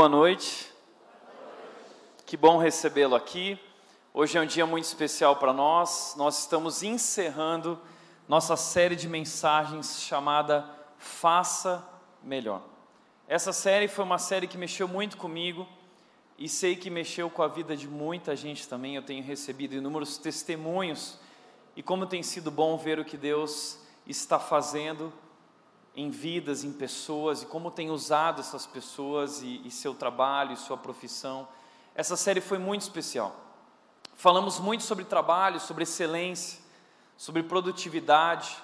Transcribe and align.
Boa 0.00 0.08
noite. 0.08 0.72
Que 2.24 2.34
bom 2.34 2.56
recebê-lo 2.56 3.14
aqui. 3.14 3.60
Hoje 4.14 4.38
é 4.38 4.40
um 4.40 4.46
dia 4.46 4.64
muito 4.64 4.86
especial 4.86 5.36
para 5.36 5.52
nós. 5.52 6.14
Nós 6.16 6.38
estamos 6.38 6.82
encerrando 6.82 7.78
nossa 8.26 8.56
série 8.56 8.96
de 8.96 9.06
mensagens 9.06 10.00
chamada 10.00 10.64
Faça 10.96 11.86
Melhor. 12.22 12.62
Essa 13.28 13.52
série 13.52 13.88
foi 13.88 14.02
uma 14.02 14.16
série 14.16 14.46
que 14.46 14.56
mexeu 14.56 14.88
muito 14.88 15.18
comigo 15.18 15.68
e 16.38 16.48
sei 16.48 16.76
que 16.76 16.88
mexeu 16.88 17.28
com 17.28 17.42
a 17.42 17.48
vida 17.48 17.76
de 17.76 17.86
muita 17.86 18.34
gente 18.34 18.66
também. 18.66 18.96
Eu 18.96 19.02
tenho 19.02 19.22
recebido 19.22 19.74
inúmeros 19.74 20.16
testemunhos 20.16 21.18
e 21.76 21.82
como 21.82 22.06
tem 22.06 22.22
sido 22.22 22.50
bom 22.50 22.78
ver 22.78 22.98
o 22.98 23.04
que 23.04 23.18
Deus 23.18 23.78
está 24.06 24.38
fazendo 24.38 25.12
em 25.94 26.10
vidas, 26.10 26.64
em 26.64 26.72
pessoas 26.72 27.42
e 27.42 27.46
como 27.46 27.70
tem 27.70 27.90
usado 27.90 28.40
essas 28.40 28.66
pessoas 28.66 29.42
e, 29.42 29.60
e 29.64 29.70
seu 29.70 29.94
trabalho 29.94 30.52
e 30.52 30.56
sua 30.56 30.76
profissão. 30.76 31.48
Essa 31.94 32.16
série 32.16 32.40
foi 32.40 32.58
muito 32.58 32.82
especial. 32.82 33.34
Falamos 34.14 34.58
muito 34.58 34.82
sobre 34.84 35.04
trabalho, 35.04 35.58
sobre 35.58 35.82
excelência, 35.82 36.60
sobre 37.16 37.42
produtividade, 37.42 38.56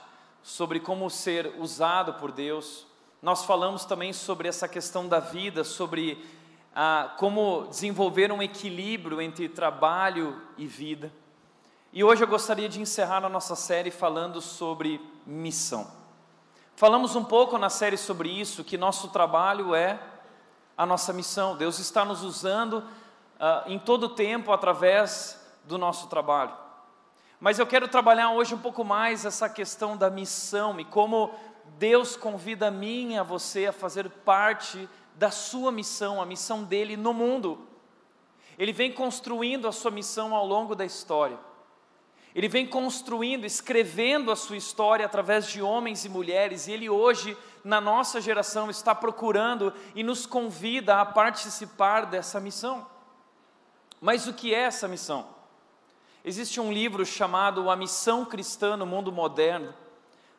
sobre 0.42 0.78
como 0.78 1.10
ser 1.10 1.54
usado 1.58 2.14
por 2.14 2.30
Deus. 2.30 2.86
Nós 3.20 3.44
falamos 3.44 3.84
também 3.84 4.12
sobre 4.12 4.48
essa 4.48 4.68
questão 4.68 5.08
da 5.08 5.18
vida, 5.18 5.64
sobre 5.64 6.24
ah, 6.74 7.14
como 7.18 7.66
desenvolver 7.68 8.30
um 8.30 8.42
equilíbrio 8.42 9.20
entre 9.20 9.48
trabalho 9.48 10.40
e 10.56 10.66
vida. 10.66 11.12
E 11.92 12.04
hoje 12.04 12.22
eu 12.22 12.28
gostaria 12.28 12.68
de 12.68 12.80
encerrar 12.80 13.24
a 13.24 13.28
nossa 13.28 13.56
série 13.56 13.90
falando 13.90 14.40
sobre 14.42 15.00
missão. 15.26 15.90
Falamos 16.76 17.16
um 17.16 17.24
pouco 17.24 17.56
na 17.56 17.70
série 17.70 17.96
sobre 17.96 18.28
isso, 18.28 18.62
que 18.62 18.76
nosso 18.76 19.08
trabalho 19.08 19.74
é 19.74 19.98
a 20.76 20.84
nossa 20.84 21.10
missão. 21.10 21.56
Deus 21.56 21.78
está 21.78 22.04
nos 22.04 22.22
usando 22.22 22.80
uh, 22.80 23.66
em 23.66 23.78
todo 23.78 24.02
o 24.02 24.08
tempo 24.10 24.52
através 24.52 25.42
do 25.64 25.78
nosso 25.78 26.06
trabalho. 26.08 26.52
Mas 27.40 27.58
eu 27.58 27.66
quero 27.66 27.88
trabalhar 27.88 28.30
hoje 28.32 28.54
um 28.54 28.58
pouco 28.58 28.84
mais 28.84 29.24
essa 29.24 29.48
questão 29.48 29.96
da 29.96 30.10
missão 30.10 30.78
e 30.78 30.84
como 30.84 31.30
Deus 31.78 32.14
convida 32.14 32.68
a 32.68 32.70
mim 32.70 33.14
e 33.14 33.18
a 33.18 33.22
você 33.22 33.68
a 33.68 33.72
fazer 33.72 34.10
parte 34.10 34.86
da 35.14 35.30
sua 35.30 35.72
missão, 35.72 36.20
a 36.20 36.26
missão 36.26 36.62
dele 36.62 36.94
no 36.94 37.14
mundo. 37.14 37.66
Ele 38.58 38.74
vem 38.74 38.92
construindo 38.92 39.66
a 39.66 39.72
sua 39.72 39.90
missão 39.90 40.34
ao 40.34 40.46
longo 40.46 40.74
da 40.74 40.84
história. 40.84 41.38
Ele 42.36 42.48
vem 42.48 42.66
construindo, 42.66 43.46
escrevendo 43.46 44.30
a 44.30 44.36
sua 44.36 44.58
história 44.58 45.06
através 45.06 45.48
de 45.48 45.62
homens 45.62 46.04
e 46.04 46.08
mulheres, 46.10 46.66
e 46.66 46.72
ele 46.72 46.86
hoje, 46.86 47.34
na 47.64 47.80
nossa 47.80 48.20
geração, 48.20 48.68
está 48.68 48.94
procurando 48.94 49.72
e 49.94 50.02
nos 50.02 50.26
convida 50.26 51.00
a 51.00 51.06
participar 51.06 52.04
dessa 52.04 52.38
missão. 52.38 52.86
Mas 54.02 54.26
o 54.26 54.34
que 54.34 54.54
é 54.54 54.58
essa 54.64 54.86
missão? 54.86 55.26
Existe 56.22 56.60
um 56.60 56.70
livro 56.70 57.06
chamado 57.06 57.70
A 57.70 57.74
Missão 57.74 58.22
Cristã 58.26 58.76
no 58.76 58.84
Mundo 58.84 59.10
Moderno, 59.10 59.72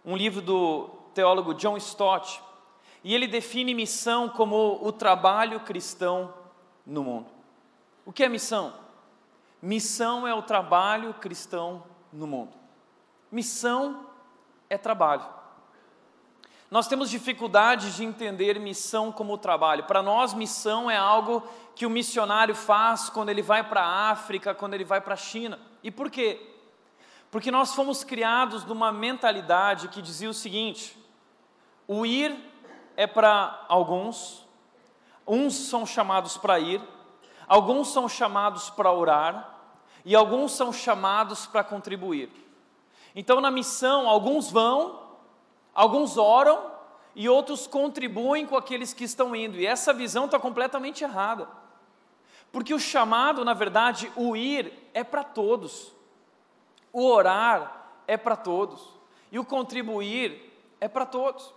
um 0.06 0.16
livro 0.16 0.40
do 0.40 0.90
teólogo 1.16 1.56
John 1.56 1.78
Stott, 1.78 2.40
e 3.04 3.16
ele 3.16 3.26
define 3.26 3.74
missão 3.74 4.30
como 4.30 4.78
o 4.84 4.92
trabalho 4.92 5.62
cristão 5.62 6.32
no 6.86 7.04
mundo. 7.04 7.32
O 8.06 8.14
que 8.14 8.24
é 8.24 8.30
missão? 8.30 8.86
Missão 9.62 10.28
é 10.28 10.34
o 10.36 10.42
trabalho 10.44 11.16
cristão 11.16 11.84
no 12.12 12.28
mundo. 12.28 12.54
Missão 13.32 14.08
é 14.70 14.78
trabalho. 14.78 15.26
Nós 16.70 16.88
temos 16.88 17.10
dificuldade 17.10 17.96
de 17.96 18.04
entender 18.04 18.60
missão 18.60 19.12
como 19.12 19.38
trabalho. 19.38 19.86
Para 19.86 20.02
nós, 20.02 20.34
missão 20.34 20.92
é 20.92 20.98
algo 20.98 21.42
que 21.76 21.86
o 21.86 21.90
missionário 21.90 22.54
faz 22.54 23.10
quando 23.10 23.30
ele 23.30 23.42
vai 23.42 23.64
para 23.64 23.82
a 23.82 24.12
África, 24.12 24.54
quando 24.54 24.74
ele 24.74 24.84
vai 24.84 25.00
para 25.00 25.14
a 25.14 25.18
China. 25.18 25.60
E 25.82 25.90
por 25.90 26.10
quê? 26.10 26.56
Porque 27.32 27.52
nós 27.52 27.74
fomos 27.74 28.04
criados 28.04 28.66
numa 28.66 28.92
mentalidade 28.92 29.88
que 29.88 30.02
dizia 30.02 30.30
o 30.30 30.34
seguinte: 30.34 30.98
o 31.88 32.06
ir 32.06 32.36
é 32.98 33.08
para 33.08 33.66
alguns, 33.70 34.46
uns 35.26 35.54
são 35.56 35.86
chamados 35.86 36.38
para 36.38 36.60
ir, 36.60 36.82
Alguns 37.48 37.94
são 37.94 38.10
chamados 38.10 38.70
para 38.70 38.92
orar 38.92 39.57
e 40.08 40.16
alguns 40.16 40.54
são 40.54 40.72
chamados 40.72 41.46
para 41.46 41.66
contribuir. 41.66 42.30
Então, 43.14 43.42
na 43.42 43.52
missão, 43.52 44.08
alguns 44.08 44.50
vão, 44.50 45.02
alguns 45.76 46.18
oram 46.18 46.72
e 47.14 47.28
outros 47.28 47.68
contribuem 47.68 48.46
com 48.46 48.56
aqueles 48.56 48.94
que 48.94 49.04
estão 49.04 49.36
indo. 49.36 49.58
E 49.58 49.68
essa 49.68 49.94
visão 49.94 50.24
está 50.24 50.40
completamente 50.40 51.04
errada. 51.04 51.50
Porque 52.54 52.74
o 52.74 52.80
chamado, 52.80 53.44
na 53.44 53.54
verdade, 53.54 54.10
o 54.16 54.34
ir 54.34 54.72
é 54.94 55.04
para 55.04 55.26
todos, 55.26 55.92
o 56.94 57.06
orar 57.06 57.90
é 58.08 58.16
para 58.16 58.38
todos 58.38 58.88
e 59.30 59.38
o 59.38 59.44
contribuir 59.44 60.58
é 60.80 60.88
para 60.88 61.06
todos. 61.06 61.54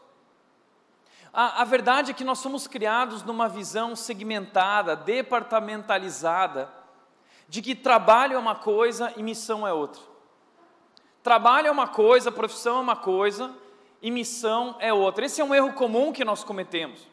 A, 1.32 1.62
a 1.62 1.64
verdade 1.64 2.10
é 2.10 2.14
que 2.14 2.24
nós 2.24 2.40
somos 2.40 2.66
criados 2.66 3.22
numa 3.22 3.48
visão 3.48 3.94
segmentada, 3.94 4.96
departamentalizada, 4.96 6.79
de 7.50 7.60
que 7.60 7.74
trabalho 7.74 8.36
é 8.36 8.38
uma 8.38 8.54
coisa 8.54 9.12
e 9.16 9.24
missão 9.24 9.66
é 9.66 9.72
outra. 9.72 10.00
Trabalho 11.20 11.66
é 11.66 11.70
uma 11.70 11.88
coisa, 11.88 12.30
profissão 12.30 12.76
é 12.76 12.80
uma 12.80 12.94
coisa 12.94 13.52
e 14.00 14.08
missão 14.08 14.76
é 14.78 14.92
outra. 14.92 15.26
Esse 15.26 15.40
é 15.40 15.44
um 15.44 15.52
erro 15.52 15.72
comum 15.72 16.12
que 16.12 16.24
nós 16.24 16.44
cometemos. 16.44 17.08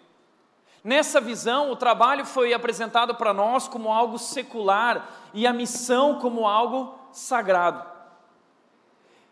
Nessa 0.84 1.20
visão, 1.20 1.72
o 1.72 1.75
trabalho 1.75 2.24
foi 2.24 2.53
apresentado 2.53 3.16
para 3.16 3.34
nós 3.34 3.68
como 3.68 3.92
algo 3.92 4.20
secular 4.20 5.09
e 5.34 5.48
a 5.48 5.52
missão 5.52 6.20
como 6.20 6.48
algo 6.48 6.94
sagrado. 7.12 7.84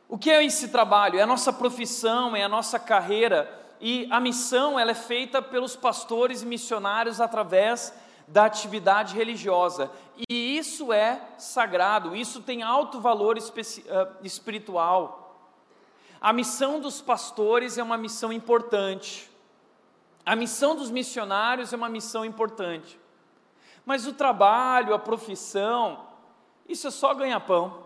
O 0.09 0.17
que 0.17 0.31
é 0.31 0.43
esse 0.43 0.69
trabalho? 0.69 1.19
É 1.19 1.21
a 1.21 1.27
nossa 1.27 1.53
profissão, 1.53 2.35
é 2.35 2.43
a 2.43 2.49
nossa 2.49 2.79
carreira, 2.79 3.63
e 3.79 4.07
a 4.09 4.19
missão 4.19 4.79
ela 4.79 4.89
é 4.89 4.95
feita 4.95 5.39
pelos 5.39 5.75
pastores 5.75 6.41
e 6.41 6.47
missionários 6.47 7.21
através 7.21 7.93
da 8.27 8.45
atividade 8.45 9.15
religiosa. 9.15 9.91
E 10.29 10.57
isso 10.57 10.91
é 10.91 11.21
sagrado, 11.37 12.15
isso 12.15 12.41
tem 12.41 12.63
alto 12.63 12.99
valor 12.99 13.37
ah, 13.37 14.07
espiritual. 14.23 15.21
A 16.19 16.33
missão 16.33 16.79
dos 16.79 17.01
pastores 17.01 17.77
é 17.77 17.83
uma 17.83 17.97
missão 17.97 18.33
importante. 18.33 19.29
A 20.25 20.35
missão 20.35 20.75
dos 20.75 20.89
missionários 20.89 21.71
é 21.71 21.75
uma 21.75 21.89
missão 21.89 22.25
importante. 22.25 22.99
Mas 23.85 24.07
o 24.07 24.13
trabalho, 24.13 24.95
a 24.95 24.99
profissão, 24.99 26.07
isso 26.67 26.87
é 26.87 26.91
só 26.91 27.13
ganha-pão 27.13 27.85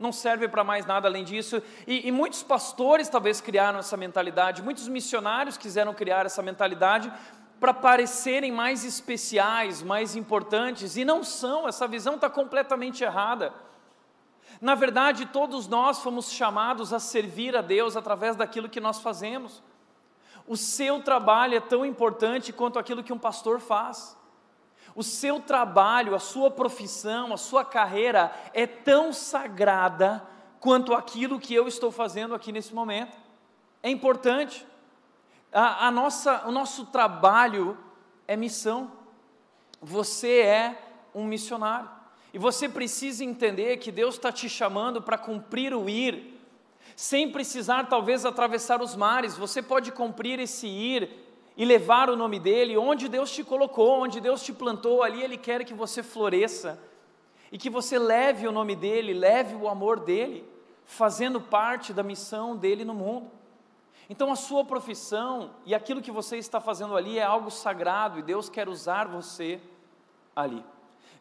não 0.00 0.10
serve 0.12 0.48
para 0.48 0.64
mais 0.64 0.86
nada 0.86 1.06
além 1.06 1.22
disso. 1.22 1.62
E, 1.86 2.08
e, 2.08 2.10
muitos 2.10 2.42
pastores 2.42 3.06
talvez 3.10 3.38
criaram 3.42 3.78
essa 3.78 3.98
mentalidade, 3.98 4.62
muitos 4.62 4.88
missionários 4.88 5.58
quiseram 5.58 5.92
criar 5.92 6.24
essa 6.24 6.40
mentalidade 6.40 7.12
para 7.60 7.74
parecerem 7.74 8.50
mais 8.50 8.84
especiais, 8.84 9.82
mais 9.82 10.16
importantes, 10.16 10.96
e 10.96 11.04
não 11.04 11.22
são, 11.22 11.68
essa 11.68 11.86
visão 11.86 12.14
está 12.14 12.30
completamente 12.30 13.04
errada. 13.04 13.52
Na 14.60 14.74
verdade, 14.74 15.26
todos 15.26 15.68
nós 15.68 16.02
fomos 16.02 16.32
chamados 16.32 16.92
a 16.92 16.98
servir 16.98 17.54
a 17.54 17.60
Deus 17.60 17.96
através 17.96 18.34
daquilo 18.34 18.68
que 18.68 18.80
nós 18.80 19.00
fazemos. 19.00 19.62
O 20.46 20.56
seu 20.56 21.02
trabalho 21.02 21.54
é 21.54 21.60
tão 21.60 21.84
importante 21.84 22.52
quanto 22.52 22.78
aquilo 22.78 23.04
que 23.04 23.12
um 23.12 23.18
pastor 23.18 23.60
faz. 23.60 24.16
O 24.94 25.04
seu 25.04 25.38
trabalho, 25.38 26.14
a 26.14 26.18
sua 26.18 26.50
profissão, 26.50 27.32
a 27.32 27.36
sua 27.36 27.64
carreira 27.64 28.32
é 28.52 28.66
tão 28.66 29.12
sagrada 29.12 30.26
quanto 30.58 30.94
aquilo 30.94 31.38
que 31.38 31.54
eu 31.54 31.68
estou 31.68 31.92
fazendo 31.92 32.34
aqui 32.34 32.50
nesse 32.52 32.74
momento. 32.74 33.16
É 33.82 33.90
importante. 33.90 34.66
A, 35.52 35.88
a 35.88 35.90
nossa, 35.90 36.46
o 36.46 36.52
nosso 36.52 36.86
trabalho 36.86 37.76
é 38.26 38.36
missão. 38.36 38.92
Você 39.80 40.40
é 40.40 40.78
um 41.14 41.24
missionário. 41.24 41.88
E 42.32 42.38
você 42.38 42.68
precisa 42.68 43.24
entender 43.24 43.78
que 43.78 43.90
Deus 43.90 44.14
está 44.14 44.30
te 44.30 44.48
chamando 44.48 45.02
para 45.02 45.18
cumprir 45.18 45.74
o 45.74 45.88
ir, 45.88 46.38
sem 46.94 47.30
precisar 47.30 47.88
talvez 47.88 48.24
atravessar 48.24 48.80
os 48.80 48.94
mares. 48.94 49.36
Você 49.36 49.60
pode 49.60 49.90
cumprir 49.90 50.38
esse 50.38 50.66
ir 50.66 51.10
e 51.56 51.64
levar 51.64 52.08
o 52.08 52.16
nome 52.16 52.38
dele, 52.38 52.76
onde 52.76 53.08
Deus 53.08 53.32
te 53.32 53.42
colocou, 53.42 54.02
onde 54.02 54.20
Deus 54.20 54.42
te 54.42 54.52
plantou, 54.52 55.02
ali 55.02 55.22
Ele 55.22 55.36
quer 55.36 55.64
que 55.64 55.74
você 55.74 56.02
floresça 56.02 56.80
e 57.50 57.58
que 57.58 57.68
você 57.68 57.98
leve 57.98 58.46
o 58.46 58.52
nome 58.52 58.76
dele, 58.76 59.12
leve 59.12 59.56
o 59.56 59.68
amor 59.68 59.98
dele, 59.98 60.48
fazendo 60.84 61.40
parte 61.40 61.92
da 61.92 62.02
missão 62.02 62.56
dele 62.56 62.84
no 62.84 62.94
mundo. 62.94 63.39
Então 64.10 64.32
a 64.32 64.34
sua 64.34 64.64
profissão 64.64 65.52
e 65.64 65.72
aquilo 65.72 66.02
que 66.02 66.10
você 66.10 66.36
está 66.36 66.60
fazendo 66.60 66.96
ali 66.96 67.16
é 67.16 67.22
algo 67.22 67.48
sagrado 67.48 68.18
e 68.18 68.22
Deus 68.22 68.48
quer 68.48 68.68
usar 68.68 69.06
você 69.06 69.60
ali. 70.34 70.64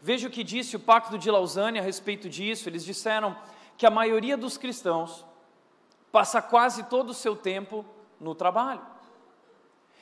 Veja 0.01 0.27
o 0.27 0.31
que 0.31 0.43
disse 0.43 0.75
o 0.75 0.79
Pacto 0.79 1.15
de 1.15 1.29
Lausanne 1.29 1.77
a 1.77 1.83
respeito 1.83 2.27
disso. 2.27 2.67
Eles 2.67 2.83
disseram 2.83 3.37
que 3.77 3.85
a 3.85 3.91
maioria 3.91 4.35
dos 4.35 4.57
cristãos 4.57 5.23
passa 6.11 6.41
quase 6.41 6.81
todo 6.85 7.11
o 7.11 7.13
seu 7.13 7.35
tempo 7.35 7.85
no 8.19 8.33
trabalho. 8.33 8.81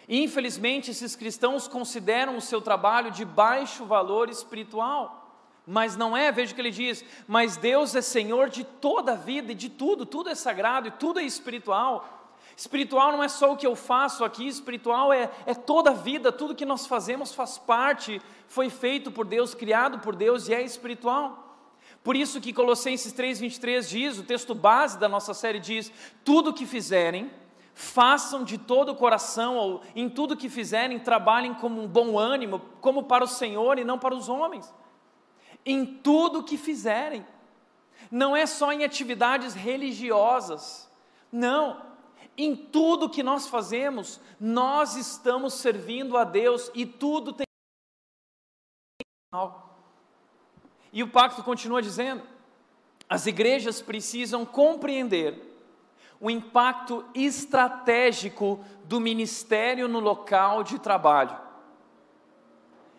E, 0.08 0.24
infelizmente, 0.24 0.92
esses 0.92 1.14
cristãos 1.14 1.68
consideram 1.68 2.38
o 2.38 2.42
seu 2.42 2.62
trabalho 2.62 3.12
de 3.12 3.26
baixo 3.26 3.84
valor 3.84 4.30
espiritual. 4.30 5.28
Mas 5.70 5.98
não 5.98 6.16
é, 6.16 6.32
veja 6.32 6.54
o 6.54 6.56
que 6.56 6.62
ele 6.62 6.72
diz: 6.72 7.04
mas 7.28 7.58
Deus 7.58 7.94
é 7.94 8.02
Senhor 8.02 8.50
de 8.50 8.64
toda 8.64 9.12
a 9.12 9.16
vida 9.16 9.52
e 9.52 9.56
de 9.56 9.68
tudo, 9.68 10.06
tudo 10.06 10.30
é 10.30 10.36
sagrado 10.36 10.88
e 10.88 10.92
tudo 10.92 11.20
é 11.20 11.24
espiritual. 11.24 12.17
Espiritual 12.58 13.14
não 13.14 13.24
é 13.24 13.30
só 13.30 13.54
o 13.54 13.56
que 13.56 13.66
eu 13.66 13.76
faço 13.76 14.26
aqui, 14.26 14.46
espiritual 14.46 15.14
é, 15.14 15.32
é 15.46 15.54
toda 15.54 15.92
a 15.92 15.94
vida, 15.94 16.32
tudo 16.32 16.54
que 16.56 16.66
nós 16.66 16.86
fazemos 16.86 17.34
faz 17.34 17.58
parte, 17.58 18.22
foi 18.48 18.70
feito 18.70 19.10
por 19.12 19.26
Deus, 19.26 19.54
criado 19.54 20.00
por 20.00 20.14
Deus 20.16 20.50
e 20.50 20.54
é 20.54 20.62
espiritual. 20.62 21.56
Por 22.04 22.16
isso 22.16 22.42
que 22.42 22.52
Colossenses 22.52 23.14
3,23 23.14 23.88
diz, 23.88 24.18
o 24.18 24.24
texto 24.24 24.54
base 24.54 24.98
da 24.98 25.08
nossa 25.08 25.34
série 25.34 25.60
diz: 25.60 25.92
tudo 26.26 26.54
que 26.54 26.66
fizerem, 26.66 27.32
façam 27.74 28.44
de 28.44 28.58
todo 28.58 28.92
o 28.92 28.96
coração, 28.96 29.56
ou 29.56 29.82
em 29.96 30.10
tudo 30.10 30.36
que 30.36 30.50
fizerem, 30.50 31.00
trabalhem 31.00 31.54
com 31.54 31.68
um 31.68 31.88
bom 31.88 32.18
ânimo, 32.18 32.60
como 32.82 33.04
para 33.04 33.24
o 33.24 33.28
Senhor 33.28 33.78
e 33.80 33.86
não 33.86 34.00
para 34.00 34.16
os 34.16 34.28
homens 34.28 34.74
em 35.68 35.86
tudo 35.86 36.44
que 36.44 36.58
fizerem. 36.58 37.28
Não 38.10 38.36
é 38.36 38.46
só 38.46 38.72
em 38.72 38.86
atividades 38.86 39.54
religiosas. 39.54 40.90
Não. 41.30 41.86
Em 42.38 42.56
tudo 42.56 43.10
que 43.10 43.24
nós 43.24 43.48
fazemos, 43.48 44.20
nós 44.40 44.96
estamos 44.96 45.56
servindo 45.56 46.16
a 46.16 46.24
Deus 46.24 46.70
e 46.76 46.86
tudo 46.86 47.34
tem. 47.34 47.48
E 50.94 51.02
o 51.02 51.10
pacto 51.10 51.44
continua 51.44 51.82
dizendo: 51.82 52.22
as 53.10 53.26
igrejas 53.26 53.82
precisam 53.82 54.46
compreender 54.46 55.44
o 56.20 56.30
impacto 56.30 57.06
estratégico 57.16 58.64
do 58.84 59.00
ministério 59.00 59.88
no 59.88 60.00
local 60.00 60.64
de 60.64 60.80
trabalho. 60.80 61.38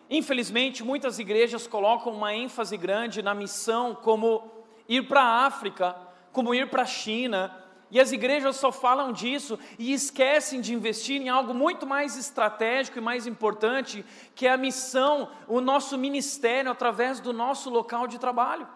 Infelizmente, 0.09 0.83
muitas 0.83 1.19
igrejas 1.19 1.67
colocam 1.67 2.13
uma 2.13 2.33
ênfase 2.33 2.75
grande 2.75 3.21
na 3.21 3.35
missão, 3.35 3.93
como 3.93 4.49
ir 4.87 5.07
para 5.07 5.21
a 5.21 5.45
África, 5.45 5.95
como 6.31 6.53
ir 6.53 6.69
para 6.69 6.81
a 6.81 6.87
China, 6.87 7.55
e 7.91 7.99
as 7.99 8.11
igrejas 8.11 8.55
só 8.55 8.71
falam 8.71 9.11
disso 9.11 9.57
e 9.77 9.93
esquecem 9.93 10.61
de 10.61 10.73
investir 10.73 11.19
em 11.19 11.29
algo 11.29 11.53
muito 11.53 11.87
mais 11.87 12.15
estratégico 12.15 12.99
e 12.99 13.01
mais 13.01 13.25
importante, 13.25 14.05
que 14.35 14.45
é 14.45 14.51
a 14.51 14.57
missão, 14.57 15.29
o 15.47 15.59
nosso 15.59 15.97
ministério 15.97 16.71
através 16.71 17.19
do 17.19 17.33
nosso 17.33 17.69
local 17.69 18.07
de 18.07 18.19
trabalho. 18.19 18.67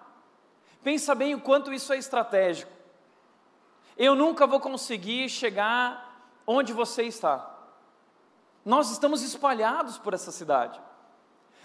Pensa 0.83 1.13
bem 1.13 1.35
o 1.35 1.41
quanto 1.41 1.71
isso 1.71 1.93
é 1.93 1.97
estratégico. 1.97 2.71
Eu 3.95 4.15
nunca 4.15 4.47
vou 4.47 4.59
conseguir 4.59 5.29
chegar 5.29 6.31
onde 6.47 6.73
você 6.73 7.03
está. 7.03 7.51
Nós 8.65 8.89
estamos 8.89 9.21
espalhados 9.21 9.97
por 9.97 10.13
essa 10.13 10.31
cidade. 10.31 10.81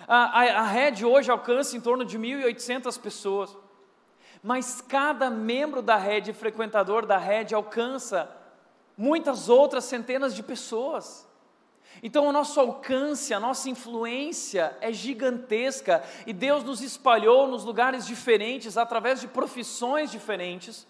A, 0.07 0.41
a, 0.41 0.59
a 0.61 0.63
rede 0.63 1.05
hoje 1.05 1.31
alcança 1.31 1.77
em 1.77 1.81
torno 1.81 2.05
de 2.05 2.19
1.800 2.19 3.01
pessoas, 3.01 3.57
mas 4.43 4.81
cada 4.81 5.31
membro 5.31 5.83
da 5.83 5.97
rede, 5.97 6.33
frequentador 6.33 7.07
da 7.07 7.19
rede, 7.19 7.55
alcança 7.55 8.31
muitas 8.97 9.49
outras 9.49 9.85
centenas 9.85 10.35
de 10.35 10.43
pessoas. 10.43 11.27
Então, 12.03 12.27
o 12.27 12.33
nosso 12.33 12.61
alcance, 12.61 13.35
a 13.35 13.41
nossa 13.41 13.69
influência 13.69 14.77
é 14.81 14.93
gigantesca 14.93 16.03
e 16.27 16.33
Deus 16.33 16.63
nos 16.63 16.81
espalhou 16.81 17.47
nos 17.49 17.65
lugares 17.65 18.07
diferentes, 18.07 18.77
através 18.77 19.21
de 19.21 19.29
profissões 19.29 20.11
diferentes, 20.11 20.87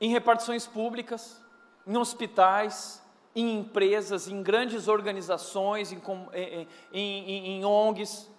em 0.00 0.10
repartições 0.10 0.66
públicas, 0.66 1.40
em 1.86 1.96
hospitais, 1.96 3.02
em 3.34 3.60
empresas, 3.60 4.28
em 4.28 4.42
grandes 4.42 4.88
organizações, 4.88 5.92
em, 5.92 6.02
em, 6.34 6.68
em, 6.92 7.46
em 7.56 7.64
ONGs. 7.64 8.30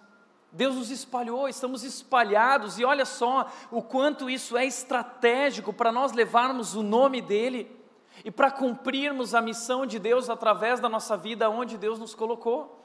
Deus 0.54 0.76
nos 0.76 0.88
espalhou, 0.88 1.48
estamos 1.48 1.82
espalhados, 1.82 2.78
e 2.78 2.84
olha 2.84 3.04
só 3.04 3.50
o 3.72 3.82
quanto 3.82 4.30
isso 4.30 4.56
é 4.56 4.64
estratégico 4.64 5.72
para 5.72 5.90
nós 5.90 6.12
levarmos 6.12 6.76
o 6.76 6.82
nome 6.82 7.20
dEle 7.20 7.76
e 8.24 8.30
para 8.30 8.52
cumprirmos 8.52 9.34
a 9.34 9.42
missão 9.42 9.84
de 9.84 9.98
Deus 9.98 10.30
através 10.30 10.78
da 10.78 10.88
nossa 10.88 11.16
vida 11.16 11.50
onde 11.50 11.76
Deus 11.76 11.98
nos 11.98 12.14
colocou. 12.14 12.80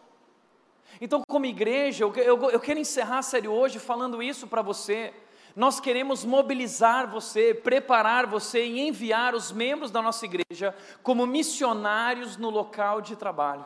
Então, 0.99 1.21
como 1.27 1.45
igreja, 1.45 2.03
eu, 2.05 2.13
eu, 2.15 2.49
eu 2.49 2.59
quero 2.59 2.79
encerrar 2.79 3.19
a 3.19 3.21
série 3.21 3.47
hoje 3.47 3.77
falando 3.77 4.23
isso 4.23 4.47
para 4.47 4.63
você. 4.63 5.13
Nós 5.55 5.79
queremos 5.79 6.25
mobilizar 6.25 7.07
você, 7.07 7.53
preparar 7.53 8.25
você 8.25 8.65
e 8.65 8.79
enviar 8.79 9.35
os 9.35 9.51
membros 9.51 9.91
da 9.91 10.01
nossa 10.01 10.25
igreja 10.25 10.75
como 11.03 11.27
missionários 11.27 12.35
no 12.35 12.49
local 12.49 12.99
de 12.99 13.15
trabalho. 13.15 13.65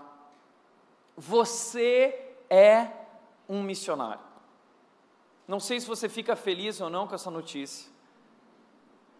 Você 1.15 2.35
é 2.49 3.02
um 3.47 3.61
missionário. 3.61 4.23
Não 5.47 5.59
sei 5.59 5.79
se 5.79 5.87
você 5.87 6.07
fica 6.07 6.35
feliz 6.35 6.79
ou 6.79 6.89
não 6.89 7.07
com 7.07 7.15
essa 7.15 7.29
notícia, 7.29 7.91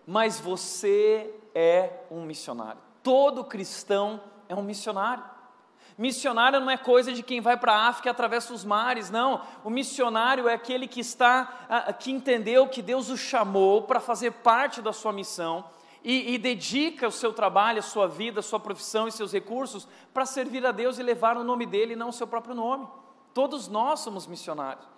mas 0.06 0.40
você 0.40 1.34
é 1.54 2.02
um 2.10 2.24
missionário. 2.24 2.82
Todo 3.02 3.44
cristão 3.44 4.22
é 4.48 4.56
um 4.56 4.64
missionário. 4.64 5.24
Missionário 5.98 6.60
não 6.60 6.72
é 6.72 6.78
coisa 6.78 7.14
de 7.14 7.22
quem 7.22 7.40
vai 7.40 7.56
para 7.56 7.74
a 7.74 7.88
África 7.88 8.10
e 8.10 8.12
atravessa 8.12 8.54
os 8.54 8.66
mares, 8.66 9.10
não. 9.10 9.42
O 9.64 9.70
missionário 9.70 10.48
é 10.48 10.54
aquele 10.54 10.88
que 10.88 11.00
está, 11.00 11.94
que 12.00 12.12
entendeu 12.12 12.68
que 12.68 12.82
Deus 12.82 13.10
o 13.10 13.18
chamou 13.18 13.84
para 13.84 14.00
fazer 14.00 14.32
parte 14.32 14.82
da 14.82 14.92
sua 14.92 15.14
missão 15.14 15.66
e, 16.04 16.34
e, 16.34 16.38
dedica 16.38 17.08
o 17.08 17.12
seu 17.12 17.32
trabalho, 17.32 17.80
a 17.80 17.84
sua 17.84 18.08
vida, 18.08 18.40
a 18.40 18.44
sua 18.44 18.60
profissão 18.60 19.08
e 19.08 19.12
seus 19.12 19.32
recursos 19.32 19.88
para 20.14 20.26
servir 20.26 20.66
a 20.66 20.72
Deus 20.72 20.98
e 20.98 21.04
levar 21.04 21.38
o 21.38 21.44
nome 21.44 21.66
dele 21.66 21.94
e 21.94 21.96
não 21.96 22.10
o 22.10 22.14
seu 22.14 22.28
próprio 22.28 22.56
nome. 22.56 22.88
Todos 23.34 23.68
nós 23.68 24.00
somos 24.02 24.28
missionários. 24.28 24.94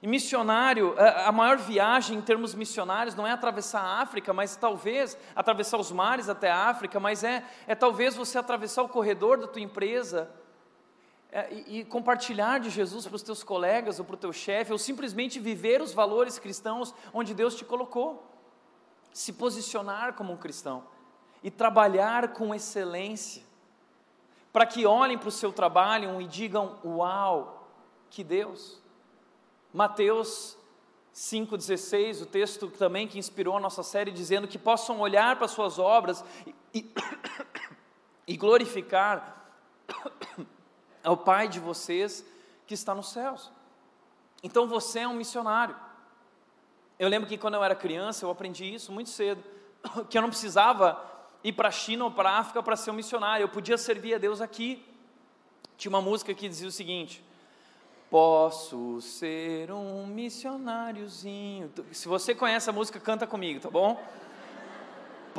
E 0.00 0.06
missionário, 0.06 0.94
a 0.98 1.32
maior 1.32 1.56
viagem 1.56 2.18
em 2.18 2.22
termos 2.22 2.54
missionários 2.54 3.16
não 3.16 3.26
é 3.26 3.32
atravessar 3.32 3.80
a 3.80 4.00
África, 4.00 4.32
mas 4.32 4.54
talvez 4.54 5.18
atravessar 5.34 5.76
os 5.78 5.90
mares 5.90 6.28
até 6.28 6.50
a 6.50 6.68
África, 6.68 7.00
mas 7.00 7.24
é, 7.24 7.44
é 7.66 7.74
talvez 7.74 8.14
você 8.14 8.38
atravessar 8.38 8.82
o 8.82 8.88
corredor 8.88 9.38
da 9.38 9.48
tua 9.48 9.60
empresa 9.60 10.30
é, 11.32 11.52
e, 11.52 11.80
e 11.80 11.84
compartilhar 11.84 12.58
de 12.60 12.70
Jesus 12.70 13.06
para 13.06 13.16
os 13.16 13.22
teus 13.22 13.42
colegas 13.42 13.98
ou 13.98 14.04
para 14.04 14.14
o 14.14 14.18
teu 14.18 14.32
chefe, 14.32 14.70
ou 14.70 14.78
simplesmente 14.78 15.40
viver 15.40 15.82
os 15.82 15.92
valores 15.92 16.38
cristãos 16.38 16.94
onde 17.12 17.34
Deus 17.34 17.56
te 17.56 17.64
colocou. 17.64 18.24
Se 19.12 19.32
posicionar 19.32 20.14
como 20.14 20.32
um 20.32 20.36
cristão 20.36 20.84
e 21.42 21.50
trabalhar 21.50 22.28
com 22.34 22.54
excelência, 22.54 23.42
para 24.58 24.66
que 24.66 24.84
olhem 24.84 25.16
para 25.16 25.28
o 25.28 25.30
seu 25.30 25.52
trabalho 25.52 26.20
e 26.20 26.26
digam: 26.26 26.80
Uau, 26.84 27.70
que 28.10 28.24
Deus! 28.24 28.82
Mateus 29.72 30.58
5,16, 31.14 32.22
o 32.22 32.26
texto 32.26 32.66
também 32.66 33.06
que 33.06 33.20
inspirou 33.20 33.56
a 33.56 33.60
nossa 33.60 33.84
série, 33.84 34.10
dizendo 34.10 34.48
que 34.48 34.58
possam 34.58 34.98
olhar 34.98 35.36
para 35.36 35.46
suas 35.46 35.78
obras 35.78 36.24
e, 36.74 36.92
e 38.26 38.34
glorificar 38.36 39.48
ao 41.04 41.16
Pai 41.16 41.46
de 41.46 41.60
vocês 41.60 42.26
que 42.66 42.74
está 42.74 42.92
nos 42.96 43.12
céus. 43.12 43.52
Então 44.42 44.66
você 44.66 44.98
é 44.98 45.08
um 45.08 45.14
missionário. 45.14 45.76
Eu 46.98 47.08
lembro 47.08 47.28
que 47.28 47.38
quando 47.38 47.54
eu 47.54 47.62
era 47.62 47.76
criança, 47.76 48.26
eu 48.26 48.30
aprendi 48.30 48.64
isso 48.74 48.90
muito 48.90 49.10
cedo, 49.10 49.40
que 50.10 50.18
eu 50.18 50.22
não 50.22 50.30
precisava 50.30 51.00
ir 51.42 51.52
para 51.52 51.68
a 51.68 51.72
China 51.72 52.04
ou 52.04 52.10
para 52.10 52.30
a 52.30 52.38
África 52.38 52.62
para 52.62 52.76
ser 52.76 52.90
um 52.90 52.94
missionário, 52.94 53.44
eu 53.44 53.48
podia 53.48 53.78
servir 53.78 54.14
a 54.14 54.18
Deus 54.18 54.40
aqui. 54.40 54.84
Tinha 55.76 55.90
uma 55.90 56.00
música 56.00 56.34
que 56.34 56.48
dizia 56.48 56.68
o 56.68 56.72
seguinte: 56.72 57.22
Posso 58.10 59.00
ser 59.00 59.70
um 59.70 60.06
missionáriozinho. 60.06 61.70
Se 61.92 62.08
você 62.08 62.34
conhece 62.34 62.68
a 62.70 62.72
música, 62.72 62.98
canta 62.98 63.26
comigo, 63.26 63.60
tá 63.60 63.70
bom? 63.70 64.02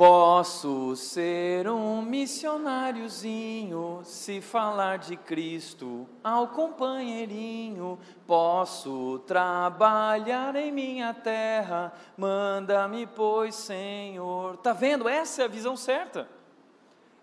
Posso 0.00 0.96
ser 0.96 1.68
um 1.68 2.00
missionáriozinho, 2.00 4.00
se 4.02 4.40
falar 4.40 4.96
de 4.96 5.14
Cristo 5.14 6.08
ao 6.24 6.48
companheirinho. 6.48 7.98
Posso 8.26 9.18
trabalhar 9.26 10.56
em 10.56 10.72
minha 10.72 11.12
terra, 11.12 11.92
manda-me, 12.16 13.06
pois, 13.08 13.54
Senhor. 13.54 14.56
Tá 14.56 14.72
vendo? 14.72 15.06
Essa 15.06 15.42
é 15.42 15.44
a 15.44 15.48
visão 15.48 15.76
certa. 15.76 16.26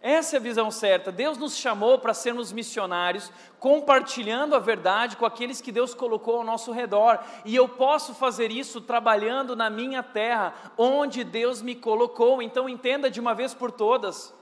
Essa 0.01 0.35
é 0.35 0.39
a 0.39 0.41
visão 0.41 0.69
certa. 0.69 1.11
Deus 1.11 1.37
nos 1.37 1.57
chamou 1.57 1.97
para 1.97 2.13
sermos 2.13 2.51
missionários, 2.51 3.31
compartilhando 3.59 4.55
a 4.55 4.59
verdade 4.59 5.17
com 5.17 5.25
aqueles 5.25 5.59
que 5.59 5.71
Deus 5.71 5.93
colocou 5.93 6.37
ao 6.37 6.43
nosso 6.43 6.71
redor. 6.71 7.19
E 7.43 7.55
eu 7.55 7.67
posso 7.67 8.13
fazer 8.13 8.51
isso 8.51 8.79
trabalhando 8.79 9.55
na 9.55 9.69
minha 9.69 10.03
terra, 10.03 10.53
onde 10.77 11.23
Deus 11.23 11.61
me 11.61 11.75
colocou. 11.75 12.41
Então 12.41 12.69
entenda 12.69 13.09
de 13.09 13.19
uma 13.19 13.33
vez 13.33 13.53
por 13.53 13.71
todas: 13.71 14.33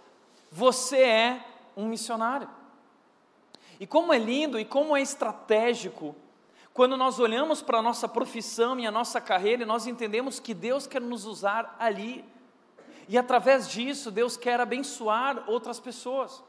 você 0.52 0.98
é 0.98 1.46
um 1.76 1.88
missionário. 1.88 2.50
E 3.80 3.88
como 3.88 4.14
é 4.14 4.18
lindo 4.18 4.60
e 4.60 4.66
como 4.66 4.96
é 4.96 5.02
estratégico 5.02 6.16
quando 6.74 6.98
nós 6.98 7.20
olhamos 7.20 7.62
para 7.62 7.78
a 7.78 7.82
nossa 7.82 8.06
profissão 8.06 8.78
e 8.78 8.86
a 8.86 8.92
nossa 8.92 9.22
carreira 9.22 9.64
e 9.64 9.66
nós 9.66 9.88
entendemos 9.88 10.42
que 10.42 10.54
Deus 10.54 10.86
quer 10.86 11.00
nos 11.00 11.24
usar 11.24 11.74
ali 11.80 12.26
e 13.08 13.18
através 13.18 13.70
disso, 13.70 14.10
Deus 14.10 14.36
quer 14.36 14.60
abençoar 14.60 15.44
outras 15.48 15.80
pessoas. 15.80 16.44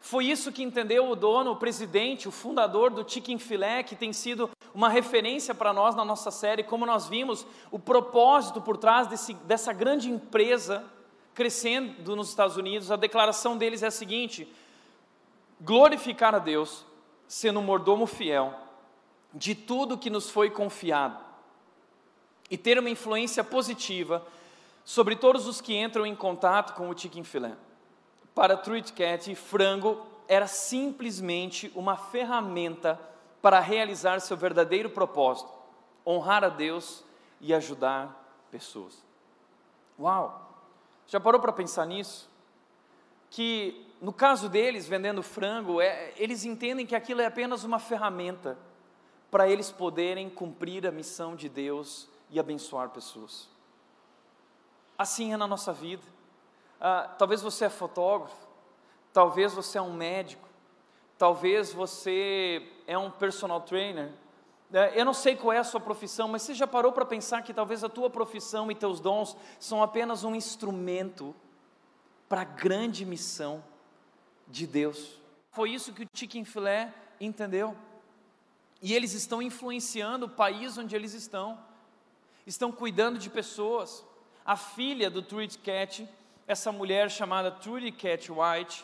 Foi 0.00 0.24
isso 0.24 0.52
que 0.52 0.62
entendeu 0.62 1.10
o 1.10 1.16
dono, 1.16 1.52
o 1.52 1.56
presidente, 1.56 2.28
o 2.28 2.32
fundador 2.32 2.90
do 2.90 3.08
Chicken 3.08 3.38
Filé, 3.38 3.82
que 3.82 3.96
tem 3.96 4.12
sido 4.12 4.50
uma 4.74 4.88
referência 4.88 5.54
para 5.54 5.72
nós 5.72 5.94
na 5.94 6.04
nossa 6.04 6.30
série, 6.30 6.62
como 6.62 6.86
nós 6.86 7.08
vimos 7.08 7.46
o 7.70 7.78
propósito 7.78 8.60
por 8.60 8.76
trás 8.76 9.06
desse, 9.08 9.34
dessa 9.34 9.72
grande 9.72 10.08
empresa 10.08 10.84
crescendo 11.34 12.16
nos 12.16 12.28
Estados 12.28 12.56
Unidos. 12.56 12.90
A 12.90 12.96
declaração 12.96 13.56
deles 13.56 13.82
é 13.82 13.88
a 13.88 13.90
seguinte: 13.90 14.50
glorificar 15.60 16.34
a 16.34 16.38
Deus, 16.38 16.86
sendo 17.26 17.60
um 17.60 17.64
mordomo 17.64 18.06
fiel 18.06 18.54
de 19.34 19.54
tudo 19.54 19.98
que 19.98 20.10
nos 20.10 20.30
foi 20.30 20.48
confiado 20.48 21.18
e 22.50 22.56
ter 22.56 22.78
uma 22.78 22.88
influência 22.88 23.44
positiva 23.44 24.26
sobre 24.88 25.14
todos 25.14 25.46
os 25.46 25.60
que 25.60 25.76
entram 25.76 26.06
em 26.06 26.16
contato 26.16 26.72
com 26.72 26.88
o 26.88 26.98
chicken 26.98 27.22
filé. 27.22 27.54
Para 28.34 28.56
Truth 28.56 28.92
Cat, 28.92 29.34
frango 29.34 30.00
era 30.26 30.46
simplesmente 30.46 31.70
uma 31.74 31.94
ferramenta 31.94 32.98
para 33.42 33.60
realizar 33.60 34.18
seu 34.20 34.34
verdadeiro 34.34 34.88
propósito, 34.88 35.52
honrar 36.06 36.42
a 36.42 36.48
Deus 36.48 37.04
e 37.38 37.52
ajudar 37.52 38.48
pessoas. 38.50 39.04
Uau! 40.00 40.56
Já 41.06 41.20
parou 41.20 41.38
para 41.38 41.52
pensar 41.52 41.84
nisso? 41.84 42.26
Que 43.28 43.86
no 44.00 44.10
caso 44.12 44.48
deles, 44.48 44.88
vendendo 44.88 45.22
frango, 45.22 45.82
é, 45.82 46.14
eles 46.16 46.46
entendem 46.46 46.86
que 46.86 46.96
aquilo 46.96 47.20
é 47.20 47.26
apenas 47.26 47.62
uma 47.62 47.78
ferramenta 47.78 48.56
para 49.30 49.46
eles 49.46 49.70
poderem 49.70 50.30
cumprir 50.30 50.86
a 50.86 50.90
missão 50.90 51.36
de 51.36 51.46
Deus 51.46 52.08
e 52.30 52.40
abençoar 52.40 52.88
pessoas. 52.88 53.57
Assim 54.98 55.32
é 55.32 55.36
na 55.36 55.46
nossa 55.46 55.72
vida. 55.72 56.02
Ah, 56.80 57.14
talvez 57.16 57.40
você 57.40 57.66
é 57.66 57.70
fotógrafo, 57.70 58.36
talvez 59.12 59.54
você 59.54 59.78
é 59.78 59.82
um 59.82 59.92
médico, 59.92 60.48
talvez 61.16 61.72
você 61.72 62.68
é 62.84 62.98
um 62.98 63.10
personal 63.10 63.60
trainer. 63.60 64.12
É, 64.72 65.00
eu 65.00 65.04
não 65.04 65.14
sei 65.14 65.36
qual 65.36 65.52
é 65.52 65.58
a 65.58 65.64
sua 65.64 65.80
profissão, 65.80 66.28
mas 66.28 66.42
você 66.42 66.52
já 66.52 66.66
parou 66.66 66.92
para 66.92 67.06
pensar 67.06 67.42
que 67.42 67.54
talvez 67.54 67.82
a 67.82 67.88
tua 67.88 68.10
profissão 68.10 68.70
e 68.70 68.74
teus 68.74 69.00
dons 69.00 69.36
são 69.58 69.82
apenas 69.82 70.24
um 70.24 70.34
instrumento 70.34 71.34
para 72.28 72.42
a 72.42 72.44
grande 72.44 73.06
missão 73.06 73.64
de 74.46 74.66
Deus? 74.66 75.18
Foi 75.52 75.70
isso 75.70 75.92
que 75.92 76.04
o 76.04 76.08
Chicken 76.12 76.44
Filé 76.44 76.92
entendeu. 77.20 77.76
E 78.82 78.94
eles 78.94 79.12
estão 79.12 79.40
influenciando 79.40 80.26
o 80.26 80.30
país 80.30 80.76
onde 80.76 80.94
eles 80.94 81.14
estão, 81.14 81.58
estão 82.46 82.70
cuidando 82.70 83.18
de 83.18 83.30
pessoas. 83.30 84.04
A 84.48 84.56
filha 84.56 85.10
do 85.10 85.20
Trudy 85.20 85.58
Cat, 85.58 86.08
essa 86.46 86.72
mulher 86.72 87.10
chamada 87.10 87.50
Trudy 87.50 87.92
Cat 87.92 88.32
White, 88.32 88.82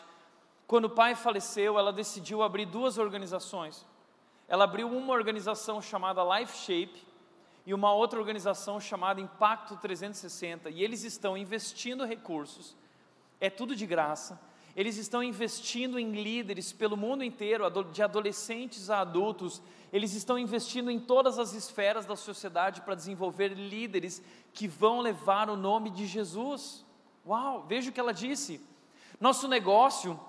quando 0.67 0.85
o 0.85 0.89
pai 0.91 1.15
faleceu, 1.15 1.79
ela 1.79 1.91
decidiu 1.91 2.43
abrir 2.43 2.67
duas 2.67 2.99
organizações. 2.99 3.83
Ela 4.47 4.65
abriu 4.65 4.87
uma 4.87 5.11
organização 5.11 5.81
chamada 5.81 6.21
Life 6.37 6.55
Shape 6.55 7.03
e 7.65 7.73
uma 7.73 7.91
outra 7.91 8.19
organização 8.19 8.79
chamada 8.79 9.19
Impacto 9.19 9.75
360. 9.77 10.69
E 10.69 10.83
eles 10.83 11.03
estão 11.03 11.35
investindo 11.35 12.05
recursos, 12.05 12.75
é 13.41 13.49
tudo 13.49 13.75
de 13.75 13.87
graça, 13.87 14.39
eles 14.75 14.97
estão 14.97 15.23
investindo 15.23 15.97
em 15.97 16.11
líderes 16.11 16.73
pelo 16.73 16.97
mundo 16.97 17.23
inteiro, 17.23 17.63
de 17.93 18.03
adolescentes 18.03 18.89
a 18.89 18.99
adultos. 18.99 19.61
Eles 19.91 20.13
estão 20.13 20.37
investindo 20.37 20.91
em 20.91 20.99
todas 20.99 21.39
as 21.39 21.53
esferas 21.53 22.05
da 22.05 22.17
sociedade 22.17 22.81
para 22.81 22.93
desenvolver 22.93 23.53
líderes 23.53 24.21
que 24.53 24.67
vão 24.67 24.99
levar 24.99 25.49
o 25.49 25.55
nome 25.55 25.89
de 25.89 26.05
Jesus. 26.05 26.83
Uau, 27.25 27.65
veja 27.67 27.89
o 27.89 27.93
que 27.93 27.99
ela 28.01 28.13
disse. 28.13 28.59
Nosso 29.19 29.47
negócio 29.47 30.19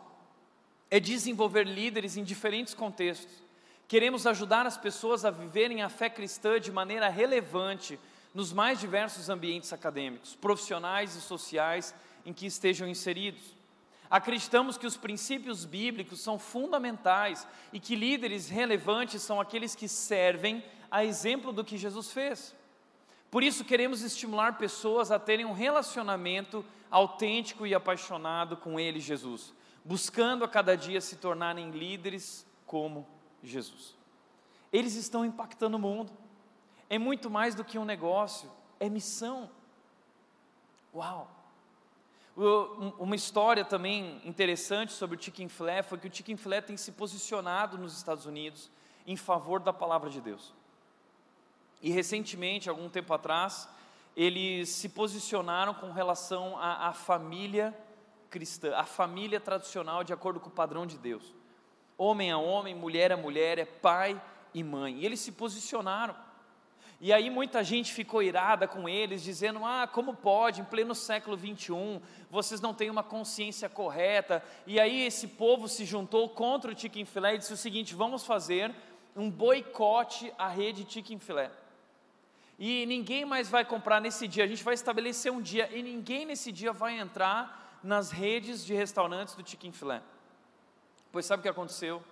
é 0.88 1.00
desenvolver 1.00 1.67
líderes 1.67 2.17
em 2.17 2.23
diferentes 2.23 2.73
contextos. 2.73 3.43
Queremos 3.88 4.29
ajudar 4.29 4.65
as 4.65 4.76
pessoas 4.76 5.25
a 5.25 5.31
viverem 5.31 5.83
a 5.83 5.88
fé 5.88 6.09
cristã 6.09 6.61
de 6.61 6.71
maneira 6.71 7.09
relevante 7.09 7.99
nos 8.33 8.53
mais 8.53 8.79
diversos 8.79 9.29
ambientes 9.29 9.73
acadêmicos, 9.73 10.37
profissionais 10.37 11.17
e 11.17 11.21
sociais 11.21 11.93
em 12.25 12.33
que 12.33 12.47
estejam 12.47 12.87
inseridos. 12.87 13.56
Acreditamos 14.11 14.79
que 14.79 14.87
os 14.87 14.97
princípios 14.97 15.65
bíblicos 15.65 16.21
são 16.21 16.39
fundamentais 16.39 17.47
e 17.73 17.81
que 17.81 17.97
líderes 17.97 18.49
relevantes 18.49 19.23
são 19.23 19.41
aqueles 19.41 19.75
que 19.75 19.89
servem 19.89 20.63
a 20.91 21.05
exemplo 21.05 21.53
do 21.53 21.65
que 21.65 21.77
Jesus 21.77 22.13
fez. 22.13 22.55
Por 23.31 23.43
isso, 23.43 23.65
queremos 23.65 24.03
estimular 24.03 24.57
pessoas 24.57 25.11
a 25.11 25.19
terem 25.19 25.45
um 25.45 25.53
relacionamento 25.53 26.65
autêntico 26.91 27.67
e 27.67 27.75
apaixonado 27.75 28.57
com 28.57 28.79
Ele, 28.79 29.01
Jesus, 29.01 29.53
buscando 29.85 30.45
a 30.45 30.49
cada 30.49 30.77
dia 30.77 31.01
se 31.01 31.17
tornarem 31.17 31.71
líderes 31.71 32.47
como 32.65 33.07
Jesus. 33.43 33.95
Eles 34.73 34.95
estão 34.95 35.25
impactando 35.25 35.77
o 35.77 35.81
mundo, 35.81 36.13
é 36.89 36.99
muito 36.99 37.29
mais 37.29 37.55
do 37.55 37.65
que 37.65 37.79
um 37.79 37.85
negócio, 37.85 38.51
é 38.79 38.89
missão. 38.89 39.51
Uau! 40.95 41.36
Uma 42.37 43.16
história 43.16 43.64
também 43.64 44.21
interessante 44.23 44.93
sobre 44.93 45.16
o 45.16 45.23
Chicken 45.23 45.49
Filé 45.49 45.83
foi 45.83 45.97
que 45.97 46.07
o 46.07 46.14
Chicken 46.14 46.37
Filé 46.37 46.61
tem 46.61 46.76
se 46.76 46.93
posicionado 46.93 47.78
nos 47.78 47.97
Estados 47.97 48.26
Unidos 48.26 48.71
em 49.07 49.16
favor 49.16 49.59
da 49.59 49.73
palavra 49.73 50.11
de 50.11 50.21
Deus. 50.21 50.52
E 51.81 51.90
recentemente, 51.90 52.69
algum 52.69 52.90
tempo 52.90 53.14
atrás, 53.14 53.66
eles 54.14 54.69
se 54.69 54.90
posicionaram 54.90 55.73
com 55.73 55.90
relação 55.93 56.59
à, 56.59 56.88
à 56.88 56.93
família 56.93 57.75
cristã, 58.28 58.76
a 58.76 58.85
família 58.85 59.40
tradicional 59.40 60.05
de 60.05 60.12
acordo 60.12 60.38
com 60.38 60.49
o 60.49 60.52
padrão 60.52 60.87
de 60.87 60.99
Deus. 60.99 61.35
Homem 61.97 62.31
a 62.31 62.37
homem, 62.37 62.75
mulher 62.75 63.12
a 63.12 63.16
mulher, 63.16 63.59
é 63.59 63.64
pai 63.64 64.21
e 64.52 64.62
mãe. 64.62 64.99
E 64.99 65.07
eles 65.07 65.21
se 65.21 65.33
posicionaram. 65.33 66.14
E 67.00 67.12
aí 67.12 67.29
muita 67.29 67.62
gente 67.62 67.93
ficou 67.93 68.23
irada 68.23 68.67
com 68.67 68.88
eles, 68.88 69.23
dizendo: 69.23 69.65
ah, 69.65 69.87
como 69.87 70.15
pode, 70.15 70.62
em 70.62 70.65
pleno 70.65 70.95
século 70.95 71.37
21, 71.37 72.00
vocês 72.31 72.61
não 72.61 72.73
têm 72.73 72.88
uma 72.88 73.03
consciência 73.03 73.69
correta. 73.69 74.43
E 74.67 74.81
aí 74.81 75.03
esse 75.05 75.29
povo 75.29 75.69
se 75.69 75.85
juntou 75.85 76.29
contra 76.31 76.73
o 76.73 76.79
Chicken 76.79 77.05
Filé 77.05 77.35
e 77.35 77.38
disse 77.38 77.53
o 77.53 77.57
seguinte: 77.57 77.95
vamos 77.95 78.25
fazer 78.25 78.75
um 79.15 79.31
boicote 79.31 80.33
à 80.38 80.49
rede 80.49 80.87
Chicken 80.88 81.19
Filé. 81.19 81.50
E 82.59 82.87
ninguém 82.87 83.26
mais 83.26 83.50
vai 83.50 83.65
comprar 83.65 84.00
nesse 84.00 84.26
dia, 84.26 84.45
a 84.45 84.47
gente 84.47 84.65
vai 84.65 84.73
estabelecer 84.73 85.31
um 85.31 85.43
dia, 85.43 85.69
e 85.76 85.83
ninguém 85.83 86.25
nesse 86.25 86.50
dia 86.50 86.73
vai 86.73 86.99
entrar 86.99 87.79
nas 87.83 88.11
redes 88.11 88.65
de 88.65 88.73
restaurantes 88.73 89.35
do 89.35 89.47
Chicken 89.47 89.73
Filé. 89.73 90.03
Pois 91.12 91.26
sabe 91.26 91.41
o 91.41 91.43
que 91.43 91.49
aconteceu? 91.49 92.03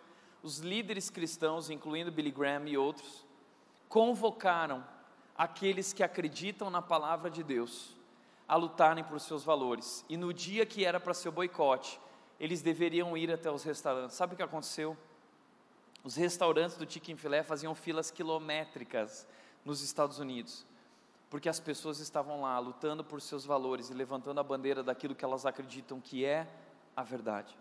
Os 0.42 0.58
líderes 0.58 1.08
cristãos, 1.08 1.70
incluindo 1.70 2.12
Billy 2.12 2.30
Graham 2.30 2.68
e 2.68 2.76
outros, 2.76 3.23
convocaram 3.94 4.84
aqueles 5.38 5.92
que 5.92 6.02
acreditam 6.02 6.68
na 6.68 6.82
palavra 6.82 7.30
de 7.30 7.44
Deus 7.44 7.94
a 8.48 8.56
lutarem 8.56 9.04
por 9.04 9.20
seus 9.20 9.44
valores. 9.44 10.04
E 10.08 10.16
no 10.16 10.34
dia 10.34 10.66
que 10.66 10.84
era 10.84 10.98
para 10.98 11.14
ser 11.14 11.28
o 11.28 11.32
boicote, 11.32 12.00
eles 12.40 12.60
deveriam 12.60 13.16
ir 13.16 13.30
até 13.30 13.48
os 13.52 13.62
restaurantes. 13.62 14.16
Sabe 14.16 14.34
o 14.34 14.36
que 14.36 14.42
aconteceu? 14.42 14.96
Os 16.02 16.16
restaurantes 16.16 16.76
do 16.76 16.90
Chicken 16.90 17.16
Filé 17.16 17.44
faziam 17.44 17.72
filas 17.72 18.10
quilométricas 18.10 19.28
nos 19.64 19.80
Estados 19.80 20.18
Unidos, 20.18 20.66
porque 21.30 21.48
as 21.48 21.60
pessoas 21.60 22.00
estavam 22.00 22.40
lá 22.40 22.58
lutando 22.58 23.04
por 23.04 23.22
seus 23.22 23.44
valores 23.46 23.90
e 23.90 23.94
levantando 23.94 24.40
a 24.40 24.42
bandeira 24.42 24.82
daquilo 24.82 25.14
que 25.14 25.24
elas 25.24 25.46
acreditam 25.46 26.00
que 26.00 26.24
é 26.24 26.48
a 26.96 27.04
verdade. 27.04 27.56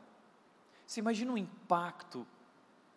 Você 0.87 0.99
imagina 0.99 1.31
o 1.31 1.37
impacto 1.37 2.25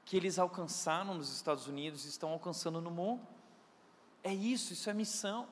que 0.07 0.17
eles 0.17 0.39
alcançaram 0.39 1.15
nos 1.15 1.35
Estados 1.35 1.67
Unidos 1.67 2.05
e 2.05 2.09
estão 2.09 2.31
alcançando 2.31 2.81
no 2.81 2.91
mundo. 2.91 3.27
É 4.23 4.33
isso, 4.33 4.73
isso 4.73 4.89
é 4.89 4.95
missão. 4.95 5.49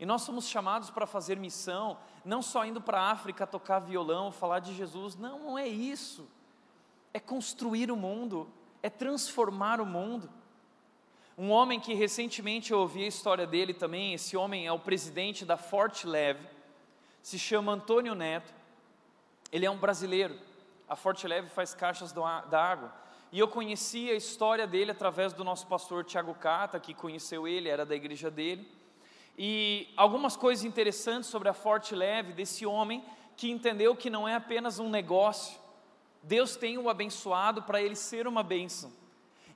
E 0.00 0.06
nós 0.06 0.22
somos 0.22 0.48
chamados 0.48 0.90
para 0.90 1.06
fazer 1.06 1.36
missão, 1.36 1.98
não 2.24 2.40
só 2.40 2.64
indo 2.64 2.80
para 2.80 3.00
a 3.00 3.10
África 3.10 3.46
tocar 3.46 3.78
violão, 3.80 4.32
falar 4.32 4.60
de 4.60 4.74
Jesus, 4.74 5.14
não, 5.14 5.38
não 5.38 5.58
é 5.58 5.68
isso. 5.68 6.26
É 7.12 7.20
construir 7.20 7.90
o 7.90 7.96
mundo, 7.96 8.50
é 8.82 8.88
transformar 8.88 9.78
o 9.78 9.86
mundo. 9.86 10.28
Um 11.36 11.50
homem 11.50 11.78
que 11.78 11.92
recentemente 11.92 12.72
eu 12.72 12.78
ouvi 12.78 13.04
a 13.04 13.08
história 13.08 13.46
dele 13.46 13.74
também, 13.74 14.14
esse 14.14 14.36
homem 14.36 14.66
é 14.66 14.72
o 14.72 14.78
presidente 14.78 15.44
da 15.44 15.58
Forte 15.58 16.06
Leve, 16.06 16.48
se 17.22 17.38
chama 17.38 17.72
Antônio 17.72 18.14
Neto, 18.14 18.52
ele 19.52 19.66
é 19.66 19.70
um 19.70 19.76
brasileiro. 19.76 20.38
A 20.88 20.96
Forte 20.96 21.28
Leve 21.28 21.48
faz 21.50 21.74
caixas 21.74 22.10
da 22.10 22.62
água. 22.62 23.02
E 23.32 23.38
eu 23.38 23.48
conheci 23.48 24.10
a 24.10 24.14
história 24.14 24.66
dele 24.66 24.90
através 24.90 25.32
do 25.32 25.42
nosso 25.42 25.66
pastor 25.66 26.04
Tiago 26.04 26.34
Cata, 26.34 26.78
que 26.78 26.92
conheceu 26.92 27.48
ele, 27.48 27.66
era 27.66 27.86
da 27.86 27.96
igreja 27.96 28.30
dele. 28.30 28.70
E 29.38 29.88
algumas 29.96 30.36
coisas 30.36 30.66
interessantes 30.66 31.30
sobre 31.30 31.48
a 31.48 31.54
Forte 31.54 31.94
Leve 31.94 32.34
desse 32.34 32.66
homem 32.66 33.02
que 33.34 33.50
entendeu 33.50 33.96
que 33.96 34.10
não 34.10 34.28
é 34.28 34.34
apenas 34.34 34.78
um 34.78 34.90
negócio. 34.90 35.58
Deus 36.22 36.56
tem 36.56 36.76
o 36.76 36.90
abençoado 36.90 37.62
para 37.62 37.80
ele 37.80 37.96
ser 37.96 38.26
uma 38.26 38.42
bênção. 38.42 38.92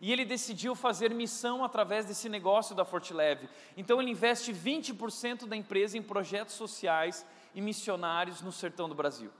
E 0.01 0.11
ele 0.11 0.25
decidiu 0.25 0.75
fazer 0.75 1.13
missão 1.13 1.63
através 1.63 2.07
desse 2.07 2.31
negócio 2.31 2.75
da 2.75 2.85
Forte 2.85 3.13
Leve. 3.13 3.47
Então 3.77 4.01
ele 4.01 4.11
investe 4.11 4.55
20% 4.55 5.47
da 5.47 5.55
empresa 5.55 5.99
em 5.99 6.03
projetos 6.03 6.55
sociais 6.55 7.27
e 7.55 7.61
missionários 7.61 8.41
no 8.41 8.53
sertão 8.53 8.89
do 8.89 8.95
Brasil. 8.95 9.31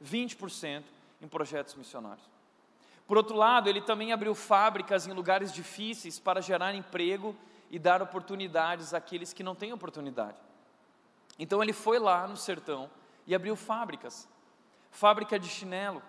20% 0.00 0.84
em 1.20 1.26
projetos 1.26 1.74
missionários. 1.74 2.24
Por 3.10 3.16
outro 3.16 3.36
lado, 3.36 3.68
ele 3.68 3.80
também 3.80 4.12
abriu 4.12 4.36
fábricas 4.36 5.04
em 5.04 5.12
lugares 5.12 5.52
difíceis 5.52 6.20
para 6.20 6.40
gerar 6.40 6.76
emprego 6.76 7.34
e 7.68 7.76
dar 7.76 8.00
oportunidades 8.00 8.94
àqueles 8.94 9.32
que 9.32 9.42
não 9.42 9.52
têm 9.52 9.72
oportunidade. 9.72 10.36
Então 11.36 11.60
ele 11.60 11.72
foi 11.72 11.98
lá 11.98 12.28
no 12.28 12.36
sertão 12.36 12.88
e 13.26 13.34
abriu 13.34 13.56
fábricas 13.56 14.28
fábrica 14.92 15.40
de 15.40 15.48
chinelo, 15.48 16.00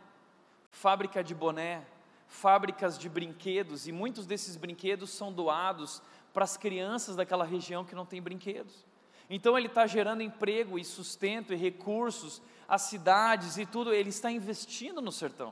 fábrica 0.70 1.24
de 1.24 1.34
boné, 1.34 1.88
fábricas 2.28 3.00
de 3.00 3.10
brinquedos, 3.10 3.88
e 3.88 3.92
muitos 3.92 4.28
desses 4.28 4.56
brinquedos 4.56 5.10
são 5.10 5.34
doados 5.34 6.04
para 6.32 6.44
as 6.44 6.56
crianças 6.56 7.16
daquela 7.16 7.46
região 7.46 7.84
que 7.84 7.96
não 7.96 8.06
tem 8.06 8.22
brinquedos. 8.22 8.86
Então 9.28 9.58
ele 9.58 9.66
está 9.66 9.88
gerando 9.88 10.22
emprego 10.22 10.78
e 10.78 10.86
sustento 10.86 11.52
e 11.52 11.56
recursos 11.56 12.44
às 12.68 12.84
cidades 12.84 13.58
e 13.58 13.66
tudo, 13.66 13.92
ele 13.92 14.10
está 14.10 14.32
investindo 14.32 15.02
no 15.02 15.12
sertão. 15.12 15.52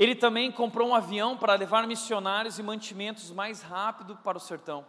Ele 0.00 0.14
também 0.14 0.50
comprou 0.50 0.88
um 0.88 0.94
avião 0.94 1.36
para 1.36 1.54
levar 1.54 1.86
missionários 1.86 2.58
e 2.58 2.62
mantimentos 2.62 3.30
mais 3.30 3.60
rápido 3.60 4.16
para 4.16 4.38
o 4.38 4.40
sertão. 4.40 4.86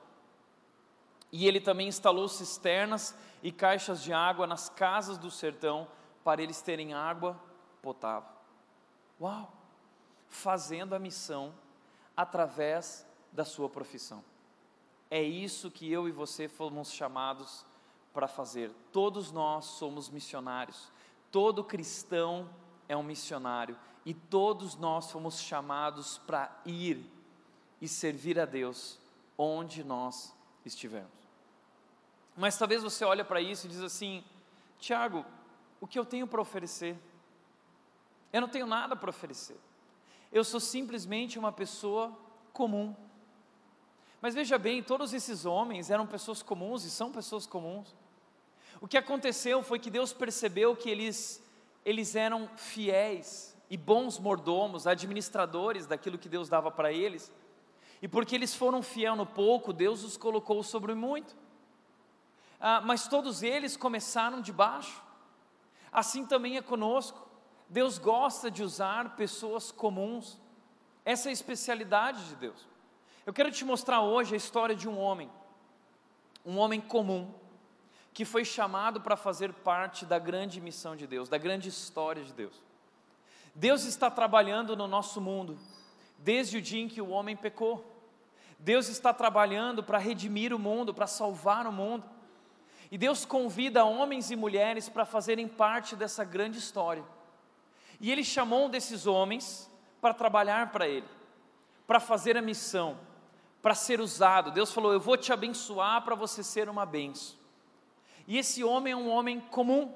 E 1.30 1.46
ele 1.46 1.60
também 1.60 1.90
instalou 1.90 2.30
cisternas 2.30 3.14
e 3.44 3.52
caixas 3.52 4.02
de 4.02 4.14
água 4.14 4.48
nas 4.48 4.70
casas 4.70 5.18
do 5.18 5.30
sertão 5.30 5.86
para 6.24 6.42
eles 6.42 6.62
terem 6.62 6.94
água 6.94 7.38
potável. 7.82 8.30
Uau! 9.20 9.52
Fazendo 10.30 10.96
a 10.96 11.00
missão 11.00 11.54
através 12.16 13.06
da 13.34 13.44
sua 13.44 13.68
profissão. 13.68 14.24
É 15.10 15.22
isso 15.22 15.70
que 15.70 15.92
eu 15.92 16.08
e 16.08 16.12
você 16.14 16.48
fomos 16.48 16.90
chamados 16.90 17.66
para 18.14 18.30
fazer. 18.30 18.72
Todos 18.94 19.30
nós 19.30 19.66
somos 19.66 20.10
missionários. 20.10 20.90
Todo 21.30 21.66
cristão 21.66 22.50
é 22.88 22.96
um 22.96 23.04
missionário 23.04 23.78
e 24.06 24.14
todos 24.14 24.76
nós 24.76 25.12
fomos 25.12 25.40
chamados 25.40 26.18
para 26.20 26.52
ir 26.66 27.06
e 27.80 27.88
servir 27.88 28.40
a 28.40 28.46
Deus 28.46 28.98
onde 29.38 29.84
nós 29.84 30.34
estivermos. 30.66 31.12
Mas 32.36 32.58
talvez 32.58 32.82
você 32.82 33.04
olhe 33.06 33.24
para 33.24 33.42
isso 33.42 33.66
e 33.66 33.70
diz 33.70 33.82
assim: 33.82 34.24
Tiago, 34.80 35.26
o 35.80 35.88
que 35.88 36.00
eu 36.00 36.06
tenho 36.06 36.26
para 36.28 36.42
oferecer? 36.42 36.98
Eu 38.34 38.42
não 38.42 38.48
tenho 38.48 38.66
nada 38.66 38.96
para 38.96 39.10
oferecer. 39.10 39.60
Eu 40.32 40.44
sou 40.44 40.60
simplesmente 40.60 41.38
uma 41.38 41.52
pessoa 41.52 42.18
comum. 42.54 42.96
Mas 44.22 44.34
veja 44.34 44.58
bem, 44.58 44.82
todos 44.82 45.14
esses 45.14 45.46
homens 45.46 45.90
eram 45.90 46.08
pessoas 46.08 46.42
comuns 46.42 46.86
e 46.86 46.92
são 46.92 47.12
pessoas 47.12 47.46
comuns. 47.46 47.94
O 48.80 48.88
que 48.88 48.98
aconteceu 48.98 49.62
foi 49.62 49.78
que 49.80 49.90
Deus 49.90 50.14
percebeu 50.14 50.76
que 50.76 50.90
eles, 50.90 51.44
eles 51.84 52.16
eram 52.16 52.48
fiéis 52.56 53.51
e 53.72 53.78
bons 53.78 54.20
mordomos, 54.20 54.86
administradores 54.86 55.88
daquilo 55.88 56.18
que 56.18 56.28
Deus 56.28 56.50
dava 56.50 56.70
para 56.70 56.92
eles. 56.92 57.32
E 58.02 58.08
porque 58.08 58.36
eles 58.36 58.54
foram 58.54 58.84
fiel 58.84 59.16
no 59.16 59.26
pouco, 59.26 59.72
Deus 59.72 60.04
os 60.04 60.18
colocou 60.18 60.62
sobre 60.62 60.94
muito. 60.94 61.34
Ah, 62.60 62.82
mas 62.82 63.08
todos 63.08 63.42
eles 63.42 63.78
começaram 63.78 64.42
de 64.42 64.52
baixo. 64.52 65.02
Assim 65.90 66.26
também 66.26 66.58
é 66.58 66.62
conosco. 66.62 67.26
Deus 67.70 67.98
gosta 67.98 68.52
de 68.52 68.62
usar 68.62 69.16
pessoas 69.16 69.72
comuns. 69.72 70.38
Essa 71.06 71.30
é 71.30 71.32
a 71.32 71.34
especialidade 71.34 72.28
de 72.28 72.36
Deus. 72.36 72.68
Eu 73.26 73.32
quero 73.32 73.50
te 73.54 73.64
mostrar 73.64 74.02
hoje 74.02 74.34
a 74.34 74.38
história 74.38 74.76
de 74.76 74.90
um 74.90 75.00
homem, 75.00 75.32
um 76.46 76.58
homem 76.58 76.82
comum, 76.82 77.34
que 78.14 78.26
foi 78.26 78.44
chamado 78.44 79.00
para 79.00 79.16
fazer 79.16 79.54
parte 79.54 80.06
da 80.06 80.20
grande 80.20 80.60
missão 80.60 80.94
de 80.94 81.08
Deus, 81.08 81.30
da 81.30 81.38
grande 81.38 81.70
história 81.70 82.22
de 82.22 82.34
Deus. 82.34 82.71
Deus 83.54 83.84
está 83.84 84.10
trabalhando 84.10 84.76
no 84.76 84.88
nosso 84.88 85.20
mundo 85.20 85.58
desde 86.18 86.58
o 86.58 86.62
dia 86.62 86.82
em 86.82 86.88
que 86.88 87.02
o 87.02 87.10
homem 87.10 87.36
pecou. 87.36 87.86
Deus 88.60 88.88
está 88.90 89.14
trabalhando 89.14 89.84
para 89.84 89.98
redimir 89.98 90.54
o 90.54 90.60
mundo, 90.60 90.94
para 90.94 91.08
salvar 91.08 91.66
o 91.66 91.72
mundo. 91.72 92.04
E 92.92 92.98
Deus 92.98 93.26
convida 93.26 93.86
homens 93.86 94.30
e 94.30 94.36
mulheres 94.36 94.88
para 94.88 95.06
fazerem 95.06 95.48
parte 95.48 95.96
dessa 95.96 96.24
grande 96.24 96.60
história. 96.60 97.04
E 98.00 98.12
Ele 98.12 98.24
chamou 98.24 98.66
um 98.66 98.70
desses 98.70 99.08
homens 99.08 99.70
para 100.00 100.14
trabalhar 100.14 100.72
para 100.72 100.88
Ele, 100.88 101.08
para 101.88 102.00
fazer 102.00 102.38
a 102.38 102.42
missão 102.42 102.98
para 103.62 103.76
ser 103.76 104.02
usado. 104.02 104.52
Deus 104.52 104.74
falou: 104.74 104.92
Eu 104.92 105.00
vou 105.00 105.16
te 105.16 105.32
abençoar 105.32 106.02
para 106.02 106.16
você 106.16 106.44
ser 106.44 106.68
uma 106.68 106.86
benção. 106.86 107.38
E 108.28 108.38
esse 108.38 108.64
homem 108.64 108.94
é 108.94 108.96
um 108.96 109.10
homem 109.10 109.40
comum. 109.40 109.94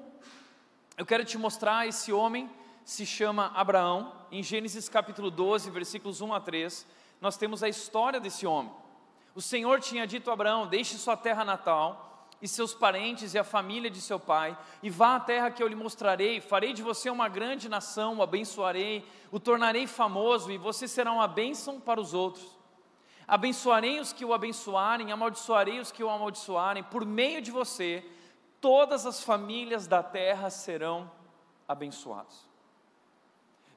Eu 0.96 1.04
quero 1.04 1.24
te 1.24 1.36
mostrar, 1.36 1.86
esse 1.86 2.12
homem 2.12 2.50
se 2.86 3.04
chama 3.04 3.50
Abraão. 3.52 4.12
Em 4.30 4.44
Gênesis 4.44 4.88
capítulo 4.88 5.28
12, 5.28 5.70
versículos 5.70 6.20
1 6.20 6.32
a 6.32 6.40
3, 6.40 6.86
nós 7.20 7.36
temos 7.36 7.64
a 7.64 7.68
história 7.68 8.20
desse 8.20 8.46
homem. 8.46 8.72
O 9.34 9.42
Senhor 9.42 9.80
tinha 9.80 10.06
dito 10.06 10.30
a 10.30 10.34
Abraão: 10.34 10.68
Deixe 10.68 10.96
sua 10.96 11.16
terra 11.16 11.44
natal 11.44 12.28
e 12.40 12.46
seus 12.46 12.72
parentes 12.74 13.34
e 13.34 13.38
a 13.38 13.42
família 13.42 13.90
de 13.90 14.00
seu 14.00 14.20
pai, 14.20 14.56
e 14.82 14.88
vá 14.88 15.16
à 15.16 15.20
terra 15.20 15.50
que 15.50 15.60
eu 15.60 15.66
lhe 15.66 15.74
mostrarei, 15.74 16.40
farei 16.40 16.72
de 16.72 16.82
você 16.82 17.10
uma 17.10 17.28
grande 17.28 17.68
nação, 17.68 18.18
o 18.18 18.22
abençoarei, 18.22 19.04
o 19.32 19.40
tornarei 19.40 19.88
famoso, 19.88 20.52
e 20.52 20.58
você 20.58 20.86
será 20.86 21.10
uma 21.10 21.26
bênção 21.26 21.80
para 21.80 22.00
os 22.00 22.14
outros. 22.14 22.56
Abençoarei 23.26 23.98
os 23.98 24.12
que 24.12 24.24
o 24.24 24.32
abençoarem, 24.32 25.10
amaldiçoarei 25.10 25.80
os 25.80 25.90
que 25.90 26.04
o 26.04 26.10
amaldiçoarem, 26.10 26.84
por 26.84 27.04
meio 27.04 27.42
de 27.42 27.50
você, 27.50 28.08
todas 28.60 29.06
as 29.06 29.24
famílias 29.24 29.88
da 29.88 30.04
terra 30.04 30.50
serão 30.50 31.10
abençoadas. 31.66 32.45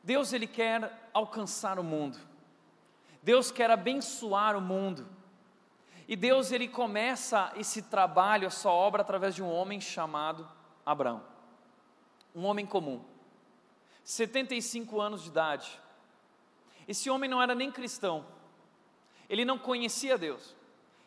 Deus 0.04 0.34
ele 0.34 0.48
quer 0.48 1.10
alcançar 1.14 1.80
o 1.80 1.84
mundo. 1.84 2.18
Deus 3.22 3.52
quer 3.52 3.70
abençoar 3.70 4.56
o 4.56 4.62
mundo. 4.62 5.08
E 6.08 6.16
Deus 6.16 6.52
ele 6.52 6.68
começa 6.68 7.52
esse 7.56 7.84
trabalho, 7.84 8.48
essa 8.48 8.70
obra 8.70 9.02
através 9.02 9.36
de 9.36 9.44
um 9.44 9.52
homem 9.52 9.80
chamado 9.80 10.50
Abraão. 10.86 11.24
Um 12.36 12.46
homem 12.46 12.66
comum. 12.66 13.04
75 14.04 15.00
anos 15.00 15.24
de 15.24 15.30
idade. 15.30 15.80
Esse 16.88 17.10
homem 17.10 17.30
não 17.30 17.42
era 17.42 17.54
nem 17.54 17.72
cristão 17.72 18.26
ele 19.30 19.46
não 19.46 19.60
conhecia 19.60 20.18
Deus. 20.18 20.56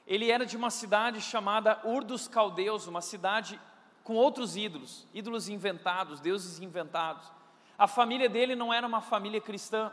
Ele 0.07 0.31
era 0.31 0.47
de 0.47 0.57
uma 0.57 0.71
cidade 0.71 1.21
chamada 1.21 1.81
Ur 1.85 2.05
dos 2.05 2.29
Caldeus, 2.29 2.87
uma 2.87 3.01
cidade 3.01 3.61
com 4.05 4.15
outros 4.15 4.57
ídolos, 4.57 5.07
ídolos 5.13 5.49
inventados, 5.49 6.21
deuses 6.21 6.61
inventados. 6.61 7.31
A 7.83 7.89
família 7.89 8.29
dele 8.29 8.55
não 8.55 8.73
era 8.73 8.87
uma 8.87 9.01
família 9.01 9.41
cristã. 9.41 9.91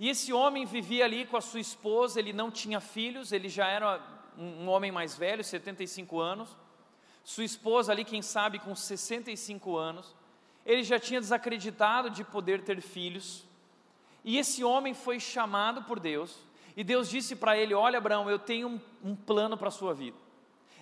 E 0.00 0.08
esse 0.08 0.32
homem 0.32 0.64
vivia 0.64 1.04
ali 1.04 1.26
com 1.26 1.36
a 1.36 1.40
sua 1.42 1.60
esposa, 1.60 2.18
ele 2.18 2.32
não 2.32 2.50
tinha 2.50 2.80
filhos, 2.80 3.30
ele 3.30 3.50
já 3.50 3.66
era 3.66 4.00
um, 4.38 4.66
homem 4.70 4.90
mais 4.90 5.14
velho, 5.14 5.44
75 5.44 6.18
anos. 6.18 6.48
Sua 7.22 7.44
esposa 7.44 7.92
ali, 7.92 8.06
quem 8.06 8.22
sabe, 8.22 8.58
com 8.58 8.74
65 8.74 9.76
anos. 9.76 10.16
Ele 10.64 10.82
já 10.82 10.98
tinha 10.98 11.20
desacreditado 11.20 12.08
de 12.08 12.24
poder 12.24 12.64
ter 12.64 12.80
filhos. 12.80 13.44
E 14.24 14.38
esse 14.38 14.64
homem 14.64 14.94
foi 14.94 15.20
chamado 15.20 15.82
por 15.82 16.00
Deus 16.00 16.38
e 16.74 16.82
Deus 16.82 17.10
disse 17.10 17.36
para 17.36 17.58
ele: 17.58 17.74
Olha, 17.74 17.98
Abraão, 17.98 18.30
eu 18.30 18.38
tenho 18.38 18.66
um, 18.66 18.80
um 19.10 19.14
plano 19.14 19.58
para 19.58 19.68
a 19.68 19.70
sua 19.70 19.92
vida. 19.92 20.16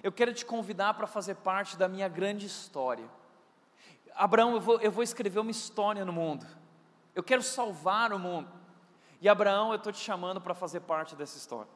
Eu 0.05 0.13
quero 0.13 0.33
te 0.33 0.45
convidar 0.45 0.95
para 0.95 1.09
fazer 1.09 1.35
parte 1.35 1.77
da 1.77 1.89
minha 1.89 2.07
grande 2.07 2.47
história. 2.47 3.11
Abraão, 4.17 4.55
eu 4.55 4.61
vou, 4.61 4.81
eu 4.81 4.91
vou 4.91 5.03
escrever 5.03 5.39
uma 5.39 5.51
história 5.51 6.05
no 6.05 6.13
mundo. 6.13 6.47
Eu 7.15 7.23
quero 7.23 7.43
salvar 7.43 8.13
o 8.13 8.19
mundo. 8.19 8.51
E 9.21 9.29
Abraão, 9.29 9.71
eu 9.71 9.77
estou 9.77 9.93
te 9.93 9.99
chamando 9.99 10.41
para 10.41 10.55
fazer 10.55 10.81
parte 10.81 11.15
dessa 11.15 11.37
história. 11.37 11.71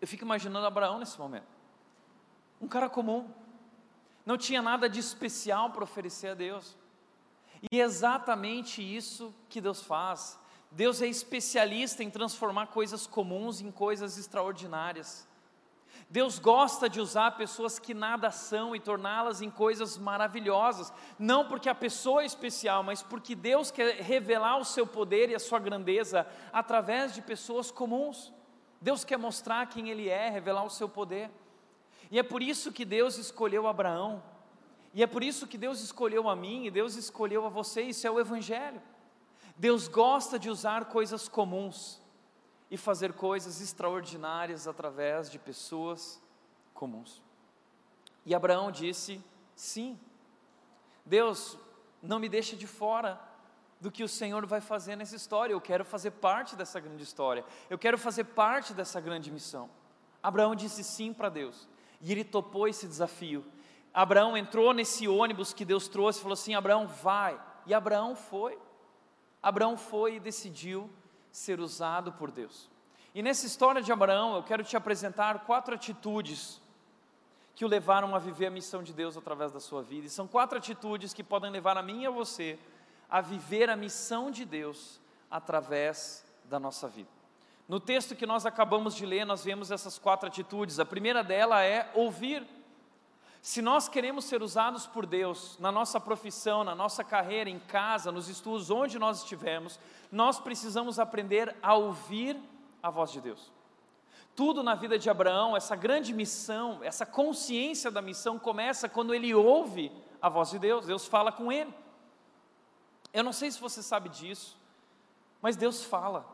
Eu 0.00 0.06
fico 0.06 0.24
imaginando 0.24 0.66
Abraão 0.66 0.98
nesse 0.98 1.18
momento. 1.18 1.46
Um 2.60 2.68
cara 2.68 2.88
comum. 2.88 3.30
Não 4.24 4.36
tinha 4.36 4.60
nada 4.60 4.88
de 4.88 4.98
especial 4.98 5.70
para 5.70 5.84
oferecer 5.84 6.28
a 6.28 6.34
Deus. 6.34 6.76
E 7.70 7.80
é 7.80 7.84
exatamente 7.84 8.82
isso 8.82 9.34
que 9.48 9.60
Deus 9.60 9.82
faz. 9.82 10.38
Deus 10.70 11.00
é 11.00 11.06
especialista 11.06 12.02
em 12.02 12.10
transformar 12.10 12.68
coisas 12.68 13.06
comuns 13.06 13.60
em 13.60 13.70
coisas 13.70 14.18
extraordinárias. 14.18 15.26
Deus 16.08 16.38
gosta 16.38 16.88
de 16.88 17.00
usar 17.00 17.32
pessoas 17.32 17.80
que 17.80 17.92
nada 17.92 18.30
são 18.30 18.76
e 18.76 18.80
torná-las 18.80 19.42
em 19.42 19.50
coisas 19.50 19.98
maravilhosas, 19.98 20.92
não 21.18 21.48
porque 21.48 21.68
a 21.68 21.74
pessoa 21.74 22.22
é 22.22 22.26
especial, 22.26 22.84
mas 22.84 23.02
porque 23.02 23.34
Deus 23.34 23.72
quer 23.72 23.96
revelar 24.02 24.56
o 24.58 24.64
seu 24.64 24.86
poder 24.86 25.30
e 25.30 25.34
a 25.34 25.40
sua 25.40 25.58
grandeza 25.58 26.24
através 26.52 27.12
de 27.12 27.20
pessoas 27.22 27.72
comuns. 27.72 28.32
Deus 28.80 29.04
quer 29.04 29.18
mostrar 29.18 29.66
quem 29.66 29.90
Ele 29.90 30.08
é, 30.08 30.30
revelar 30.30 30.64
o 30.64 30.70
seu 30.70 30.88
poder. 30.88 31.28
E 32.08 32.20
é 32.20 32.22
por 32.22 32.40
isso 32.40 32.70
que 32.70 32.84
Deus 32.84 33.18
escolheu 33.18 33.66
Abraão, 33.66 34.22
e 34.94 35.02
é 35.02 35.06
por 35.08 35.24
isso 35.24 35.46
que 35.46 35.58
Deus 35.58 35.80
escolheu 35.80 36.28
a 36.28 36.36
mim, 36.36 36.66
e 36.66 36.70
Deus 36.70 36.94
escolheu 36.94 37.44
a 37.44 37.48
você, 37.48 37.82
isso 37.82 38.06
é 38.06 38.10
o 38.10 38.20
Evangelho. 38.20 38.80
Deus 39.56 39.88
gosta 39.88 40.38
de 40.38 40.48
usar 40.48 40.84
coisas 40.84 41.28
comuns 41.28 42.00
e 42.70 42.76
fazer 42.76 43.12
coisas 43.12 43.60
extraordinárias 43.60 44.66
através 44.66 45.30
de 45.30 45.38
pessoas 45.38 46.20
comuns. 46.74 47.22
E 48.24 48.34
Abraão 48.34 48.70
disse: 48.70 49.22
Sim, 49.54 49.98
Deus, 51.04 51.56
não 52.02 52.18
me 52.18 52.28
deixa 52.28 52.56
de 52.56 52.66
fora 52.66 53.20
do 53.80 53.90
que 53.90 54.02
o 54.02 54.08
Senhor 54.08 54.44
vai 54.46 54.60
fazer 54.60 54.96
nessa 54.96 55.14
história. 55.14 55.52
Eu 55.52 55.60
quero 55.60 55.84
fazer 55.84 56.10
parte 56.12 56.56
dessa 56.56 56.80
grande 56.80 57.02
história. 57.02 57.44
Eu 57.70 57.78
quero 57.78 57.98
fazer 57.98 58.24
parte 58.24 58.74
dessa 58.74 59.00
grande 59.00 59.30
missão. 59.30 59.70
Abraão 60.22 60.54
disse 60.56 60.82
sim 60.82 61.12
para 61.12 61.28
Deus 61.28 61.68
e 62.00 62.10
ele 62.10 62.24
topou 62.24 62.66
esse 62.66 62.86
desafio. 62.86 63.44
Abraão 63.92 64.36
entrou 64.36 64.72
nesse 64.74 65.08
ônibus 65.08 65.52
que 65.52 65.64
Deus 65.64 65.88
trouxe 65.88 66.18
e 66.18 66.22
falou 66.22 66.34
assim: 66.34 66.54
Abraão, 66.54 66.86
vai. 66.86 67.40
E 67.64 67.72
Abraão 67.72 68.14
foi. 68.14 68.58
Abraão 69.42 69.76
foi 69.76 70.16
e 70.16 70.20
decidiu 70.20 70.90
ser 71.36 71.60
usado 71.60 72.12
por 72.12 72.30
Deus. 72.30 72.66
E 73.14 73.22
nessa 73.22 73.46
história 73.46 73.82
de 73.82 73.92
Abraão, 73.92 74.36
eu 74.36 74.42
quero 74.42 74.64
te 74.64 74.74
apresentar 74.74 75.40
quatro 75.40 75.74
atitudes 75.74 76.62
que 77.54 77.62
o 77.62 77.68
levaram 77.68 78.14
a 78.16 78.18
viver 78.18 78.46
a 78.46 78.50
missão 78.50 78.82
de 78.82 78.94
Deus 78.94 79.18
através 79.18 79.52
da 79.52 79.60
sua 79.60 79.82
vida. 79.82 80.06
E 80.06 80.10
são 80.10 80.26
quatro 80.26 80.56
atitudes 80.56 81.12
que 81.12 81.22
podem 81.22 81.50
levar 81.50 81.76
a 81.76 81.82
mim 81.82 82.02
e 82.02 82.06
a 82.06 82.10
você 82.10 82.58
a 83.08 83.20
viver 83.20 83.68
a 83.68 83.76
missão 83.76 84.30
de 84.30 84.46
Deus 84.46 84.98
através 85.30 86.24
da 86.46 86.58
nossa 86.58 86.88
vida. 86.88 87.10
No 87.68 87.78
texto 87.78 88.16
que 88.16 88.24
nós 88.24 88.46
acabamos 88.46 88.94
de 88.94 89.04
ler, 89.04 89.26
nós 89.26 89.44
vemos 89.44 89.70
essas 89.70 89.98
quatro 89.98 90.28
atitudes. 90.28 90.80
A 90.80 90.86
primeira 90.86 91.22
dela 91.22 91.62
é 91.62 91.90
ouvir. 91.94 92.46
Se 93.46 93.62
nós 93.62 93.88
queremos 93.88 94.24
ser 94.24 94.42
usados 94.42 94.88
por 94.88 95.06
Deus 95.06 95.56
na 95.60 95.70
nossa 95.70 96.00
profissão, 96.00 96.64
na 96.64 96.74
nossa 96.74 97.04
carreira, 97.04 97.48
em 97.48 97.60
casa, 97.60 98.10
nos 98.10 98.28
estudos, 98.28 98.72
onde 98.72 98.98
nós 98.98 99.18
estivermos, 99.18 99.78
nós 100.10 100.40
precisamos 100.40 100.98
aprender 100.98 101.54
a 101.62 101.72
ouvir 101.74 102.36
a 102.82 102.90
voz 102.90 103.12
de 103.12 103.20
Deus. 103.20 103.52
Tudo 104.34 104.64
na 104.64 104.74
vida 104.74 104.98
de 104.98 105.08
Abraão, 105.08 105.56
essa 105.56 105.76
grande 105.76 106.12
missão, 106.12 106.80
essa 106.82 107.06
consciência 107.06 107.88
da 107.88 108.02
missão 108.02 108.36
começa 108.36 108.88
quando 108.88 109.14
ele 109.14 109.32
ouve 109.32 109.92
a 110.20 110.28
voz 110.28 110.50
de 110.50 110.58
Deus, 110.58 110.84
Deus 110.84 111.06
fala 111.06 111.30
com 111.30 111.52
ele. 111.52 111.72
Eu 113.14 113.22
não 113.22 113.32
sei 113.32 113.48
se 113.52 113.60
você 113.60 113.80
sabe 113.80 114.08
disso, 114.08 114.58
mas 115.40 115.54
Deus 115.54 115.84
fala. 115.84 116.26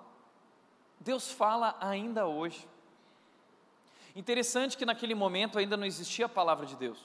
Deus 0.99 1.31
fala 1.31 1.77
ainda 1.79 2.27
hoje. 2.27 2.67
Interessante 4.15 4.77
que 4.77 4.85
naquele 4.85 5.15
momento 5.15 5.59
ainda 5.59 5.77
não 5.77 5.87
existia 5.87 6.27
a 6.27 6.29
palavra 6.29 6.67
de 6.67 6.77
Deus. 6.77 6.99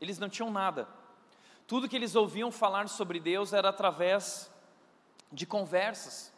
Eles 0.00 0.18
não 0.18 0.28
tinham 0.28 0.50
nada. 0.50 0.88
Tudo 1.66 1.88
que 1.88 1.96
eles 1.96 2.14
ouviam 2.14 2.52
falar 2.52 2.88
sobre 2.88 3.18
Deus 3.18 3.52
era 3.52 3.68
através 3.68 4.50
de 5.30 5.46
conversas, 5.46 6.32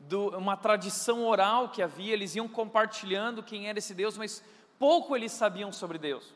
de 0.00 0.16
uma 0.16 0.56
tradição 0.56 1.26
oral 1.26 1.68
que 1.68 1.82
havia, 1.82 2.12
eles 2.12 2.34
iam 2.34 2.48
compartilhando 2.48 3.42
quem 3.42 3.68
era 3.68 3.78
esse 3.78 3.94
Deus, 3.94 4.16
mas 4.16 4.42
pouco 4.78 5.14
eles 5.14 5.32
sabiam 5.32 5.70
sobre 5.70 5.98
Deus. 5.98 6.32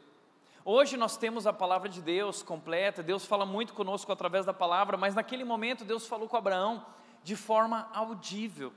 Hoje 0.64 0.96
nós 0.96 1.16
temos 1.16 1.46
a 1.46 1.52
palavra 1.52 1.88
de 1.88 2.02
Deus 2.02 2.42
completa, 2.42 3.02
Deus 3.02 3.24
fala 3.24 3.46
muito 3.46 3.72
conosco 3.72 4.12
através 4.12 4.44
da 4.44 4.52
palavra, 4.52 4.96
mas 4.96 5.14
naquele 5.14 5.44
momento 5.44 5.85
Deus 5.85 6.07
falou 6.07 6.28
com 6.28 6.37
Abraão 6.37 6.85
de 7.24 7.35
forma 7.35 7.88
audível. 7.94 8.72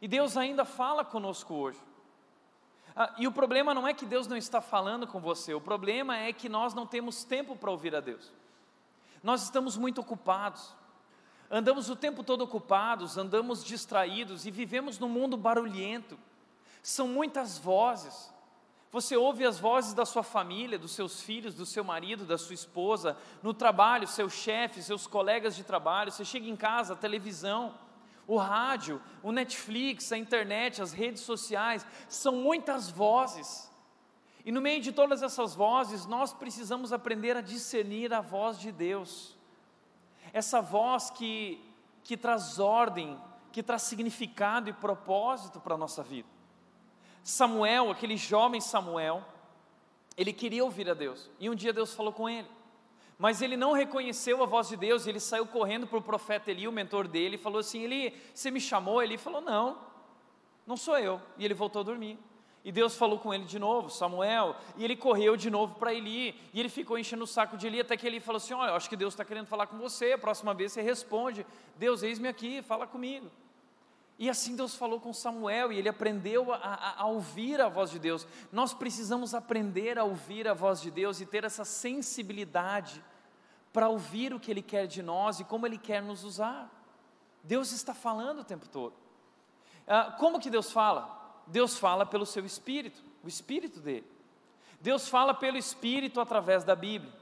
E 0.00 0.06
Deus 0.06 0.36
ainda 0.36 0.64
fala 0.64 1.04
conosco 1.04 1.54
hoje. 1.54 1.80
Ah, 2.94 3.14
e 3.18 3.26
o 3.26 3.32
problema 3.32 3.72
não 3.72 3.86
é 3.86 3.94
que 3.94 4.04
Deus 4.04 4.26
não 4.26 4.36
está 4.36 4.60
falando 4.60 5.06
com 5.06 5.20
você, 5.20 5.54
o 5.54 5.60
problema 5.60 6.16
é 6.16 6.32
que 6.32 6.48
nós 6.48 6.74
não 6.74 6.86
temos 6.86 7.24
tempo 7.24 7.56
para 7.56 7.70
ouvir 7.70 7.94
a 7.94 8.00
Deus. 8.00 8.32
Nós 9.22 9.42
estamos 9.42 9.76
muito 9.76 10.00
ocupados, 10.00 10.74
andamos 11.50 11.90
o 11.90 11.96
tempo 11.96 12.22
todo 12.22 12.42
ocupados, 12.42 13.16
andamos 13.16 13.64
distraídos 13.64 14.46
e 14.46 14.50
vivemos 14.50 14.98
num 14.98 15.08
mundo 15.08 15.36
barulhento. 15.36 16.18
São 16.82 17.06
muitas 17.06 17.58
vozes, 17.58 18.32
você 18.92 19.16
ouve 19.16 19.46
as 19.46 19.58
vozes 19.58 19.94
da 19.94 20.04
sua 20.04 20.24
família, 20.24 20.76
dos 20.76 20.90
seus 20.90 21.22
filhos, 21.22 21.54
do 21.54 21.64
seu 21.64 21.84
marido, 21.84 22.24
da 22.24 22.36
sua 22.36 22.54
esposa, 22.54 23.16
no 23.40 23.54
trabalho, 23.54 24.08
seu 24.08 24.28
chefe, 24.28 24.82
seus 24.82 25.06
colegas 25.06 25.54
de 25.54 25.62
trabalho. 25.62 26.10
Você 26.10 26.24
chega 26.24 26.48
em 26.48 26.56
casa, 26.56 26.96
televisão, 26.96 27.72
o 28.26 28.36
rádio, 28.36 29.00
o 29.22 29.32
Netflix, 29.32 30.12
a 30.12 30.18
internet, 30.18 30.80
as 30.80 30.92
redes 30.92 31.22
sociais, 31.22 31.86
são 32.08 32.36
muitas 32.36 32.90
vozes. 32.90 33.70
E 34.44 34.52
no 34.52 34.60
meio 34.60 34.80
de 34.80 34.92
todas 34.92 35.22
essas 35.22 35.54
vozes, 35.54 36.06
nós 36.06 36.32
precisamos 36.32 36.92
aprender 36.92 37.36
a 37.36 37.40
discernir 37.40 38.12
a 38.12 38.20
voz 38.20 38.58
de 38.58 38.72
Deus. 38.72 39.36
Essa 40.32 40.60
voz 40.60 41.10
que, 41.10 41.62
que 42.02 42.16
traz 42.16 42.58
ordem, 42.58 43.18
que 43.52 43.62
traz 43.62 43.82
significado 43.82 44.70
e 44.70 44.72
propósito 44.72 45.60
para 45.60 45.74
a 45.74 45.78
nossa 45.78 46.02
vida. 46.02 46.28
Samuel, 47.22 47.90
aquele 47.90 48.16
jovem 48.16 48.60
Samuel, 48.60 49.24
ele 50.16 50.32
queria 50.32 50.64
ouvir 50.64 50.88
a 50.88 50.94
Deus, 50.94 51.30
e 51.38 51.50
um 51.50 51.54
dia 51.54 51.72
Deus 51.72 51.94
falou 51.94 52.12
com 52.12 52.28
ele, 52.28 52.48
mas 53.20 53.42
ele 53.42 53.54
não 53.54 53.72
reconheceu 53.72 54.42
a 54.42 54.46
voz 54.46 54.70
de 54.70 54.78
Deus, 54.78 55.06
ele 55.06 55.20
saiu 55.20 55.44
correndo 55.44 55.86
para 55.86 55.98
o 55.98 56.02
profeta 56.02 56.50
Eli, 56.50 56.66
o 56.66 56.72
mentor 56.72 57.06
dele, 57.06 57.34
e 57.34 57.38
falou 57.38 57.58
assim: 57.58 57.82
Eli, 57.82 58.14
você 58.32 58.50
me 58.50 58.58
chamou? 58.58 59.02
Ele 59.02 59.18
falou: 59.18 59.42
Não, 59.42 59.76
não 60.66 60.74
sou 60.74 60.96
eu, 60.96 61.20
e 61.36 61.44
ele 61.44 61.52
voltou 61.52 61.80
a 61.80 61.82
dormir. 61.84 62.18
E 62.64 62.72
Deus 62.72 62.96
falou 62.96 63.18
com 63.18 63.32
ele 63.34 63.44
de 63.44 63.58
novo, 63.58 63.90
Samuel, 63.90 64.56
e 64.74 64.84
ele 64.84 64.96
correu 64.96 65.36
de 65.36 65.50
novo 65.50 65.74
para 65.74 65.92
Eli, 65.92 66.34
e 66.54 66.60
ele 66.60 66.70
ficou 66.70 66.98
enchendo 66.98 67.24
o 67.24 67.26
saco 67.26 67.58
de 67.58 67.66
Eli, 67.66 67.80
até 67.80 67.94
que 67.94 68.06
ele 68.06 68.20
falou 68.20 68.38
assim: 68.38 68.54
Olha, 68.54 68.72
acho 68.72 68.88
que 68.88 68.96
Deus 68.96 69.12
está 69.12 69.22
querendo 69.22 69.46
falar 69.46 69.66
com 69.66 69.76
você, 69.76 70.12
a 70.12 70.18
próxima 70.18 70.54
vez 70.54 70.72
você 70.72 70.80
responde: 70.80 71.44
Deus, 71.76 72.02
eis-me 72.02 72.26
aqui, 72.26 72.62
fala 72.62 72.86
comigo. 72.86 73.30
E 74.18 74.30
assim 74.30 74.56
Deus 74.56 74.74
falou 74.74 74.98
com 74.98 75.12
Samuel 75.12 75.72
e 75.72 75.78
ele 75.78 75.90
aprendeu 75.90 76.54
a, 76.54 76.56
a, 76.56 77.02
a, 77.02 77.06
ouvir 77.06 77.60
a 77.60 77.68
voz 77.68 77.90
de 77.90 77.98
Deus. 77.98 78.26
Nós 78.50 78.72
precisamos 78.72 79.34
aprender 79.34 79.98
a 79.98 80.04
ouvir 80.04 80.48
a 80.48 80.54
voz 80.54 80.80
de 80.80 80.90
Deus 80.90 81.20
e 81.20 81.26
ter 81.26 81.44
essa 81.44 81.66
sensibilidade 81.66 83.02
para 83.72 83.88
ouvir 83.88 84.34
o 84.34 84.40
que 84.40 84.50
Ele 84.50 84.62
quer 84.62 84.86
de 84.86 85.02
nós 85.02 85.40
e 85.40 85.44
como 85.44 85.66
Ele 85.66 85.78
quer 85.78 86.02
nos 86.02 86.24
usar. 86.24 86.70
Deus 87.42 87.72
está 87.72 87.94
falando 87.94 88.40
o 88.40 88.44
tempo 88.44 88.68
todo. 88.68 88.94
Ah, 89.86 90.14
como 90.18 90.40
que 90.40 90.50
Deus 90.50 90.70
fala? 90.72 91.18
Deus 91.46 91.78
fala 91.78 92.04
pelo 92.06 92.26
seu 92.26 92.44
Espírito, 92.44 93.02
o 93.24 93.28
Espírito 93.28 93.80
dele. 93.80 94.06
Deus 94.80 95.08
fala 95.08 95.34
pelo 95.34 95.56
Espírito 95.56 96.20
através 96.20 96.64
da 96.64 96.74
Bíblia. 96.74 97.12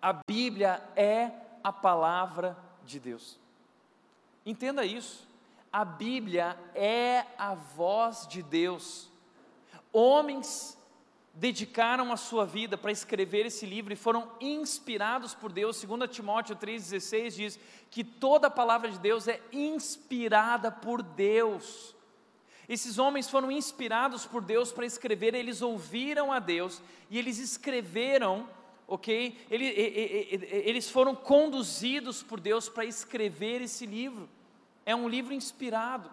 A 0.00 0.12
Bíblia 0.26 0.82
é 0.96 1.30
a 1.62 1.72
palavra 1.72 2.56
de 2.84 2.98
Deus. 2.98 3.38
Entenda 4.46 4.84
isso. 4.84 5.26
A 5.72 5.84
Bíblia 5.84 6.58
é 6.74 7.26
a 7.36 7.54
voz 7.54 8.26
de 8.26 8.42
Deus. 8.42 9.10
Homens 9.92 10.77
dedicaram 11.38 12.12
a 12.12 12.16
sua 12.16 12.44
vida 12.44 12.76
para 12.76 12.92
escrever 12.92 13.46
esse 13.46 13.64
livro 13.64 13.92
e 13.92 13.96
foram 13.96 14.30
inspirados 14.40 15.34
por 15.34 15.52
Deus. 15.52 15.82
2 15.82 16.10
Timóteo 16.10 16.56
3,16 16.56 17.30
diz 17.30 17.60
que 17.90 18.02
toda 18.02 18.48
a 18.48 18.50
palavra 18.50 18.90
de 18.90 18.98
Deus 18.98 19.28
é 19.28 19.40
inspirada 19.52 20.70
por 20.70 21.02
Deus. 21.02 21.94
Esses 22.68 22.98
homens 22.98 23.30
foram 23.30 23.50
inspirados 23.50 24.26
por 24.26 24.42
Deus 24.42 24.72
para 24.72 24.84
escrever, 24.84 25.34
eles 25.34 25.62
ouviram 25.62 26.32
a 26.32 26.38
Deus 26.38 26.82
e 27.08 27.18
eles 27.18 27.38
escreveram, 27.38 28.46
ok? 28.86 29.38
Eles 29.48 30.90
foram 30.90 31.14
conduzidos 31.14 32.22
por 32.22 32.38
Deus 32.40 32.68
para 32.68 32.84
escrever 32.84 33.62
esse 33.62 33.86
livro 33.86 34.28
é 34.88 34.96
um 34.96 35.06
livro 35.06 35.34
inspirado, 35.34 36.10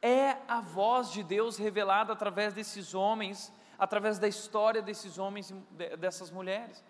é 0.00 0.36
a 0.46 0.60
voz 0.60 1.10
de 1.10 1.24
Deus 1.24 1.56
revelada 1.56 2.12
através 2.12 2.54
desses 2.54 2.94
homens, 2.94 3.52
através 3.78 4.18
da 4.18 4.28
história 4.28 4.82
desses 4.82 5.18
homens 5.18 5.50
e 5.50 5.96
dessas 5.96 6.30
mulheres. 6.30 6.82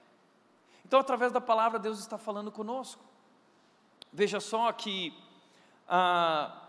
Então, 0.85 1.01
através 1.01 1.33
da 1.33 1.40
palavra, 1.40 1.79
Deus 1.79 1.99
está 1.99 2.18
falando 2.18 2.53
conosco. 2.53 3.03
Veja 4.12 4.40
só 4.40 4.70
que, 4.73 5.16
ah, 5.88 6.61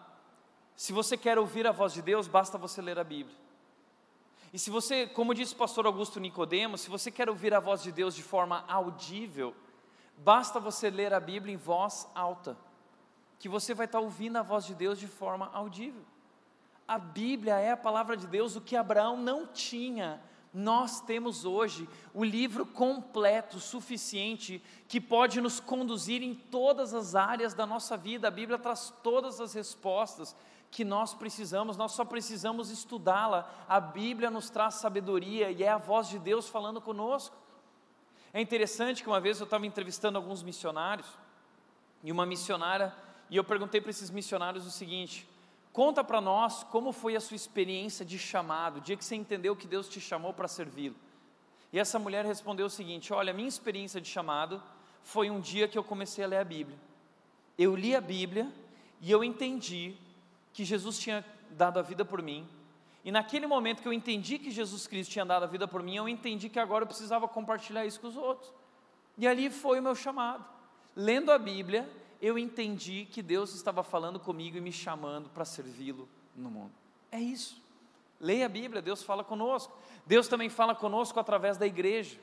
se 0.76 0.94
você 0.94 1.18
quer 1.18 1.38
ouvir 1.38 1.68
a 1.68 1.72
voz 1.72 1.94
de 1.94 2.02
Deus, 2.02 2.28
basta 2.28 2.58
você 2.58 2.82
ler 2.82 2.98
a 2.98 3.04
Bíblia. 3.04 3.38
E 4.54 4.60
se 4.60 4.70
você, 4.70 5.06
como 5.06 5.36
disse 5.36 5.54
o 5.54 5.58
pastor 5.58 5.86
Augusto 5.86 6.20
Nicodemo, 6.20 6.78
se 6.78 6.90
você 6.90 7.12
quer 7.12 7.30
ouvir 7.30 7.54
a 7.54 7.60
voz 7.60 7.84
de 7.84 7.92
Deus 7.92 8.16
de 8.16 8.24
forma 8.24 8.64
audível, 8.68 9.54
basta 10.18 10.60
você 10.60 10.90
ler 10.90 11.14
a 11.14 11.20
Bíblia 11.20 11.54
em 11.54 11.58
voz 11.58 12.08
alta 12.16 12.58
que 13.40 13.50
você 13.50 13.74
vai 13.74 13.86
estar 13.86 14.00
ouvindo 14.00 14.38
a 14.38 14.42
voz 14.42 14.66
de 14.66 14.74
Deus 14.74 15.00
de 15.00 15.08
forma 15.08 15.50
audível. 15.54 16.04
A 16.88 17.00
Bíblia 17.00 17.56
é 17.60 17.72
a 17.72 17.78
palavra 17.78 18.16
de 18.16 18.28
Deus, 18.28 18.56
o 18.56 18.62
que 18.62 18.76
Abraão 18.76 19.18
não 19.18 19.48
tinha, 19.48 20.22
nós 20.56 21.02
temos 21.02 21.44
hoje 21.44 21.90
o 22.14 22.24
livro 22.24 22.66
completo, 22.66 23.60
suficiente, 23.60 24.64
que 24.88 25.02
pode 25.02 25.42
nos 25.42 25.60
conduzir 25.60 26.24
em 26.24 26.34
todas 26.34 26.94
as 26.94 27.14
áreas 27.14 27.54
da 27.54 27.66
nossa 27.66 27.98
vida. 27.98 28.30
A 28.30 28.32
Bíblia 28.32 28.58
traz 28.58 28.94
todas 29.04 29.42
as 29.42 29.54
respostas 29.54 30.34
que 30.72 30.86
nós 30.86 31.14
precisamos, 31.14 31.76
nós 31.76 31.92
só 31.92 32.06
precisamos 32.06 32.70
estudá-la. 32.70 33.52
A 33.68 33.82
Bíblia 33.82 34.30
nos 34.30 34.50
traz 34.50 34.76
sabedoria 34.76 35.52
e 35.52 35.62
é 35.62 35.70
a 35.70 35.78
voz 35.78 36.08
de 36.08 36.18
Deus 36.18 36.48
falando 36.48 36.80
conosco. 36.80 37.36
É 38.34 38.40
interessante 38.40 39.04
que 39.04 39.10
uma 39.10 39.20
vez 39.20 39.42
eu 39.42 39.44
estava 39.44 39.66
entrevistando 39.66 40.18
alguns 40.18 40.42
missionários, 40.42 41.08
e 42.02 42.14
uma 42.14 42.26
missionária 42.26 42.94
e 43.30 43.36
eu 43.36 43.44
perguntei 43.44 43.82
para 43.82 43.90
esses 43.90 44.10
missionários 44.10 44.66
o 44.66 44.72
seguinte: 44.72 45.28
conta 45.76 46.06
para 46.06 46.22
nós 46.22 46.64
como 46.64 46.94
foi 46.94 47.18
a 47.18 47.20
sua 47.20 47.36
experiência 47.36 48.06
de 48.06 48.18
chamado, 48.18 48.78
o 48.78 48.82
dia 48.82 48.96
que 48.96 49.04
você 49.04 49.14
entendeu 49.14 49.58
que 49.58 49.68
Deus 49.68 49.90
te 49.90 50.00
chamou 50.00 50.34
para 50.34 50.48
servi-lo. 50.48 50.96
E 51.74 51.78
essa 51.78 52.00
mulher 52.00 52.24
respondeu 52.24 52.68
o 52.68 52.70
seguinte: 52.70 53.12
olha, 53.12 53.34
minha 53.34 53.50
experiência 53.50 54.00
de 54.00 54.08
chamado 54.08 54.64
foi 55.04 55.30
um 55.30 55.42
dia 55.42 55.68
que 55.68 55.78
eu 55.78 55.84
comecei 55.84 56.24
a 56.24 56.28
ler 56.28 56.38
a 56.38 56.46
Bíblia. 56.46 56.80
eu 57.58 57.76
li 57.76 57.94
a 57.94 58.00
Bíblia 58.00 58.50
e 59.02 59.12
eu 59.12 59.22
entendi 59.22 59.98
que 60.54 60.64
Jesus 60.64 60.98
tinha 60.98 61.26
dado 61.52 61.78
a 61.78 61.82
vida 61.82 62.06
por 62.06 62.22
mim. 62.22 62.48
E 63.04 63.12
naquele 63.12 63.46
momento 63.46 63.82
que 63.82 63.88
eu 63.88 63.94
entendi 63.94 64.40
que 64.40 64.50
Jesus 64.50 64.88
Cristo 64.88 65.12
tinha 65.12 65.26
dado 65.26 65.44
a 65.44 65.48
vida 65.48 65.68
por 65.68 65.84
mim, 65.84 65.98
eu 65.98 66.08
entendi 66.08 66.48
que 66.48 66.58
agora 66.58 66.84
eu 66.84 66.88
precisava 66.88 67.28
compartilhar 67.28 67.86
isso 67.86 68.00
com 68.00 68.08
os 68.08 68.16
outros. 68.16 68.50
E 69.18 69.28
ali 69.28 69.50
foi 69.50 69.80
o 69.80 69.84
meu 69.84 69.94
chamado. 69.94 70.46
Lendo 70.96 71.34
a 71.34 71.38
Bíblia, 71.38 71.88
eu 72.26 72.40
entendi 72.40 73.06
que 73.06 73.22
Deus 73.22 73.54
estava 73.54 73.84
falando 73.84 74.20
comigo 74.20 74.58
e 74.58 74.62
me 74.62 74.72
chamando 74.72 75.30
para 75.30 75.46
servi-lo 75.46 76.10
no 76.36 76.50
mundo. 76.50 76.72
É 77.12 77.20
isso. 77.20 77.62
Leia 78.20 78.48
a 78.48 78.50
Bíblia, 78.50 78.82
Deus 78.82 79.04
fala 79.04 79.24
conosco. 79.24 79.78
Deus 80.08 80.28
também 80.28 80.50
fala 80.50 80.74
conosco 80.74 81.20
através 81.20 81.56
da 81.56 81.68
igreja. 81.68 82.20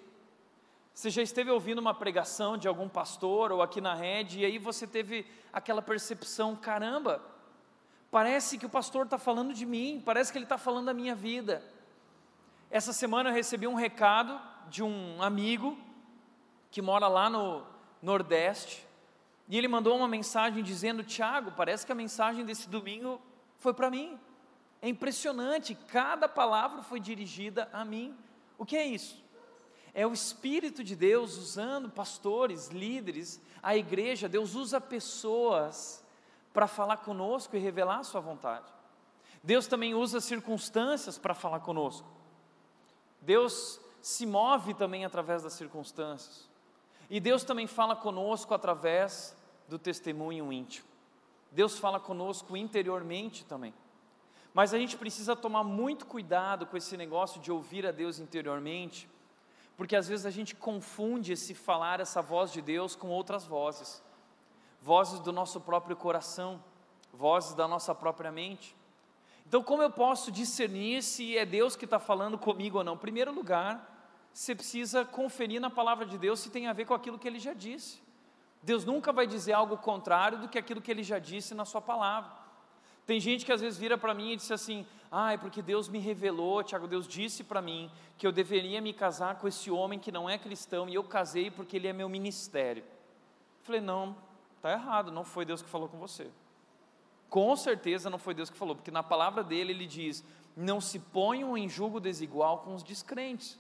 Você 0.93 1.09
já 1.09 1.23
esteve 1.23 1.53
ouvindo 1.53 1.79
uma 1.79 1.95
pregação 1.95 2.59
de 2.59 2.67
algum 2.67 2.89
pastor 2.89 3.53
ou 3.53 3.63
aqui 3.63 3.81
na 3.81 3.95
rede, 3.95 4.41
e 4.41 4.45
aí 4.45 4.59
você 4.59 4.89
teve 4.89 5.25
aquela 5.53 5.81
percepção: 5.81 6.57
caramba, 6.57 7.23
parece 8.11 8.59
que 8.59 8.67
o 8.67 8.71
pastor 8.71 9.05
está 9.05 9.19
falando 9.19 9.55
de 9.55 9.65
mim, 9.65 10.03
parece 10.05 10.33
que 10.33 10.39
ele 10.39 10.47
está 10.47 10.59
falando 10.59 10.87
da 10.87 10.95
minha 10.95 11.15
vida. 11.15 11.63
Essa 12.73 12.93
semana 12.93 13.31
eu 13.31 13.35
recebi 13.35 13.69
um 13.69 13.75
recado 13.75 14.37
de 14.69 14.83
um 14.83 15.23
amigo 15.23 15.79
que 16.73 16.83
mora 16.83 17.07
lá 17.07 17.31
no 17.31 17.65
Nordeste, 18.03 18.85
e 19.49 19.59
ele 19.59 19.69
mandou 19.69 19.97
uma 19.97 20.09
mensagem 20.09 20.63
dizendo: 20.63 21.03
Tiago, 21.05 21.53
parece 21.53 21.85
que 21.85 21.93
a 21.93 21.95
mensagem 21.95 22.45
desse 22.45 22.69
domingo 22.69 23.21
foi 23.59 23.75
para 23.75 23.91
mim. 23.91 24.19
É 24.81 24.89
impressionante, 24.89 25.75
cada 25.75 26.29
palavra 26.29 26.83
foi 26.83 26.99
dirigida 26.99 27.69
a 27.73 27.85
mim. 27.85 28.17
O 28.59 28.67
que 28.67 28.77
é 28.77 28.85
isso? 28.85 29.23
É 29.95 30.07
o 30.07 30.13
Espírito 30.13 30.83
de 30.83 30.97
Deus 30.97 31.37
usando 31.37 31.91
pastores, 31.91 32.69
líderes, 32.69 33.41
a 33.63 33.77
igreja. 33.77 34.29
Deus 34.29 34.55
usa 34.55 34.81
pessoas 34.81 36.05
para 36.53 36.67
falar 36.67 36.99
conosco 36.99 37.57
e 37.57 37.61
revelar 37.61 37.99
a 37.99 38.05
Sua 38.05 38.21
vontade. 38.21 38.73
Deus 39.43 39.67
também 39.67 39.95
usa 39.95 40.21
circunstâncias 40.21 41.19
para 41.19 41.35
falar 41.35 41.61
conosco. 41.61 42.09
Deus 43.21 43.81
se 44.01 44.27
move 44.27 44.75
também 44.75 45.05
através 45.05 45.43
das 45.43 45.53
circunstâncias. 45.53 46.49
E 47.13 47.21
Deus 47.21 47.45
também 47.45 47.67
fala 47.67 47.95
conosco 47.95 48.55
através 48.55 49.37
do 49.69 49.79
testemunho 49.79 50.51
íntimo. 50.51 50.89
Deus 51.51 51.79
fala 51.79 52.01
conosco 52.01 52.57
interiormente 52.57 53.45
também. 53.45 53.75
Mas 54.55 54.73
a 54.73 54.79
gente 54.79 54.97
precisa 54.97 55.37
tomar 55.37 55.63
muito 55.63 56.07
cuidado 56.07 56.65
com 56.65 56.75
esse 56.75 56.97
negócio 56.97 57.39
de 57.39 57.53
ouvir 57.53 57.87
a 57.87 57.93
Deus 57.93 58.19
interiormente, 58.19 59.07
porque 59.77 59.95
às 59.95 60.09
vezes 60.09 60.25
a 60.25 60.31
gente 60.31 60.55
confunde 60.55 61.35
esse 61.35 61.55
falar, 61.55 62.01
essa 62.01 62.23
voz 62.23 62.51
de 62.51 62.63
Deus 62.63 62.97
com 62.97 63.09
outras 63.09 63.45
vozes, 63.45 64.03
vozes 64.81 65.21
do 65.21 65.35
nosso 65.35 65.61
próprio 65.61 65.95
coração, 65.95 66.65
vozes 67.13 67.53
da 67.53 67.69
nossa 67.69 67.95
própria 67.95 68.33
mente. 68.33 68.75
Então, 69.47 69.63
como 69.63 69.83
eu 69.83 69.91
posso 69.91 70.33
discernir 70.33 71.03
se 71.03 71.37
é 71.37 71.45
Deus 71.45 71.77
que 71.77 71.85
está 71.85 71.99
falando 71.99 72.39
comigo 72.39 72.79
ou 72.79 72.85
não? 72.85 72.95
Em 72.95 72.99
primeiro 72.99 73.35
lugar, 73.35 73.92
você 74.33 74.55
precisa 74.55 75.05
conferir 75.05 75.61
na 75.61 75.69
palavra 75.71 76.07
de 76.07 76.17
Deus 76.17 76.41
se 76.41 76.51
tem 76.51 76.67
a 76.67 76.73
ver 76.73 76.87
com 76.87 76.95
aquilo 76.95 77.19
que 77.19 77.29
ele 77.29 77.39
já 77.39 77.53
disse. 77.53 78.01
Deus 78.63 78.85
nunca 78.85 79.13
vai 79.13 79.27
dizer 79.27 79.53
algo 79.53 79.77
contrário 79.77 80.39
do 80.39 80.49
que 80.49 80.59
aquilo 80.59 80.81
que 80.81 80.91
ele 80.91 81.03
já 81.03 81.19
disse 81.19 81.55
na 81.55 81.65
sua 81.65 81.81
palavra. 81.81 82.31
Tem 83.05 83.19
gente 83.19 83.45
que 83.45 83.53
às 83.53 83.61
vezes 83.61 83.79
vira 83.79 83.99
para 83.99 84.15
mim 84.15 84.33
e 84.33 84.37
diz 84.37 84.51
assim: 84.51 84.87
"Ah, 85.11 85.33
é 85.33 85.37
porque 85.37 85.61
Deus 85.61 85.89
me 85.89 85.99
revelou, 85.99 86.63
Tiago, 86.63 86.87
Deus 86.87 87.09
disse 87.09 87.43
para 87.43 87.61
mim 87.61 87.91
que 88.17 88.27
eu 88.27 88.33
deveria 88.33 88.81
me 88.81 88.93
casar 88.93 89.39
com 89.39 89.49
esse 89.49 89.71
homem 89.71 89.99
que 89.99 90.13
não 90.13 90.31
é 90.31 90.39
cristão 90.39 90.89
e 90.89 90.95
eu 90.95 91.03
casei 91.03 91.51
porque 91.51 91.77
ele 91.77 91.89
é 91.89 91.93
meu 91.93 92.09
ministério". 92.09 92.85
Eu 92.85 93.65
falei: 93.65 93.81
"Não, 93.81 94.17
tá 94.61 94.73
errado, 94.73 95.11
não 95.11 95.25
foi 95.25 95.45
Deus 95.45 95.61
que 95.61 95.69
falou 95.69 95.89
com 95.89 95.99
você". 95.99 96.31
Com 97.29 97.57
certeza 97.57 98.09
não 98.09 98.19
foi 98.19 98.35
Deus 98.35 98.51
que 98.51 98.57
falou, 98.57 98.77
porque 98.77 98.91
na 98.91 99.03
palavra 99.03 99.43
dele 99.43 99.73
ele 99.73 99.87
diz: 99.87 100.25
"Não 100.57 100.81
se 100.81 101.01
ponham 101.01 101.59
em 101.59 101.69
julgo 101.69 101.99
desigual 101.99 102.59
com 102.59 102.75
os 102.75 102.85
descrentes". 102.85 103.59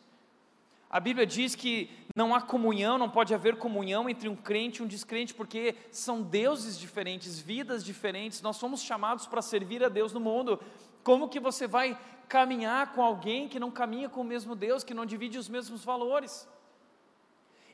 A 0.92 1.00
Bíblia 1.00 1.26
diz 1.26 1.54
que 1.54 1.88
não 2.14 2.34
há 2.34 2.42
comunhão, 2.42 2.98
não 2.98 3.08
pode 3.08 3.32
haver 3.32 3.56
comunhão 3.56 4.10
entre 4.10 4.28
um 4.28 4.36
crente 4.36 4.80
e 4.80 4.84
um 4.84 4.86
descrente, 4.86 5.32
porque 5.32 5.74
são 5.90 6.20
deuses 6.20 6.78
diferentes, 6.78 7.40
vidas 7.40 7.82
diferentes. 7.82 8.42
Nós 8.42 8.58
somos 8.58 8.82
chamados 8.82 9.26
para 9.26 9.40
servir 9.40 9.82
a 9.82 9.88
Deus 9.88 10.12
no 10.12 10.20
mundo. 10.20 10.60
Como 11.02 11.30
que 11.30 11.40
você 11.40 11.66
vai 11.66 11.98
caminhar 12.28 12.92
com 12.92 13.02
alguém 13.02 13.48
que 13.48 13.58
não 13.58 13.70
caminha 13.70 14.10
com 14.10 14.20
o 14.20 14.24
mesmo 14.24 14.54
Deus, 14.54 14.84
que 14.84 14.92
não 14.92 15.06
divide 15.06 15.38
os 15.38 15.48
mesmos 15.48 15.82
valores? 15.82 16.46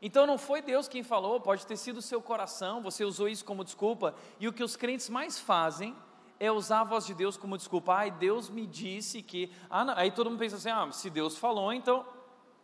Então 0.00 0.24
não 0.24 0.38
foi 0.38 0.62
Deus 0.62 0.87
quem 0.87 1.02
falou, 1.02 1.40
pode 1.40 1.66
ter 1.66 1.76
sido 1.76 1.96
o 1.96 2.02
seu 2.02 2.22
coração, 2.22 2.81
você 2.81 3.04
usou 3.04 3.28
isso 3.28 3.44
como 3.44 3.64
desculpa, 3.64 4.14
e 4.38 4.46
o 4.46 4.52
que 4.52 4.62
os 4.62 4.76
crentes 4.76 5.09
mais 5.09 5.40
fazem 5.40 5.92
é 6.38 6.52
usar 6.52 6.83
a 6.83 6.85
voz 6.85 7.04
de 7.04 7.14
Deus 7.14 7.37
como 7.37 7.57
desculpa. 7.57 7.94
Ai, 7.94 8.12
Deus 8.12 8.48
me 8.48 8.64
disse 8.64 9.22
que. 9.22 9.50
Ah, 9.68 9.85
não. 9.85 9.94
Aí 9.96 10.12
todo 10.12 10.31
mundo 10.31 10.38
pensa 10.38 10.54
assim: 10.54 10.70
ah, 10.70 10.88
se 10.92 11.11
Deus 11.11 11.37
falou, 11.37 11.72
então 11.72 12.07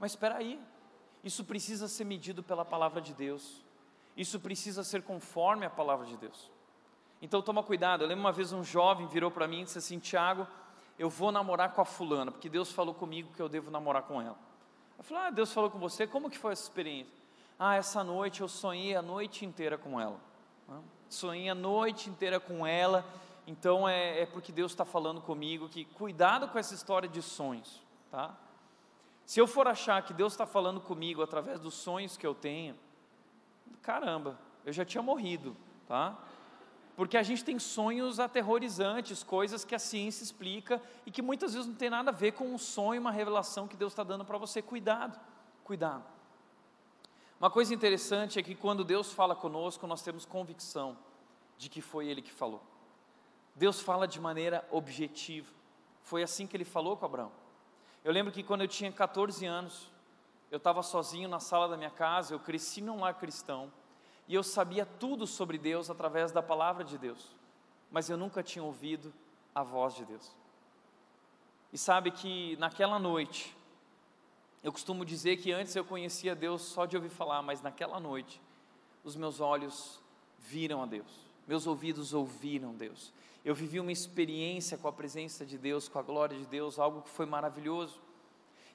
mas 0.04 0.12
espera 0.12 0.36
aí, 0.36 0.60
isso 1.22 1.42
precisa 1.44 1.88
ser 1.88 2.04
medido 2.04 2.42
pela 2.42 2.62
palavra 2.62 3.00
de 3.00 3.14
Deus. 3.14 3.64
Isso 4.14 4.38
precisa 4.38 4.84
ser 4.84 5.02
conforme 5.02 5.64
a 5.64 5.70
palavra 5.70 6.04
de 6.04 6.14
Deus. 6.18 6.50
Então 7.22 7.40
toma 7.40 7.62
cuidado. 7.62 8.04
Eu 8.04 8.08
lembro 8.08 8.22
uma 8.22 8.30
vez 8.30 8.52
um 8.52 8.62
jovem 8.62 9.06
virou 9.06 9.30
para 9.30 9.48
mim 9.48 9.62
e 9.62 9.64
disse 9.64 9.78
assim: 9.78 9.98
Tiago, 9.98 10.46
eu 10.98 11.08
vou 11.08 11.32
namorar 11.32 11.72
com 11.72 11.80
a 11.80 11.86
fulana, 11.86 12.30
porque 12.30 12.50
Deus 12.50 12.70
falou 12.70 12.92
comigo 12.92 13.32
que 13.34 13.40
eu 13.40 13.48
devo 13.48 13.70
namorar 13.70 14.02
com 14.02 14.20
ela. 14.20 14.36
Eu 14.98 15.04
falei: 15.04 15.24
Ah, 15.24 15.30
Deus 15.30 15.50
falou 15.54 15.70
com 15.70 15.78
você, 15.78 16.06
como 16.06 16.28
que 16.28 16.36
foi 16.36 16.52
essa 16.52 16.64
experiência? 16.64 17.14
Ah, 17.58 17.76
essa 17.76 18.04
noite 18.04 18.42
eu 18.42 18.48
sonhei 18.48 18.94
a 18.94 19.00
noite 19.00 19.46
inteira 19.46 19.78
com 19.78 19.98
ela. 19.98 20.20
Sonhei 21.08 21.48
a 21.48 21.54
noite 21.54 22.10
inteira 22.10 22.38
com 22.38 22.66
ela. 22.66 23.06
Então 23.46 23.88
é, 23.88 24.20
é 24.20 24.26
porque 24.26 24.52
Deus 24.52 24.72
está 24.72 24.84
falando 24.84 25.22
comigo 25.22 25.66
que 25.66 25.86
cuidado 25.86 26.46
com 26.48 26.58
essa 26.58 26.74
história 26.74 27.08
de 27.08 27.22
sonhos, 27.22 27.80
tá? 28.10 28.36
Se 29.26 29.40
eu 29.40 29.46
for 29.46 29.66
achar 29.66 30.02
que 30.02 30.12
Deus 30.12 30.32
está 30.32 30.46
falando 30.46 30.80
comigo 30.80 31.22
através 31.22 31.58
dos 31.58 31.74
sonhos 31.74 32.16
que 32.16 32.26
eu 32.26 32.34
tenho, 32.34 32.76
caramba, 33.80 34.38
eu 34.64 34.72
já 34.72 34.84
tinha 34.84 35.02
morrido, 35.02 35.56
tá? 35.86 36.18
Porque 36.96 37.16
a 37.16 37.22
gente 37.22 37.44
tem 37.44 37.58
sonhos 37.58 38.20
aterrorizantes, 38.20 39.22
coisas 39.22 39.64
que 39.64 39.74
a 39.74 39.78
ciência 39.78 40.22
explica 40.22 40.80
e 41.04 41.10
que 41.10 41.22
muitas 41.22 41.54
vezes 41.54 41.66
não 41.66 41.74
tem 41.74 41.90
nada 41.90 42.10
a 42.10 42.14
ver 42.14 42.32
com 42.32 42.46
um 42.46 42.58
sonho, 42.58 43.00
uma 43.00 43.10
revelação 43.10 43.66
que 43.66 43.76
Deus 43.76 43.92
está 43.92 44.04
dando 44.04 44.24
para 44.24 44.38
você. 44.38 44.62
Cuidado, 44.62 45.18
cuidado. 45.64 46.04
Uma 47.40 47.50
coisa 47.50 47.74
interessante 47.74 48.38
é 48.38 48.42
que 48.42 48.54
quando 48.54 48.84
Deus 48.84 49.12
fala 49.12 49.34
conosco, 49.34 49.86
nós 49.86 50.02
temos 50.02 50.24
convicção 50.24 50.96
de 51.58 51.68
que 51.68 51.80
foi 51.80 52.06
Ele 52.06 52.22
que 52.22 52.32
falou. 52.32 52.62
Deus 53.56 53.80
fala 53.80 54.06
de 54.06 54.20
maneira 54.20 54.66
objetiva. 54.70 55.52
Foi 56.02 56.22
assim 56.22 56.46
que 56.46 56.56
Ele 56.56 56.64
falou 56.64 56.96
com 56.96 57.06
Abraão. 57.06 57.32
Eu 58.04 58.12
lembro 58.12 58.30
que 58.30 58.42
quando 58.42 58.60
eu 58.60 58.68
tinha 58.68 58.92
14 58.92 59.46
anos, 59.46 59.90
eu 60.50 60.58
estava 60.58 60.82
sozinho 60.82 61.26
na 61.26 61.40
sala 61.40 61.66
da 61.66 61.76
minha 61.76 61.90
casa, 61.90 62.34
eu 62.34 62.38
cresci 62.38 62.82
num 62.82 63.00
lar 63.00 63.14
cristão, 63.14 63.72
e 64.28 64.34
eu 64.34 64.42
sabia 64.42 64.84
tudo 64.84 65.26
sobre 65.26 65.56
Deus 65.56 65.88
através 65.88 66.30
da 66.30 66.42
palavra 66.42 66.84
de 66.84 66.98
Deus, 66.98 67.30
mas 67.90 68.10
eu 68.10 68.18
nunca 68.18 68.42
tinha 68.42 68.62
ouvido 68.62 69.10
a 69.54 69.62
voz 69.62 69.94
de 69.94 70.04
Deus. 70.04 70.36
E 71.72 71.78
sabe 71.78 72.10
que 72.10 72.56
naquela 72.58 72.98
noite, 72.98 73.56
eu 74.62 74.70
costumo 74.70 75.02
dizer 75.02 75.38
que 75.38 75.50
antes 75.50 75.74
eu 75.74 75.84
conhecia 75.84 76.34
Deus 76.34 76.60
só 76.60 76.84
de 76.84 76.96
ouvir 76.96 77.08
falar, 77.08 77.40
mas 77.40 77.62
naquela 77.62 77.98
noite, 77.98 78.38
os 79.02 79.16
meus 79.16 79.40
olhos 79.40 79.98
viram 80.38 80.82
a 80.82 80.86
Deus, 80.86 81.10
meus 81.48 81.66
ouvidos 81.66 82.12
ouviram 82.12 82.74
Deus, 82.74 83.14
eu 83.44 83.54
vivi 83.54 83.78
uma 83.78 83.92
experiência 83.92 84.78
com 84.78 84.88
a 84.88 84.92
presença 84.92 85.44
de 85.44 85.58
Deus, 85.58 85.86
com 85.86 85.98
a 85.98 86.02
glória 86.02 86.36
de 86.36 86.46
Deus, 86.46 86.78
algo 86.78 87.02
que 87.02 87.10
foi 87.10 87.26
maravilhoso. 87.26 88.00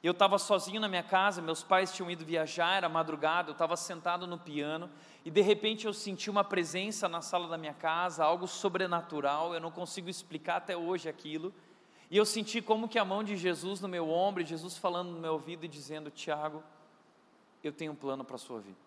Eu 0.01 0.11
estava 0.11 0.37
sozinho 0.37 0.79
na 0.79 0.87
minha 0.87 1.03
casa, 1.03 1.41
meus 1.41 1.63
pais 1.63 1.91
tinham 1.91 2.09
ido 2.09 2.23
viajar, 2.23 2.77
era 2.77 2.87
madrugada, 2.87 3.49
eu 3.49 3.53
estava 3.53 3.75
sentado 3.75 4.27
no 4.27 4.37
piano 4.37 4.89
e 5.25 5.31
de 5.31 5.41
repente 5.41 5.85
eu 5.85 5.93
senti 5.93 6.29
uma 6.29 6.43
presença 6.43 7.09
na 7.09 7.21
sala 7.21 7.47
da 7.49 7.57
minha 7.57 7.73
casa, 7.73 8.23
algo 8.23 8.47
sobrenatural, 8.47 9.53
eu 9.53 9.59
não 9.59 9.71
consigo 9.71 10.07
explicar 10.09 10.57
até 10.57 10.77
hoje 10.77 11.09
aquilo. 11.09 11.53
E 12.09 12.15
eu 12.15 12.25
senti 12.25 12.61
como 12.61 12.87
que 12.87 12.97
a 12.97 13.03
mão 13.03 13.23
de 13.23 13.35
Jesus 13.35 13.81
no 13.81 13.87
meu 13.87 14.09
ombro, 14.09 14.45
Jesus 14.45 14.77
falando 14.77 15.11
no 15.11 15.19
meu 15.19 15.33
ouvido 15.33 15.65
e 15.65 15.67
dizendo: 15.67 16.09
Tiago, 16.09 16.63
eu 17.63 17.71
tenho 17.71 17.91
um 17.91 17.95
plano 17.95 18.23
para 18.23 18.35
a 18.35 18.39
sua 18.39 18.59
vida. 18.59 18.79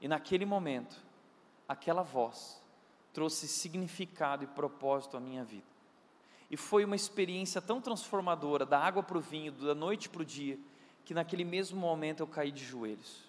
E 0.00 0.08
naquele 0.08 0.46
momento, 0.46 0.96
aquela 1.68 2.02
voz 2.02 2.62
trouxe 3.16 3.48
significado 3.48 4.44
e 4.44 4.46
propósito 4.46 5.16
à 5.16 5.20
minha 5.20 5.42
vida. 5.42 5.64
E 6.50 6.56
foi 6.56 6.84
uma 6.84 6.94
experiência 6.94 7.62
tão 7.62 7.80
transformadora, 7.80 8.66
da 8.66 8.78
água 8.78 9.02
para 9.02 9.16
o 9.16 9.22
vinho, 9.22 9.52
da 9.52 9.74
noite 9.74 10.10
para 10.10 10.20
o 10.20 10.24
dia, 10.24 10.58
que 11.02 11.14
naquele 11.14 11.42
mesmo 11.42 11.80
momento 11.80 12.20
eu 12.20 12.26
caí 12.26 12.52
de 12.52 12.62
joelhos. 12.62 13.24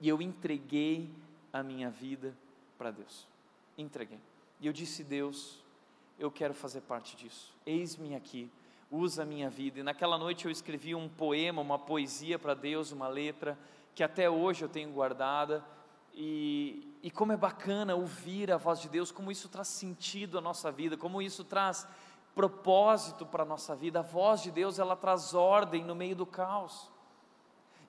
E 0.00 0.08
eu 0.08 0.22
entreguei 0.22 1.10
a 1.52 1.64
minha 1.64 1.90
vida 1.90 2.32
para 2.78 2.92
Deus. 2.92 3.26
Entreguei. 3.76 4.20
E 4.60 4.68
eu 4.68 4.72
disse: 4.72 5.02
Deus, 5.02 5.58
eu 6.16 6.30
quero 6.30 6.54
fazer 6.54 6.82
parte 6.82 7.16
disso. 7.16 7.52
Eis-me 7.66 8.14
aqui, 8.14 8.48
usa 8.88 9.24
a 9.24 9.26
minha 9.26 9.50
vida. 9.50 9.80
E 9.80 9.82
naquela 9.82 10.16
noite 10.16 10.44
eu 10.44 10.50
escrevi 10.52 10.94
um 10.94 11.08
poema, 11.08 11.60
uma 11.60 11.78
poesia 11.78 12.38
para 12.38 12.54
Deus, 12.54 12.92
uma 12.92 13.08
letra, 13.08 13.58
que 13.96 14.04
até 14.04 14.30
hoje 14.30 14.64
eu 14.64 14.68
tenho 14.68 14.92
guardada 14.92 15.64
e, 16.14 16.93
e 17.04 17.10
como 17.10 17.32
é 17.32 17.36
bacana 17.36 17.94
ouvir 17.94 18.50
a 18.50 18.56
voz 18.56 18.80
de 18.80 18.88
Deus, 18.88 19.12
como 19.12 19.30
isso 19.30 19.46
traz 19.46 19.68
sentido 19.68 20.38
à 20.38 20.40
nossa 20.40 20.72
vida, 20.72 20.96
como 20.96 21.20
isso 21.20 21.44
traz 21.44 21.86
propósito 22.34 23.26
para 23.26 23.42
a 23.42 23.46
nossa 23.46 23.76
vida. 23.76 23.98
A 23.98 24.02
voz 24.02 24.40
de 24.40 24.50
Deus, 24.50 24.78
ela 24.78 24.96
traz 24.96 25.34
ordem 25.34 25.84
no 25.84 25.94
meio 25.94 26.16
do 26.16 26.24
caos. 26.24 26.90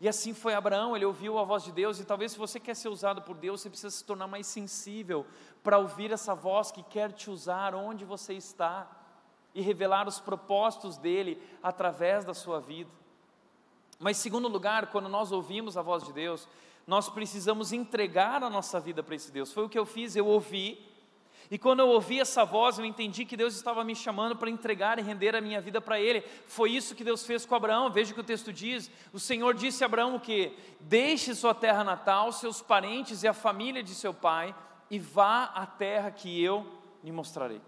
E 0.01 0.09
assim 0.09 0.33
foi 0.33 0.53
Abraão, 0.53 0.97
ele 0.97 1.05
ouviu 1.05 1.39
a 1.39 1.45
voz 1.45 1.63
de 1.63 1.71
Deus, 1.71 1.97
e 1.97 2.03
talvez 2.03 2.33
se 2.33 2.37
você 2.37 2.59
quer 2.59 2.75
ser 2.75 2.89
usado 2.89 3.21
por 3.21 3.37
Deus, 3.37 3.61
você 3.61 3.69
precisa 3.69 3.89
se 3.89 4.03
tornar 4.03 4.27
mais 4.27 4.47
sensível 4.47 5.25
para 5.63 5.77
ouvir 5.77 6.11
essa 6.11 6.35
voz 6.35 6.69
que 6.69 6.83
quer 6.83 7.13
te 7.13 7.31
usar 7.31 7.73
onde 7.73 8.03
você 8.03 8.33
está 8.33 8.85
e 9.53 9.61
revelar 9.61 10.09
os 10.09 10.19
propósitos 10.19 10.97
dele 10.97 11.41
através 11.63 12.25
da 12.25 12.33
sua 12.33 12.59
vida. 12.59 12.91
Mas, 13.97 14.17
segundo 14.17 14.49
lugar, 14.49 14.87
quando 14.87 15.07
nós 15.07 15.31
ouvimos 15.31 15.77
a 15.77 15.81
voz 15.81 16.03
de 16.03 16.11
Deus, 16.11 16.49
nós 16.87 17.09
precisamos 17.09 17.73
entregar 17.73 18.43
a 18.43 18.49
nossa 18.49 18.79
vida 18.79 19.01
para 19.01 19.15
esse 19.15 19.31
Deus. 19.31 19.51
Foi 19.51 19.65
o 19.65 19.69
que 19.69 19.79
eu 19.79 19.85
fiz, 19.85 20.15
eu 20.15 20.27
ouvi, 20.27 20.79
e 21.49 21.57
quando 21.59 21.79
eu 21.79 21.89
ouvi 21.89 22.19
essa 22.19 22.43
voz, 22.43 22.79
eu 22.79 22.85
entendi 22.85 23.23
que 23.23 23.37
Deus 23.37 23.55
estava 23.55 23.83
me 23.83 23.95
chamando 23.95 24.35
para 24.35 24.49
entregar 24.49 24.97
e 24.97 25.03
render 25.03 25.35
a 25.35 25.41
minha 25.41 25.61
vida 25.61 25.79
para 25.79 25.99
Ele. 25.99 26.21
Foi 26.47 26.71
isso 26.71 26.95
que 26.95 27.03
Deus 27.03 27.25
fez 27.25 27.45
com 27.45 27.53
Abraão. 27.53 27.91
Veja 27.91 28.11
o 28.11 28.15
que 28.15 28.21
o 28.21 28.23
texto 28.23 28.51
diz: 28.51 28.89
o 29.13 29.19
Senhor 29.19 29.53
disse 29.53 29.83
a 29.83 29.85
Abraão 29.85 30.15
o 30.15 30.19
que? 30.19 30.57
Deixe 30.79 31.35
sua 31.35 31.53
terra 31.53 31.83
natal, 31.83 32.31
seus 32.31 32.61
parentes 32.61 33.21
e 33.21 33.27
a 33.27 33.33
família 33.33 33.83
de 33.83 33.93
seu 33.93 34.13
pai, 34.13 34.55
e 34.89 34.97
vá 34.97 35.43
à 35.43 35.67
terra 35.67 36.09
que 36.09 36.43
eu 36.43 36.65
lhe 37.03 37.11
mostrarei. 37.11 37.61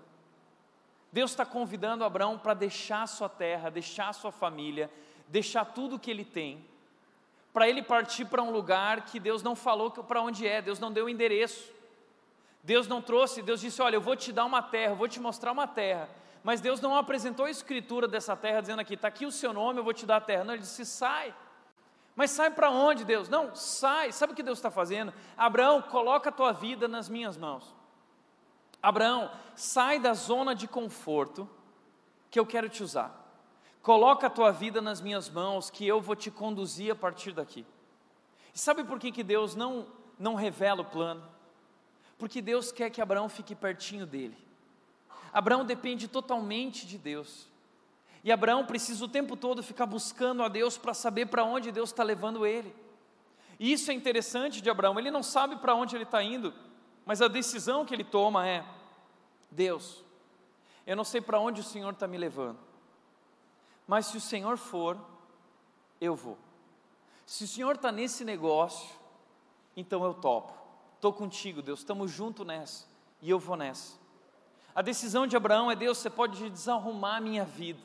Deus 1.11 1.31
está 1.31 1.45
convidando 1.45 2.03
Abraão 2.03 2.37
para 2.37 2.53
deixar 2.53 3.07
sua 3.07 3.29
terra, 3.29 3.69
deixar 3.69 4.11
sua 4.13 4.31
família, 4.31 4.89
deixar 5.27 5.65
tudo 5.65 5.95
o 5.95 5.99
que 5.99 6.11
ele 6.11 6.25
tem, 6.25 6.65
para 7.57 7.67
ele 7.67 7.81
partir 7.81 8.25
para 8.25 8.43
um 8.43 8.51
lugar 8.51 9.05
que 9.05 9.19
Deus 9.19 9.41
não 9.41 9.55
falou 9.55 9.89
para 9.89 10.21
onde 10.21 10.47
é, 10.47 10.61
Deus 10.61 10.77
não 10.77 10.91
deu 10.91 11.05
o 11.05 11.09
endereço. 11.09 11.73
Deus 12.61 12.87
não 12.87 13.01
trouxe, 13.01 13.41
Deus 13.41 13.61
disse: 13.61 13.81
Olha, 13.81 13.95
eu 13.95 14.01
vou 14.01 14.15
te 14.15 14.31
dar 14.31 14.45
uma 14.45 14.61
terra, 14.61 14.91
eu 14.91 14.95
vou 14.95 15.07
te 15.07 15.19
mostrar 15.19 15.53
uma 15.53 15.65
terra. 15.65 16.07
Mas 16.43 16.61
Deus 16.61 16.79
não 16.79 16.95
apresentou 16.95 17.47
a 17.47 17.49
escritura 17.49 18.07
dessa 18.07 18.35
terra 18.35 18.61
dizendo 18.61 18.81
aqui: 18.81 18.93
Está 18.93 19.07
aqui 19.07 19.25
o 19.25 19.31
seu 19.31 19.53
nome, 19.53 19.79
eu 19.79 19.83
vou 19.83 19.91
te 19.91 20.05
dar 20.05 20.17
a 20.17 20.21
terra. 20.21 20.43
Não, 20.43 20.53
ele 20.53 20.61
disse: 20.61 20.85
Sai. 20.85 21.33
Mas 22.15 22.29
sai 22.29 22.51
para 22.51 22.69
onde, 22.69 23.03
Deus? 23.03 23.27
Não, 23.27 23.55
sai. 23.55 24.11
Sabe 24.11 24.33
o 24.33 24.35
que 24.35 24.43
Deus 24.43 24.59
está 24.59 24.69
fazendo? 24.69 25.11
Abraão, 25.35 25.81
coloca 25.81 26.29
a 26.29 26.31
tua 26.31 26.51
vida 26.51 26.87
nas 26.87 27.09
minhas 27.09 27.37
mãos. 27.37 27.75
Abraão, 28.83 29.31
sai 29.55 29.97
da 29.97 30.13
zona 30.13 30.53
de 30.53 30.67
conforto 30.67 31.49
que 32.29 32.39
eu 32.39 32.45
quero 32.45 32.69
te 32.69 32.83
usar. 32.83 33.26
Coloca 33.87 34.27
a 34.27 34.29
tua 34.29 34.51
vida 34.51 34.81
nas 34.81 34.99
minhas 34.99 35.29
mãos 35.29 35.69
que 35.69 35.87
eu 35.87 36.01
vou 36.01 36.13
te 36.13 36.29
conduzir 36.29 36.91
a 36.91 36.95
partir 36.95 37.31
daqui. 37.31 37.65
E 38.53 38.59
sabe 38.59 38.83
por 38.83 38.99
que, 38.99 39.13
que 39.13 39.23
Deus 39.23 39.55
não, 39.55 39.87
não 40.19 40.35
revela 40.35 40.81
o 40.81 40.85
plano? 40.85 41.23
Porque 42.17 42.41
Deus 42.41 42.69
quer 42.69 42.89
que 42.89 42.99
Abraão 42.99 43.29
fique 43.29 43.55
pertinho 43.55 44.05
dele. 44.05 44.37
Abraão 45.31 45.63
depende 45.63 46.05
totalmente 46.05 46.85
de 46.85 46.97
Deus. 46.97 47.47
E 48.25 48.29
Abraão 48.29 48.65
precisa 48.65 49.05
o 49.05 49.07
tempo 49.07 49.37
todo 49.37 49.63
ficar 49.63 49.85
buscando 49.85 50.43
a 50.43 50.49
Deus 50.49 50.77
para 50.77 50.93
saber 50.93 51.27
para 51.27 51.45
onde 51.45 51.71
Deus 51.71 51.87
está 51.87 52.03
levando 52.03 52.45
ele. 52.45 52.75
E 53.57 53.71
isso 53.71 53.89
é 53.89 53.93
interessante 53.93 54.61
de 54.61 54.69
Abraão, 54.69 54.99
ele 54.99 55.09
não 55.09 55.23
sabe 55.23 55.55
para 55.55 55.73
onde 55.73 55.95
ele 55.95 56.03
está 56.03 56.21
indo, 56.21 56.53
mas 57.05 57.21
a 57.21 57.29
decisão 57.29 57.85
que 57.85 57.95
ele 57.95 58.03
toma 58.03 58.45
é: 58.45 58.65
Deus, 59.49 60.03
eu 60.85 60.97
não 60.97 61.05
sei 61.05 61.21
para 61.21 61.39
onde 61.39 61.61
o 61.61 61.63
Senhor 61.63 61.93
está 61.93 62.05
me 62.05 62.17
levando, 62.17 62.66
mas 63.87 64.07
se 64.07 64.17
o 64.17 64.21
Senhor 64.21 64.57
for, 64.57 64.99
eu 65.99 66.15
vou. 66.15 66.37
Se 67.25 67.45
o 67.45 67.47
Senhor 67.47 67.75
está 67.75 67.91
nesse 67.91 68.25
negócio, 68.25 68.95
então 69.75 70.03
eu 70.03 70.13
topo. 70.13 70.53
Estou 70.95 71.13
contigo, 71.13 71.61
Deus, 71.61 71.79
estamos 71.79 72.11
juntos 72.11 72.45
nessa, 72.45 72.85
e 73.21 73.29
eu 73.29 73.39
vou 73.39 73.55
nessa. 73.55 73.97
A 74.75 74.81
decisão 74.81 75.25
de 75.25 75.37
Abraão 75.37 75.71
é: 75.71 75.75
Deus, 75.75 75.97
você 75.97 76.09
pode 76.09 76.49
desarrumar 76.49 77.17
a 77.17 77.21
minha 77.21 77.45
vida, 77.45 77.79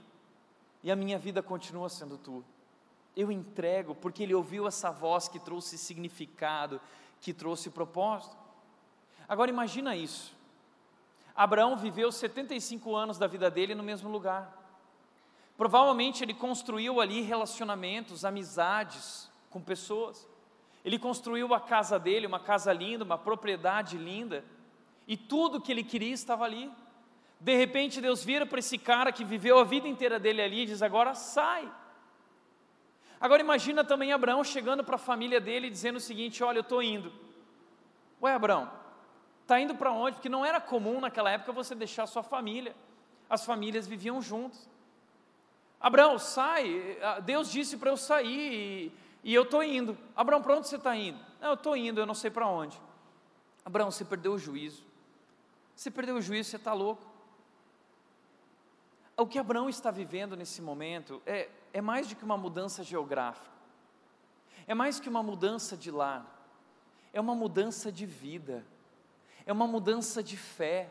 e 0.83 0.91
a 0.91 0.97
minha 0.97 1.19
vida 1.19 1.43
continua 1.43 1.89
sendo 1.89 2.19
tua. 2.19 2.43
Eu 3.15 3.31
entrego, 3.31 3.95
porque 3.95 4.23
ele 4.23 4.35
ouviu 4.35 4.67
essa 4.67 4.91
voz 4.91 5.29
que 5.29 5.39
trouxe 5.39 5.77
significado, 5.77 6.81
que 7.21 7.33
trouxe 7.33 7.71
propósito. 7.71 8.37
Agora 9.29 9.51
imagina 9.51 9.95
isso. 9.95 10.35
Abraão 11.35 11.77
viveu 11.77 12.11
75 12.11 12.95
anos 12.95 13.19
da 13.19 13.27
vida 13.27 13.51
dele 13.51 13.75
no 13.75 13.83
mesmo 13.83 14.11
lugar. 14.11 14.62
Provavelmente 15.63 16.25
ele 16.25 16.35
construiu 16.35 17.01
ali 17.01 17.21
relacionamentos, 17.21 18.25
amizades 18.25 19.31
com 19.49 19.61
pessoas. 19.61 20.29
Ele 20.85 20.99
construiu 20.99 21.55
a 21.55 21.61
casa 21.61 22.01
dele, 22.01 22.27
uma 22.27 22.41
casa 22.41 22.73
linda, 22.73 23.05
uma 23.05 23.17
propriedade 23.17 23.97
linda, 23.97 24.45
e 25.07 25.17
tudo 25.17 25.61
que 25.61 25.71
ele 25.71 25.85
queria 25.85 26.13
estava 26.13 26.45
ali. 26.45 26.69
De 27.39 27.55
repente 27.55 28.01
Deus 28.01 28.25
vira 28.25 28.45
para 28.45 28.59
esse 28.59 28.77
cara 28.77 29.13
que 29.13 29.25
viveu 29.25 29.57
a 29.57 29.63
vida 29.63 29.87
inteira 29.87 30.19
dele 30.19 30.43
ali 30.43 30.63
e 30.63 30.67
diz: 30.67 30.83
agora 30.83 31.15
sai. 31.15 31.73
Agora 33.21 33.41
imagina 33.41 33.85
também 33.85 34.13
Abraão 34.13 34.43
chegando 34.43 34.83
para 34.83 34.97
a 34.97 34.99
família 34.99 35.41
dele 35.41 35.69
e 35.69 35.71
dizendo 35.71 35.99
o 35.99 36.01
seguinte: 36.01 36.43
olha, 36.43 36.59
eu 36.59 36.63
estou 36.63 36.83
indo. 36.83 37.13
Ué, 38.21 38.35
Abraão, 38.35 38.69
está 39.43 39.61
indo 39.61 39.77
para 39.77 39.93
onde? 39.93 40.17
Porque 40.17 40.29
não 40.29 40.45
era 40.45 40.61
comum 40.61 41.01
naquela 41.01 41.31
época 41.31 41.53
você 41.53 41.73
deixar 41.73 42.09
sua 42.09 42.25
família. 42.25 42.75
As 43.31 43.47
famílias 43.47 43.87
viviam 43.87 44.21
juntos. 44.21 44.72
Abraão, 45.83 46.19
sai. 46.19 46.97
Deus 47.25 47.51
disse 47.51 47.77
para 47.77 47.91
eu 47.91 47.97
sair. 47.97 48.97
E 49.25 49.35
eu 49.35 49.43
estou 49.43 49.63
indo. 49.63 49.99
Abraão, 50.17 50.41
para 50.41 50.57
onde 50.57 50.69
você 50.69 50.77
está 50.77 50.97
indo? 50.97 51.19
Não, 51.41 51.49
eu 51.49 51.55
estou 51.55 51.77
indo, 51.77 52.01
eu 52.01 52.07
não 52.07 52.15
sei 52.15 52.31
para 52.31 52.47
onde. 52.47 52.81
Abraão, 53.65 53.91
você 53.91 54.05
perdeu 54.05 54.35
o 54.35 54.39
juízo. 54.39 54.85
Você 55.75 55.91
perdeu 55.91 56.17
o 56.17 56.23
juízo, 56.23 56.51
você 56.51 56.57
está 56.57 56.73
louco. 56.73 57.13
O 59.17 59.27
que 59.27 59.39
Abraão 59.39 59.69
está 59.69 59.91
vivendo 59.91 60.37
nesse 60.37 60.63
momento 60.63 61.21
é, 61.27 61.49
é 61.73 61.81
mais 61.81 62.09
do 62.09 62.17
que 62.17 62.25
uma 62.25 62.37
mudança 62.37 62.83
geográfica, 62.83 63.51
é 64.67 64.75
mais 64.75 64.99
que 64.99 65.09
uma 65.09 65.23
mudança 65.23 65.77
de 65.77 65.91
lar, 65.91 66.27
é 67.13 67.21
uma 67.21 67.35
mudança 67.35 67.93
de 67.93 68.07
vida, 68.07 68.65
é 69.45 69.53
uma 69.53 69.67
mudança 69.67 70.23
de 70.23 70.37
fé. 70.37 70.91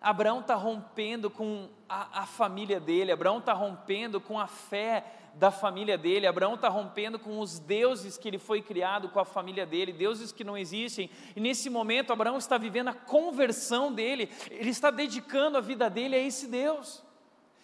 Abraão 0.00 0.40
está 0.40 0.54
rompendo 0.54 1.28
com 1.28 1.68
a, 1.88 2.22
a 2.22 2.26
família 2.26 2.80
dele, 2.80 3.12
Abraão 3.12 3.38
está 3.38 3.52
rompendo 3.52 4.20
com 4.20 4.38
a 4.38 4.46
fé 4.46 5.04
da 5.34 5.50
família 5.50 5.96
dele. 5.96 6.26
Abraão 6.26 6.54
está 6.54 6.68
rompendo 6.68 7.18
com 7.18 7.38
os 7.38 7.58
deuses 7.58 8.16
que 8.16 8.28
ele 8.28 8.38
foi 8.38 8.62
criado 8.62 9.08
com 9.08 9.20
a 9.20 9.24
família 9.24 9.66
dele, 9.66 9.92
deuses 9.92 10.32
que 10.32 10.44
não 10.44 10.56
existem. 10.56 11.10
E 11.34 11.40
nesse 11.40 11.70
momento, 11.70 12.12
Abraão 12.12 12.38
está 12.38 12.58
vivendo 12.58 12.88
a 12.88 12.94
conversão 12.94 13.92
dele, 13.92 14.30
ele 14.50 14.70
está 14.70 14.90
dedicando 14.90 15.58
a 15.58 15.60
vida 15.60 15.88
dele 15.88 16.16
a 16.16 16.18
esse 16.18 16.46
Deus. 16.46 17.02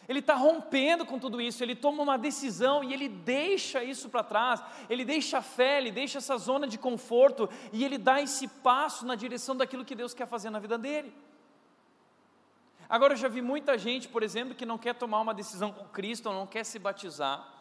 Ele 0.09 0.21
está 0.21 0.35
rompendo 0.35 1.05
com 1.05 1.19
tudo 1.19 1.41
isso, 1.41 1.65
ele 1.65 1.75
toma 1.75 2.01
uma 2.01 2.17
decisão 2.17 2.85
e 2.85 2.95
ele 2.95 3.09
deixa 3.09 3.83
isso 3.83 4.09
para 4.09 4.23
trás, 4.23 4.63
ele 4.89 5.05
deixa 5.05 5.39
a 5.39 5.43
fé, 5.43 5.79
ele 5.79 5.91
deixa 5.91 6.19
essa 6.19 6.37
zona 6.37 6.69
de 6.69 6.79
conforto 6.79 7.51
e 7.73 7.85
ele 7.85 7.99
dá 7.99 8.23
esse 8.23 8.47
passo 8.47 9.05
na 9.05 9.17
direção 9.17 9.57
daquilo 9.57 9.85
que 9.85 9.97
Deus 9.97 10.15
quer 10.15 10.29
fazer 10.29 10.49
na 10.51 10.61
vida 10.61 10.79
dele. 10.79 11.13
Agora 12.89 13.15
eu 13.15 13.17
já 13.17 13.29
vi 13.29 13.43
muita 13.43 13.77
gente, 13.77 14.09
por 14.09 14.23
exemplo, 14.23 14.55
que 14.55 14.65
não 14.65 14.79
quer 14.79 14.95
tomar 14.95 15.21
uma 15.21 15.35
decisão 15.35 15.73
com 15.73 15.85
Cristo 15.87 16.27
ou 16.27 16.35
não 16.35 16.47
quer 16.47 16.65
se 16.65 16.79
batizar, 16.79 17.57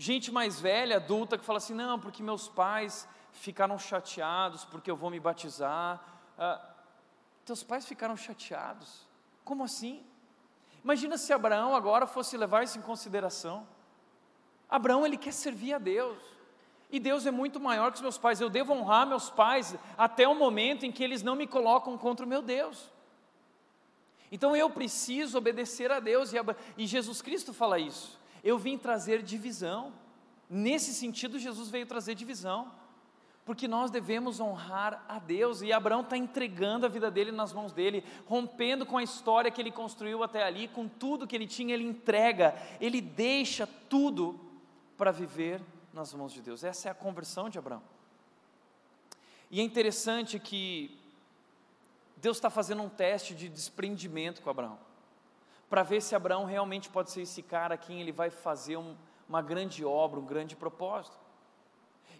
Gente 0.00 0.30
mais 0.30 0.60
velha, 0.60 0.96
adulta, 0.96 1.36
que 1.36 1.44
fala 1.44 1.56
assim: 1.56 1.74
não, 1.74 1.98
porque 1.98 2.22
meus 2.22 2.46
pais 2.46 3.08
ficaram 3.32 3.76
chateados 3.76 4.64
porque 4.64 4.88
eu 4.88 4.96
vou 4.96 5.10
me 5.10 5.18
batizar. 5.18 6.00
Ah, 6.38 6.64
teus 7.44 7.64
pais 7.64 7.84
ficaram 7.84 8.16
chateados? 8.16 9.08
Como 9.44 9.64
assim? 9.64 10.06
Imagina 10.84 11.18
se 11.18 11.32
Abraão 11.32 11.74
agora 11.74 12.06
fosse 12.06 12.36
levar 12.36 12.62
isso 12.62 12.78
em 12.78 12.82
consideração. 12.82 13.66
Abraão, 14.70 15.04
ele 15.04 15.16
quer 15.16 15.32
servir 15.32 15.74
a 15.74 15.78
Deus. 15.78 16.16
E 16.90 17.00
Deus 17.00 17.26
é 17.26 17.32
muito 17.32 17.58
maior 17.58 17.90
que 17.90 17.96
os 17.96 18.02
meus 18.02 18.16
pais. 18.16 18.40
Eu 18.40 18.48
devo 18.48 18.72
honrar 18.72 19.04
meus 19.04 19.28
pais 19.28 19.74
até 19.96 20.28
o 20.28 20.34
momento 20.34 20.86
em 20.86 20.92
que 20.92 21.02
eles 21.02 21.24
não 21.24 21.34
me 21.34 21.46
colocam 21.46 21.98
contra 21.98 22.24
o 22.24 22.28
meu 22.28 22.40
Deus. 22.40 22.88
Então 24.30 24.54
eu 24.54 24.68
preciso 24.70 25.38
obedecer 25.38 25.90
a 25.90 26.00
Deus. 26.00 26.32
E 26.76 26.86
Jesus 26.86 27.22
Cristo 27.22 27.52
fala 27.52 27.78
isso 27.78 28.18
eu 28.42 28.58
vim 28.58 28.78
trazer 28.78 29.22
divisão. 29.22 29.92
Nesse 30.48 30.94
sentido, 30.94 31.38
Jesus 31.38 31.68
veio 31.68 31.86
trazer 31.86 32.14
divisão, 32.14 32.72
porque 33.44 33.68
nós 33.68 33.90
devemos 33.90 34.40
honrar 34.40 35.04
a 35.08 35.18
Deus, 35.18 35.62
e 35.62 35.72
Abraão 35.72 36.00
está 36.00 36.16
entregando 36.16 36.86
a 36.86 36.88
vida 36.88 37.10
dele 37.10 37.32
nas 37.32 37.52
mãos 37.52 37.72
dele, 37.72 38.04
rompendo 38.26 38.86
com 38.86 38.96
a 38.96 39.02
história 39.02 39.50
que 39.50 39.60
ele 39.60 39.70
construiu 39.70 40.22
até 40.22 40.42
ali, 40.42 40.68
com 40.68 40.88
tudo 40.88 41.26
que 41.26 41.36
ele 41.36 41.46
tinha, 41.46 41.74
ele 41.74 41.84
entrega, 41.84 42.54
ele 42.80 43.00
deixa 43.00 43.66
tudo 43.88 44.40
para 44.96 45.10
viver 45.10 45.60
nas 45.92 46.12
mãos 46.14 46.32
de 46.32 46.40
Deus. 46.40 46.64
Essa 46.64 46.88
é 46.88 46.90
a 46.90 46.94
conversão 46.94 47.48
de 47.48 47.58
Abraão. 47.58 47.82
E 49.50 49.60
é 49.60 49.62
interessante 49.62 50.38
que 50.38 50.97
Deus 52.20 52.36
está 52.36 52.50
fazendo 52.50 52.82
um 52.82 52.88
teste 52.88 53.34
de 53.34 53.48
desprendimento 53.48 54.42
com 54.42 54.50
Abraão 54.50 54.78
para 55.68 55.82
ver 55.82 56.00
se 56.00 56.14
Abraão 56.14 56.44
realmente 56.44 56.88
pode 56.88 57.10
ser 57.10 57.22
esse 57.22 57.42
cara 57.42 57.74
a 57.74 57.78
quem 57.78 58.00
ele 58.00 58.12
vai 58.12 58.30
fazer 58.30 58.76
um, 58.76 58.96
uma 59.28 59.42
grande 59.42 59.84
obra, 59.84 60.18
um 60.18 60.24
grande 60.24 60.56
propósito. 60.56 61.18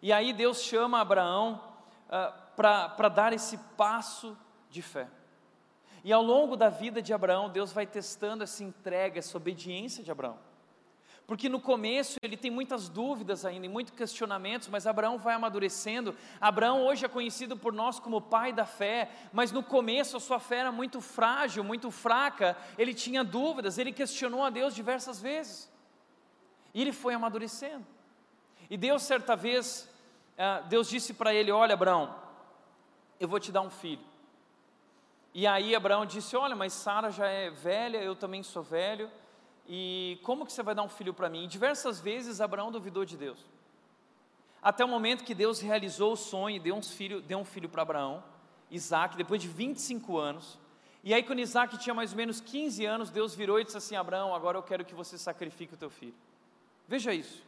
E 0.03 0.13
aí 0.13 0.33
Deus 0.33 0.63
chama 0.63 1.01
Abraão 1.01 1.61
uh, 2.07 2.55
para 2.55 3.09
dar 3.09 3.33
esse 3.33 3.57
passo 3.77 4.37
de 4.69 4.83
fé. 4.83 5.09
E 6.05 6.13
ao 6.13 6.23
longo 6.23 6.57
da 6.57 6.69
vida 6.69 7.03
de 7.03 7.13
Abraão, 7.13 7.49
Deus 7.49 7.73
vai 7.73 7.87
testando 7.87 8.45
essa 8.45 8.63
entrega, 8.63 9.19
essa 9.19 9.37
obediência 9.37 10.05
de 10.05 10.11
Abraão. 10.11 10.39
Porque 11.29 11.47
no 11.47 11.61
começo 11.61 12.17
ele 12.23 12.39
tem 12.39 12.51
muitas 12.51 12.89
dúvidas 12.89 13.45
ainda, 13.45 13.67
e 13.67 13.69
muitos 13.69 13.93
questionamentos, 13.93 14.67
mas 14.69 14.87
Abraão 14.87 15.19
vai 15.19 15.35
amadurecendo. 15.35 16.17
Abraão 16.41 16.87
hoje 16.87 17.05
é 17.05 17.09
conhecido 17.09 17.55
por 17.55 17.71
nós 17.71 18.01
como 18.01 18.19
pai 18.19 18.51
da 18.51 18.65
fé, 18.65 19.11
mas 19.31 19.53
no 19.53 19.63
começo 19.63 20.17
a 20.17 20.21
sua 20.21 20.41
fé 20.41 20.61
era 20.61 20.73
muito 20.73 21.03
frágil, 21.03 21.63
muito 21.63 21.91
fraca, 21.91 22.57
ele 22.79 22.95
tinha 22.95 23.23
dúvidas, 23.23 23.77
ele 23.77 23.93
questionou 23.93 24.43
a 24.43 24.49
Deus 24.49 24.75
diversas 24.75 25.21
vezes. 25.21 25.71
E 26.73 26.81
ele 26.81 26.93
foi 26.93 27.13
amadurecendo. 27.13 27.85
E 28.71 28.79
Deus, 28.79 29.03
certa 29.03 29.37
vez, 29.37 29.87
ah, 30.39 30.61
Deus 30.61 30.89
disse 30.89 31.13
para 31.13 31.35
ele: 31.35 31.53
Olha, 31.53 31.75
Abraão, 31.75 32.15
eu 33.21 33.29
vou 33.29 33.39
te 33.39 33.53
dar 33.53 33.61
um 33.61 33.71
filho. 33.71 34.05
E 35.35 35.47
aí 35.47 35.75
Abraão 35.75 36.07
disse: 36.07 36.35
Olha, 36.35 36.57
mas 36.57 36.73
Sara 36.73 37.11
já 37.11 37.27
é 37.27 37.51
velha, 37.51 37.99
eu 37.99 38.17
também 38.17 38.43
sou 38.43 38.63
velho 38.63 39.11
e 39.69 40.19
como 40.23 40.47
que 40.47 40.53
você 40.53 40.63
vai 40.63 40.75
dar 40.75 40.83
um 40.83 40.89
filho 40.89 41.13
para 41.13 41.29
mim? 41.29 41.45
E 41.45 41.47
diversas 41.47 42.01
vezes 42.01 42.41
Abraão 42.41 42.73
duvidou 42.73 43.05
de 43.05 43.17
Deus. 43.17 43.39
Até 44.63 44.85
o 44.85 44.89
momento 44.89 45.25
que 45.25 45.35
Deus 45.35 45.61
realizou 45.61 46.13
o 46.13 46.17
sonho 46.17 46.57
e 46.57 46.61
deu 46.61 46.75
um 46.75 46.83
filho, 46.83 47.21
deu 47.21 47.39
um 47.39 47.45
filho 47.45 47.69
para 47.69 47.83
Abraão, 47.83 48.25
Isaac, 48.71 49.17
depois 49.17 49.41
de 49.43 49.47
25 49.47 50.17
anos. 50.17 50.59
E 51.05 51.13
aí, 51.15 51.23
quando 51.23 51.41
Isaac 51.41 51.79
tinha 51.79 51.95
mais 51.95 52.13
ou 52.13 52.17
menos 52.17 52.41
15 52.41 52.85
anos, 52.85 53.11
Deus 53.11 53.35
virou 53.35 53.61
e 53.61 53.65
disse 53.65 53.77
assim: 53.77 53.95
Abraão, 53.95 54.35
agora 54.35 54.59
eu 54.59 54.63
quero 54.63 54.85
que 54.85 54.95
você 54.95 55.17
sacrifique 55.17 55.75
o 55.75 55.77
teu 55.77 55.91
filho. 55.91 56.15
Veja 56.89 57.13
isso. 57.13 57.43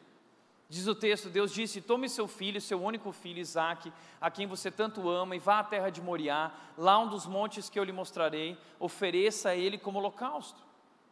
Diz 0.68 0.86
o 0.86 0.94
texto: 0.94 1.28
Deus 1.28 1.52
disse: 1.52 1.80
Tome 1.80 2.08
seu 2.08 2.28
filho, 2.28 2.60
seu 2.60 2.80
único 2.80 3.10
filho, 3.10 3.40
Isaac, 3.40 3.92
a 4.20 4.30
quem 4.30 4.46
você 4.46 4.70
tanto 4.70 5.08
ama, 5.08 5.34
e 5.34 5.38
vá 5.38 5.58
à 5.58 5.64
terra 5.64 5.90
de 5.90 6.00
Moriá, 6.00 6.52
lá 6.78 6.98
um 6.98 7.08
dos 7.08 7.26
montes 7.26 7.68
que 7.68 7.78
eu 7.78 7.82
lhe 7.82 7.92
mostrarei, 7.92 8.56
ofereça 8.78 9.48
a 9.48 9.56
ele 9.56 9.78
como 9.78 9.98
holocausto. 9.98 10.69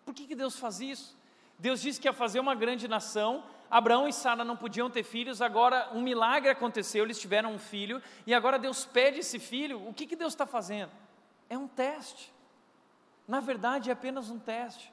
Por 0.09 0.15
que, 0.15 0.27
que 0.27 0.35
Deus 0.35 0.57
faz 0.59 0.81
isso? 0.81 1.15
Deus 1.59 1.83
disse 1.83 2.01
que 2.01 2.09
ia 2.09 2.15
fazer 2.15 2.41
uma 2.41 2.55
grande 2.55 2.89
nação, 2.89 3.45
Abraão 3.71 4.09
e 4.09 4.13
Sara 4.13 4.43
não 4.43 4.57
podiam 4.57 4.89
ter 4.89 5.03
filhos, 5.03 5.43
agora 5.43 5.91
um 5.93 6.01
milagre 6.01 6.49
aconteceu, 6.49 7.05
eles 7.05 7.21
tiveram 7.21 7.53
um 7.53 7.59
filho, 7.59 8.03
e 8.27 8.33
agora 8.33 8.59
Deus 8.59 8.87
pede 8.87 9.19
esse 9.19 9.39
filho, 9.39 9.87
o 9.87 9.93
que, 9.93 10.07
que 10.07 10.17
Deus 10.17 10.33
está 10.33 10.47
fazendo? 10.47 10.91
É 11.51 11.59
um 11.59 11.69
teste. 11.69 12.33
Na 13.27 13.41
verdade, 13.41 13.91
é 13.91 13.93
apenas 13.93 14.31
um 14.31 14.39
teste. 14.39 14.91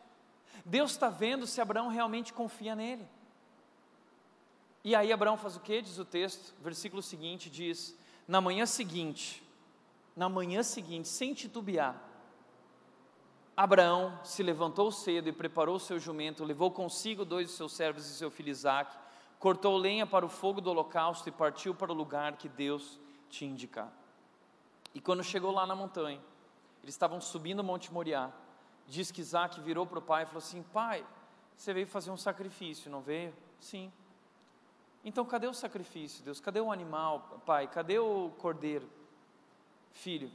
Deus 0.66 0.92
está 0.92 1.08
vendo 1.08 1.48
se 1.48 1.62
Abraão 1.62 1.88
realmente 1.88 2.34
confia 2.34 2.76
nele. 2.76 3.08
E 4.84 4.94
aí 4.94 5.14
Abraão 5.14 5.38
faz 5.38 5.56
o 5.56 5.62
que? 5.62 5.82
Diz 5.82 5.98
o 5.98 6.04
texto, 6.04 6.54
versículo 6.62 7.02
seguinte 7.02 7.50
diz: 7.50 7.98
Na 8.28 8.42
manhã 8.42 8.66
seguinte, 8.66 9.42
na 10.14 10.28
manhã 10.28 10.62
seguinte, 10.62 11.08
sem 11.08 11.34
titubear, 11.34 12.15
Abraão 13.56 14.20
se 14.24 14.44
levantou 14.44 14.92
cedo 14.92 15.30
e 15.30 15.32
preparou 15.32 15.80
seu 15.80 15.98
jumento, 15.98 16.44
levou 16.44 16.70
consigo 16.70 17.24
dois 17.24 17.48
de 17.48 17.54
seus 17.54 17.74
servos 17.74 18.06
e 18.06 18.14
seu 18.14 18.30
filho 18.30 18.50
Isaque, 18.50 18.98
cortou 19.40 19.78
lenha 19.78 20.06
para 20.06 20.26
o 20.26 20.30
fogo 20.30 20.60
do 20.60 20.70
holocausto 20.70 21.30
e 21.30 21.32
partiu 21.32 21.74
para 21.74 21.92
o 21.92 21.96
lugar 21.96 22.36
que 22.36 22.50
Deus 22.50 23.00
tinha 23.30 23.50
indicado. 23.50 23.94
E 24.94 25.00
quando 25.00 25.24
chegou 25.24 25.52
lá 25.52 25.66
na 25.66 25.76
montanha, 25.76 26.22
eles 26.84 26.94
estavam 26.94 27.22
subindo 27.22 27.60
o 27.60 27.64
Monte 27.64 27.94
Moriá. 27.94 28.32
Diz 28.88 29.10
que 29.10 29.22
Isaac 29.22 29.60
virou 29.62 29.86
para 29.86 30.00
o 30.00 30.02
pai 30.02 30.24
e 30.24 30.26
falou 30.26 30.40
assim: 30.40 30.62
Pai, 30.62 31.06
você 31.56 31.74
veio 31.74 31.88
fazer 31.88 32.12
um 32.12 32.18
sacrifício, 32.18 32.92
não 32.92 33.02
veio? 33.02 33.34
Sim. 33.60 33.92
Então 35.04 35.26
cadê 35.26 35.48
o 35.48 35.54
sacrifício, 35.54 36.24
Deus? 36.24 36.40
Cadê 36.40 36.60
o 36.60 36.72
animal, 36.72 37.42
pai? 37.46 37.68
Cadê 37.68 38.00
o 38.00 38.32
cordeiro? 38.38 38.90
Filho, 39.92 40.32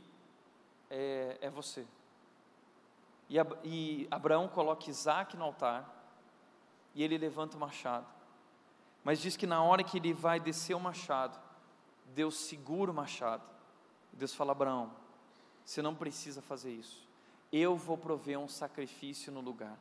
é, 0.89 1.37
é 1.41 1.51
você. 1.51 1.87
E, 3.31 4.09
Abraão 4.11 4.49
coloca 4.49 4.91
Isaac 4.91 5.37
no 5.37 5.45
altar 5.45 5.89
e 6.95 7.05
ele 7.05 7.17
levanta 7.17 7.57
o 7.57 7.61
machado. 7.61 8.07
Mas 9.05 9.21
diz 9.21 9.37
que 9.37 9.47
na 9.47 9.63
hora 9.63 9.85
que 9.85 9.99
ele 9.99 10.13
vai 10.13 10.41
descer 10.41 10.75
o 10.75 10.81
machado, 10.81 11.39
Deus 12.07 12.37
segura 12.37 12.91
o 12.91 12.95
machado. 12.95 13.45
Deus 14.13 14.35
fala: 14.35 14.51
Abraão, 14.51 14.91
você 15.65 15.81
não 15.81 15.95
precisa 15.95 16.43
fazer 16.43 16.73
isso. 16.73 17.09
Eu 17.53 17.77
vou 17.77 17.97
prover 17.97 18.39
um 18.39 18.49
sacrifício 18.49 19.33
no 19.33 19.41
lugar. 19.41 19.79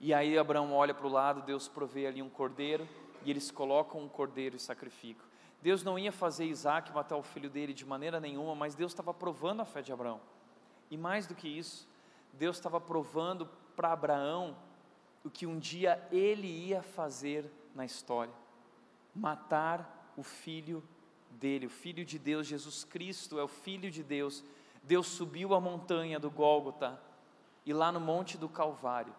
E 0.00 0.12
aí 0.12 0.36
Abraão 0.36 0.72
olha 0.72 0.92
para 0.92 1.06
o 1.06 1.10
lado, 1.10 1.42
Deus 1.42 1.68
provê 1.68 2.06
ali 2.06 2.20
um 2.20 2.28
cordeiro, 2.28 2.88
e 3.24 3.30
eles 3.30 3.50
colocam 3.50 4.00
um 4.00 4.08
cordeiro 4.08 4.56
e 4.56 4.60
sacrificam. 4.60 5.24
Deus 5.62 5.82
não 5.84 5.98
ia 5.98 6.10
fazer 6.10 6.46
Isaac 6.46 6.90
matar 6.92 7.16
o 7.16 7.22
filho 7.22 7.50
dele 7.50 7.74
de 7.74 7.84
maneira 7.84 8.18
nenhuma, 8.18 8.54
mas 8.54 8.74
Deus 8.74 8.92
estava 8.92 9.12
provando 9.12 9.60
a 9.60 9.64
fé 9.64 9.82
de 9.82 9.92
Abraão. 9.92 10.20
E 10.90 10.96
mais 10.96 11.26
do 11.26 11.34
que 11.34 11.46
isso, 11.46 11.86
Deus 12.32 12.56
estava 12.56 12.80
provando 12.80 13.48
para 13.76 13.92
Abraão 13.92 14.56
o 15.24 15.30
que 15.30 15.46
um 15.46 15.58
dia 15.58 16.06
ele 16.10 16.46
ia 16.46 16.82
fazer 16.82 17.50
na 17.74 17.84
história: 17.84 18.32
matar 19.14 20.12
o 20.16 20.22
filho 20.22 20.82
dele, 21.30 21.66
o 21.66 21.70
filho 21.70 22.04
de 22.04 22.18
Deus, 22.18 22.46
Jesus 22.46 22.84
Cristo 22.84 23.38
é 23.38 23.42
o 23.42 23.48
filho 23.48 23.90
de 23.90 24.02
Deus. 24.02 24.44
Deus 24.82 25.06
subiu 25.06 25.54
a 25.54 25.60
montanha 25.60 26.18
do 26.18 26.30
Gólgota 26.30 27.00
e 27.66 27.72
lá 27.72 27.92
no 27.92 28.00
monte 28.00 28.38
do 28.38 28.48
Calvário, 28.48 29.14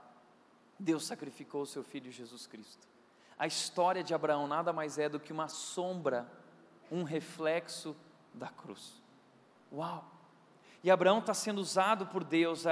Deus 0.77 1.05
sacrificou 1.05 1.61
o 1.61 1.67
seu 1.67 1.83
filho 1.83 2.11
Jesus 2.11 2.47
Cristo. 2.47 2.87
A 3.37 3.47
história 3.47 4.03
de 4.03 4.13
Abraão 4.13 4.47
nada 4.47 4.73
mais 4.73 4.97
é 4.97 5.07
do 5.07 5.19
que 5.19 5.31
uma 5.31 5.47
sombra, 5.47 6.27
um 6.91 7.03
reflexo 7.03 7.95
da 8.33 8.49
cruz. 8.49 9.01
Uau! 9.71 10.20
E 10.83 10.89
Abraão 10.89 11.19
está 11.19 11.33
sendo 11.33 11.59
usado 11.59 12.07
por 12.07 12.23
Deus 12.23 12.63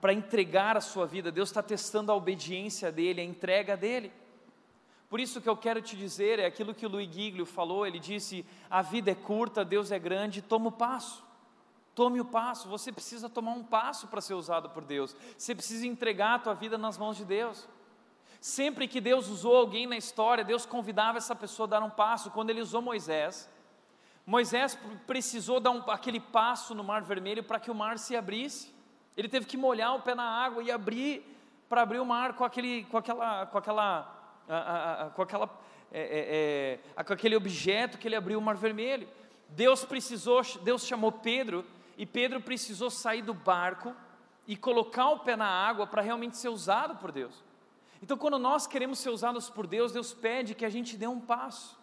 para 0.00 0.12
entregar 0.12 0.76
a 0.76 0.80
sua 0.80 1.06
vida. 1.06 1.32
Deus 1.32 1.48
está 1.48 1.62
testando 1.62 2.12
a 2.12 2.14
obediência 2.14 2.92
dele, 2.92 3.20
a 3.20 3.24
entrega 3.24 3.76
dele. 3.76 4.12
Por 5.08 5.20
isso 5.20 5.40
que 5.40 5.48
eu 5.48 5.56
quero 5.56 5.80
te 5.80 5.96
dizer 5.96 6.38
é 6.38 6.46
aquilo 6.46 6.74
que 6.74 6.84
o 6.84 6.88
Luiz 6.88 7.10
Giglio 7.10 7.46
falou. 7.46 7.86
Ele 7.86 7.98
disse: 7.98 8.44
a 8.68 8.82
vida 8.82 9.10
é 9.10 9.14
curta, 9.14 9.64
Deus 9.64 9.90
é 9.90 9.98
grande. 9.98 10.42
Toma 10.42 10.68
o 10.68 10.72
passo. 10.72 11.24
Tome 11.94 12.20
o 12.20 12.24
passo. 12.24 12.68
Você 12.68 12.92
precisa 12.92 13.28
tomar 13.28 13.52
um 13.52 13.64
passo 13.64 14.08
para 14.08 14.20
ser 14.20 14.34
usado 14.34 14.68
por 14.70 14.84
Deus. 14.84 15.16
Você 15.38 15.54
precisa 15.54 15.86
entregar 15.86 16.34
a 16.34 16.38
tua 16.38 16.54
vida 16.54 16.76
nas 16.76 16.98
mãos 16.98 17.16
de 17.16 17.24
Deus. 17.24 17.66
Sempre 18.38 18.86
que 18.86 19.00
Deus 19.00 19.28
usou 19.28 19.56
alguém 19.56 19.86
na 19.86 19.96
história, 19.96 20.44
Deus 20.44 20.66
convidava 20.66 21.16
essa 21.16 21.34
pessoa 21.34 21.66
a 21.66 21.70
dar 21.70 21.82
um 21.82 21.90
passo. 21.90 22.30
Quando 22.30 22.50
Ele 22.50 22.60
usou 22.60 22.82
Moisés, 22.82 23.48
Moisés 24.26 24.76
precisou 25.06 25.60
dar 25.60 25.70
um, 25.70 25.88
aquele 25.88 26.18
passo 26.18 26.74
no 26.74 26.82
Mar 26.82 27.00
Vermelho 27.02 27.44
para 27.44 27.60
que 27.60 27.70
o 27.70 27.74
mar 27.74 27.96
se 27.96 28.16
abrisse. 28.16 28.74
Ele 29.16 29.28
teve 29.28 29.46
que 29.46 29.56
molhar 29.56 29.94
o 29.94 30.02
pé 30.02 30.16
na 30.16 30.24
água 30.24 30.64
e 30.64 30.70
abrir 30.70 31.24
para 31.68 31.82
abrir 31.82 32.00
o 32.00 32.04
mar 32.04 32.34
com 32.34 32.44
aquele, 32.44 32.84
com 32.84 32.98
aquela, 32.98 33.46
com 33.46 33.58
aquela, 33.58 35.12
com 35.14 35.22
aquela, 35.22 35.60
é, 35.92 36.00
é, 36.00 36.80
é, 36.96 37.04
com 37.04 37.12
aquele 37.12 37.36
objeto 37.36 37.98
que 37.98 38.08
ele 38.08 38.16
abriu 38.16 38.40
o 38.40 38.42
Mar 38.42 38.56
Vermelho. 38.56 39.08
Deus 39.48 39.84
precisou, 39.84 40.42
Deus 40.62 40.84
chamou 40.84 41.12
Pedro 41.12 41.64
e 41.96 42.04
Pedro 42.04 42.40
precisou 42.40 42.90
sair 42.90 43.22
do 43.22 43.32
barco 43.32 43.94
e 44.44 44.56
colocar 44.56 45.08
o 45.10 45.20
pé 45.20 45.36
na 45.36 45.46
água 45.46 45.86
para 45.86 46.02
realmente 46.02 46.36
ser 46.36 46.48
usado 46.48 46.96
por 46.96 47.12
Deus. 47.12 47.44
Então, 48.02 48.18
quando 48.18 48.40
nós 48.40 48.66
queremos 48.66 48.98
ser 48.98 49.10
usados 49.10 49.48
por 49.48 49.68
Deus, 49.68 49.92
Deus 49.92 50.12
pede 50.12 50.54
que 50.54 50.64
a 50.64 50.68
gente 50.68 50.96
dê 50.96 51.06
um 51.06 51.20
passo. 51.20 51.78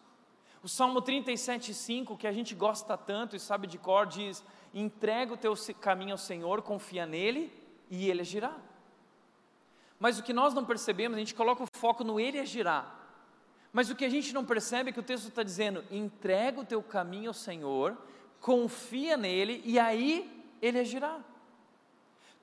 O 0.64 0.70
Salmo 0.70 1.01
37,5, 1.01 2.18
que 2.18 2.26
a 2.26 2.32
gente 2.32 2.55
gosta 2.55 2.97
tanto 2.97 3.36
e 3.36 3.39
sabe 3.39 3.68
de 3.68 3.78
cor, 3.78 4.07
diz: 4.07 4.41
entrega 4.74 5.34
o 5.34 5.38
teu 5.38 5.53
caminho 5.82 6.14
ao 6.14 6.18
Senhor, 6.18 6.61
confia 6.61 7.05
nele 7.05 7.51
e 7.89 8.09
ele 8.09 8.22
agirá. 8.22 8.55
Mas 9.99 10.18
o 10.18 10.24
que 10.24 10.32
nós 10.32 10.53
não 10.53 10.64
percebemos, 10.64 11.18
a 11.18 11.20
gente 11.20 11.36
coloca 11.36 11.64
o 11.64 11.68
foco 11.78 12.05
no 12.05 12.18
ele 12.18 12.39
agirá. 12.39 12.89
Mas 13.74 13.89
o 13.89 13.95
que 13.95 14.05
a 14.05 14.09
gente 14.09 14.34
não 14.34 14.45
percebe 14.45 14.89
é 14.89 14.93
que 14.93 15.01
o 15.01 15.03
texto 15.03 15.28
está 15.28 15.43
dizendo: 15.43 15.84
entrega 15.91 16.61
o 16.61 16.66
teu 16.66 16.82
caminho 16.82 17.32
ao 17.32 17.34
Senhor, 17.34 17.97
confia 18.39 19.18
nele 19.18 19.61
e 19.66 19.78
aí 19.78 20.47
ele 20.61 20.80
agirá. 20.80 21.20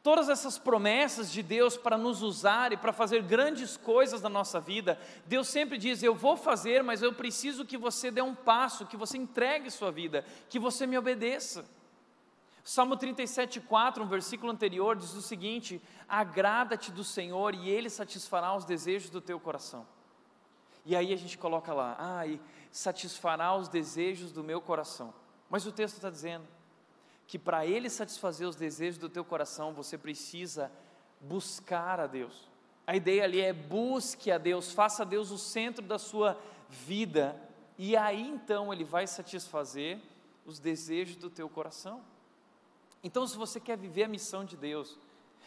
Todas 0.03 0.31
essas 0.31 0.59
promessas 0.59 1.31
de 1.31 1.43
Deus 1.43 1.77
para 1.77 1.99
nos 1.99 2.23
usar 2.23 2.73
e 2.73 2.77
para 2.77 2.91
fazer 2.91 3.23
grandes 3.23 3.77
coisas 3.77 4.23
na 4.23 4.31
nossa 4.31 4.59
vida, 4.59 4.99
Deus 5.27 5.47
sempre 5.49 5.77
diz: 5.77 6.03
Eu 6.03 6.15
vou 6.15 6.39
fazer, 6.39 6.83
mas 6.83 7.03
eu 7.03 7.13
preciso 7.13 7.67
que 7.67 7.77
você 7.77 8.11
dê 8.11 8.23
um 8.23 8.35
passo, 8.35 8.87
que 8.87 8.97
você 8.97 9.19
entregue 9.19 9.71
sua 9.71 9.93
vida, 9.93 10.25
que 10.49 10.59
você 10.59 10.87
me 10.87 10.97
obedeça. 10.97 11.67
Salmo 12.65 12.97
37,4, 12.97 14.01
um 14.01 14.07
versículo 14.07 14.51
anterior, 14.51 14.97
diz 14.97 15.13
o 15.13 15.21
seguinte: 15.21 15.83
Agrada-te 16.09 16.91
do 16.91 17.05
Senhor 17.05 17.55
e 17.55 17.69
Ele 17.69 17.91
satisfará 17.91 18.57
os 18.57 18.65
desejos 18.65 19.11
do 19.11 19.21
teu 19.21 19.39
coração. 19.39 19.87
E 20.87 20.97
aí 20.97 21.13
a 21.13 21.17
gente 21.17 21.37
coloca 21.37 21.75
lá: 21.75 22.27
e 22.27 22.41
satisfará 22.71 23.55
os 23.55 23.69
desejos 23.69 24.33
do 24.33 24.43
meu 24.43 24.63
coração. 24.63 25.13
Mas 25.51 25.67
o 25.67 25.73
texto 25.73 25.97
está 25.97 26.09
dizendo: 26.09 26.47
que 27.31 27.39
para 27.39 27.65
Ele 27.65 27.89
satisfazer 27.89 28.49
os 28.49 28.57
desejos 28.57 28.99
do 28.99 29.09
teu 29.09 29.25
coração, 29.25 29.73
você 29.73 29.97
precisa 29.97 30.69
buscar 31.21 32.01
a 32.01 32.09
Deus. 32.09 32.51
A 32.85 32.97
ideia 32.97 33.23
ali 33.23 33.41
é 33.41 33.53
busque 33.53 34.33
a 34.33 34.37
Deus, 34.37 34.73
faça 34.73 35.07
Deus 35.07 35.31
o 35.31 35.39
centro 35.39 35.87
da 35.87 35.97
sua 35.97 36.37
vida, 36.69 37.41
e 37.79 37.97
aí 37.97 38.21
então 38.21 38.73
Ele 38.73 38.83
vai 38.83 39.07
satisfazer 39.07 40.01
os 40.45 40.59
desejos 40.59 41.15
do 41.15 41.31
teu 41.31 41.49
coração. 41.49 42.03
Então, 43.01 43.25
se 43.29 43.37
você 43.37 43.61
quer 43.61 43.79
viver 43.79 44.03
a 44.03 44.09
missão 44.09 44.45
de 44.45 44.57
Deus, 44.57 44.99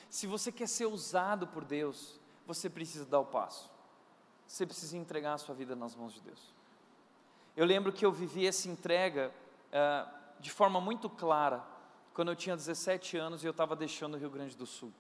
se 0.10 0.26
você 0.26 0.54
quer 0.54 0.70
ser 0.70 0.86
usado 0.86 1.48
por 1.48 1.66
Deus, 1.66 2.18
você 2.48 2.70
precisa 2.70 3.06
dar 3.06 3.20
o 3.20 3.26
passo. 3.26 3.70
Você 4.48 4.66
precisa 4.66 4.96
entregar 4.96 5.34
a 5.34 5.38
sua 5.38 5.54
vida 5.54 5.76
nas 5.76 5.98
mãos 5.98 6.14
de 6.14 6.22
Deus. 6.22 6.54
Eu 7.58 7.66
lembro 7.66 7.92
que 7.92 8.06
eu 8.06 8.12
vivi 8.14 8.48
essa 8.48 8.70
entrega 8.70 9.34
uh, 9.68 10.40
de 10.40 10.50
forma 10.50 10.80
muito 10.80 11.10
clara 11.10 11.73
quando 12.14 12.30
eu 12.30 12.36
tinha 12.36 12.56
17 12.56 13.18
anos 13.18 13.44
e 13.44 13.48
eu 13.48 13.52
estava 13.52 13.76
deixando 13.76 14.14
o 14.14 14.18
Rio 14.18 14.30
Grande 14.30 14.56
do 14.56 14.66
Sul. 14.66 14.92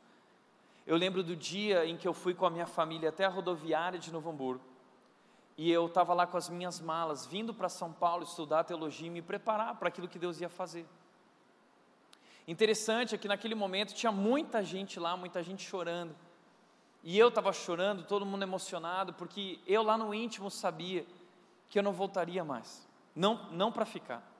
Eu 0.86 0.97
lembro 0.97 1.24
do 1.24 1.36
dia 1.36 1.86
em 1.86 1.95
que 1.95 2.07
eu 2.07 2.14
fui 2.14 2.34
com 2.34 2.45
a 2.45 2.49
minha 2.49 2.66
família 2.66 3.09
até 3.09 3.24
a 3.26 3.30
rodoviária 3.30 3.99
de 3.99 4.11
Novo 4.11 4.30
Hamburgo. 4.30 4.64
E 5.55 5.72
eu 5.72 5.86
estava 5.86 6.14
lá 6.14 6.26
com 6.26 6.36
as 6.36 6.49
minhas 6.49 6.82
malas, 6.82 7.26
vindo 7.26 7.53
para 7.53 7.70
São 7.70 7.93
Paulo 7.93 8.24
estudar 8.24 8.64
teologia 8.64 9.07
e 9.07 9.11
me 9.11 9.22
preparar 9.22 9.76
para 9.76 9.88
aquilo 9.88 10.07
que 10.07 10.18
Deus 10.18 10.41
ia 10.41 10.49
fazer. 10.49 10.86
Interessante 12.47 13.16
é 13.16 13.18
que 13.18 13.28
naquele 13.28 13.55
momento 13.55 13.93
tinha 13.93 14.11
muita 14.11 14.64
gente 14.64 14.99
lá, 14.99 15.16
muita 15.16 15.41
gente 15.43 15.64
chorando. 15.64 16.16
E 17.03 17.18
eu 17.18 17.28
estava 17.28 17.53
chorando, 17.53 18.03
todo 18.03 18.26
mundo 18.26 18.43
emocionado, 18.43 19.14
porque 19.14 19.59
eu 19.68 19.84
lá 19.84 19.97
no 19.97 20.14
íntimo 20.14 20.49
sabia 20.49 21.05
que 21.70 21.78
eu 21.78 21.84
não 21.84 21.93
voltaria 21.93 22.43
mais, 22.43 22.88
não, 23.16 23.49
não 23.51 23.72
para 23.72 23.86
ficar. 23.86 24.32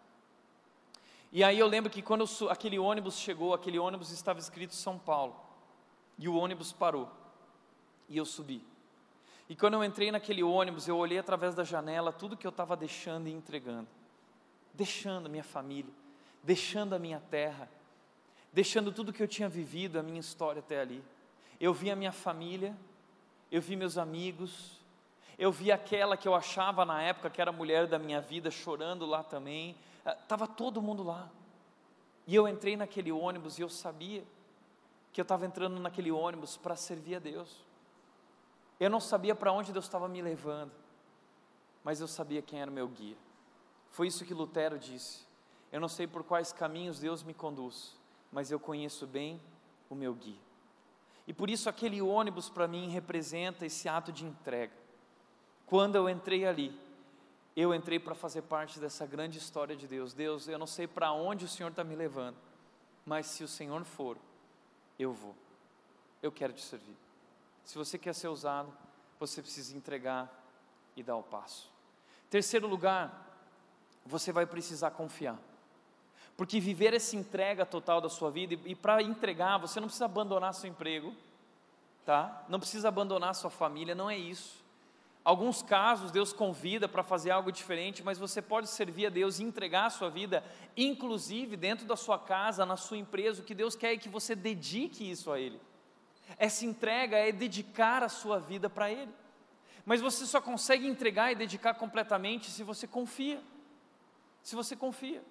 E 1.36 1.44
aí 1.44 1.58
eu 1.58 1.66
lembro 1.66 1.90
que 1.90 2.04
quando 2.04 2.24
eu, 2.42 2.50
aquele 2.52 2.78
ônibus 2.78 3.18
chegou, 3.18 3.56
aquele 3.56 3.80
ônibus 3.80 4.12
estava 4.12 4.38
escrito 4.38 4.76
São 4.76 5.00
Paulo, 5.00 5.36
e 6.16 6.30
o 6.30 6.36
ônibus 6.36 6.72
parou, 6.72 7.10
e 8.08 8.16
eu 8.16 8.24
subi. 8.24 8.64
E 9.50 9.56
quando 9.56 9.74
eu 9.74 9.84
entrei 9.84 10.12
naquele 10.12 10.44
ônibus, 10.44 10.88
eu 10.88 10.96
olhei 10.96 11.18
através 11.18 11.56
da 11.56 11.64
janela 11.64 12.14
tudo 12.14 12.38
que 12.38 12.46
eu 12.46 12.52
estava 12.52 12.78
deixando 12.78 13.28
e 13.28 13.32
entregando, 13.32 13.88
deixando 14.76 15.26
a 15.26 15.30
minha 15.30 15.44
família, 15.44 15.92
deixando 16.44 16.94
a 16.94 17.00
minha 17.00 17.20
terra, 17.20 17.68
deixando 18.54 18.92
tudo 18.92 19.12
que 19.12 19.24
eu 19.24 19.28
tinha 19.28 19.50
vivido, 19.50 19.98
a 19.98 20.04
minha 20.04 20.20
história 20.20 20.60
até 20.60 20.80
ali. 20.80 21.04
Eu 21.60 21.74
vi 21.74 21.90
a 21.90 21.96
minha 21.96 22.12
família, 22.12 22.78
eu 23.52 23.60
vi 23.60 23.76
meus 23.76 23.98
amigos, 23.98 24.80
eu 25.36 25.52
vi 25.52 25.72
aquela 25.72 26.16
que 26.16 26.28
eu 26.28 26.36
achava 26.36 26.86
na 26.86 27.02
época 27.02 27.32
que 27.32 27.42
era 27.42 27.50
a 27.50 27.54
mulher 27.54 27.88
da 27.88 27.98
minha 27.98 28.22
vida 28.22 28.52
chorando 28.52 29.04
lá 29.04 29.24
também. 29.24 29.76
Estava 30.06 30.46
ah, 30.46 30.48
todo 30.48 30.82
mundo 30.82 31.04
lá. 31.04 31.30
E 32.28 32.36
eu 32.36 32.48
entrei 32.48 32.76
naquele 32.76 33.12
ônibus 33.12 33.58
e 33.58 33.62
eu 33.62 33.70
sabia 33.70 34.24
que 35.12 35.22
eu 35.22 35.24
estava 35.24 35.46
entrando 35.46 35.80
naquele 35.80 36.12
ônibus 36.12 36.58
para 36.58 36.76
servir 36.76 37.16
a 37.16 37.20
Deus. 37.20 37.66
Eu 38.80 38.90
não 38.90 39.00
sabia 39.00 39.36
para 39.36 39.52
onde 39.52 39.72
Deus 39.72 39.86
estava 39.86 40.08
me 40.08 40.22
levando, 40.22 40.72
mas 41.84 42.02
eu 42.02 42.08
sabia 42.08 42.42
quem 42.42 42.62
era 42.62 42.70
o 42.70 42.74
meu 42.74 42.88
guia. 42.88 43.18
Foi 43.92 44.08
isso 44.08 44.26
que 44.26 44.34
Lutero 44.34 44.80
disse. 44.80 45.26
Eu 45.72 45.80
não 45.80 45.88
sei 45.88 46.08
por 46.08 46.24
quais 46.24 46.52
caminhos 46.52 47.00
Deus 47.00 47.24
me 47.24 47.34
conduz, 47.34 47.96
mas 48.32 48.52
eu 48.52 48.60
conheço 48.60 49.06
bem 49.06 49.40
o 49.90 49.96
meu 49.96 50.14
guia. 50.14 50.40
E 51.28 51.34
por 51.34 51.50
isso 51.50 51.70
aquele 51.70 52.02
ônibus 52.02 52.50
para 52.50 52.68
mim 52.68 52.90
representa 52.90 53.66
esse 53.66 53.88
ato 53.88 54.12
de 54.12 54.26
entrega. 54.26 54.74
Quando 55.66 55.96
eu 55.96 56.10
entrei 56.10 56.46
ali, 56.46 56.78
eu 57.56 57.74
entrei 57.74 58.00
para 58.00 58.16
fazer 58.16 58.44
parte 58.44 58.80
dessa 58.80 59.06
grande 59.06 59.38
história 59.38 59.76
de 59.76 59.88
Deus. 59.88 60.14
Deus, 60.14 60.48
eu 60.48 60.58
não 60.58 60.66
sei 60.66 60.88
para 60.88 61.12
onde 61.12 61.46
o 61.46 61.48
Senhor 61.48 61.70
está 61.70 61.84
me 61.84 61.96
levando, 61.96 62.38
mas 63.06 63.28
se 63.28 63.44
o 63.44 63.48
Senhor 63.48 63.84
for, 63.84 64.18
eu 64.98 65.14
vou. 65.14 65.36
Eu 66.22 66.32
quero 66.32 66.54
te 66.54 66.62
servir. 66.62 66.96
Se 67.64 67.78
você 67.78 67.98
quer 67.98 68.14
ser 68.14 68.28
usado, 68.28 68.74
você 69.20 69.42
precisa 69.42 69.76
entregar 69.76 70.32
e 70.96 71.04
dar 71.04 71.16
o 71.16 71.24
passo. 71.24 71.72
Terceiro 72.30 72.68
lugar, 72.68 73.38
você 74.06 74.32
vai 74.32 74.46
precisar 74.46 74.92
confiar. 74.92 75.40
Porque 76.36 76.60
viver 76.60 76.94
essa 76.94 77.16
entrega 77.16 77.66
total 77.66 78.02
da 78.02 78.10
sua 78.10 78.32
vida, 78.32 78.56
e, 78.56 78.72
e 78.72 78.76
para 78.76 79.04
entregar, 79.04 79.60
você 79.60 79.80
não 79.80 79.88
precisa 79.88 80.06
abandonar 80.06 80.54
seu 80.54 80.70
emprego, 80.70 81.14
tá? 82.04 82.44
Não 82.50 82.60
precisa 82.60 82.88
abandonar 82.88 83.36
sua 83.36 83.52
família, 83.52 83.94
não 83.94 84.10
é 84.10 84.18
isso. 84.18 84.63
Alguns 85.24 85.62
casos 85.62 86.12
Deus 86.12 86.34
convida 86.34 86.88
para 86.88 87.02
fazer 87.02 87.32
algo 87.32 87.52
diferente, 87.52 88.04
mas 88.04 88.18
você 88.18 88.42
pode 88.42 88.68
servir 88.68 89.06
a 89.06 89.10
Deus 89.10 89.40
e 89.40 89.44
entregar 89.44 89.86
a 89.86 89.90
sua 89.90 90.10
vida, 90.10 90.44
inclusive 90.76 91.56
dentro 91.56 91.86
da 91.86 91.96
sua 91.96 92.20
casa, 92.20 92.66
na 92.66 92.76
sua 92.76 92.98
empresa. 92.98 93.42
O 93.42 93.46
que 93.46 93.56
Deus 93.56 93.76
quer 93.76 93.94
é 93.94 93.98
que 93.98 94.10
você 94.10 94.36
dedique 94.36 95.10
isso 95.10 95.32
a 95.32 95.40
Ele. 95.40 95.62
Essa 96.38 96.66
entrega 96.66 97.18
é 97.18 97.32
dedicar 97.32 98.04
a 98.04 98.10
sua 98.10 98.38
vida 98.40 98.70
para 98.70 98.92
Ele. 98.92 99.12
Mas 99.86 100.02
você 100.02 100.26
só 100.26 100.42
consegue 100.42 100.88
entregar 100.88 101.32
e 101.32 101.36
dedicar 101.36 101.74
completamente 101.76 102.50
se 102.50 102.64
você 102.64 102.86
confia. 102.86 103.42
Se 104.42 104.56
você 104.56 104.76
confia. 104.76 105.24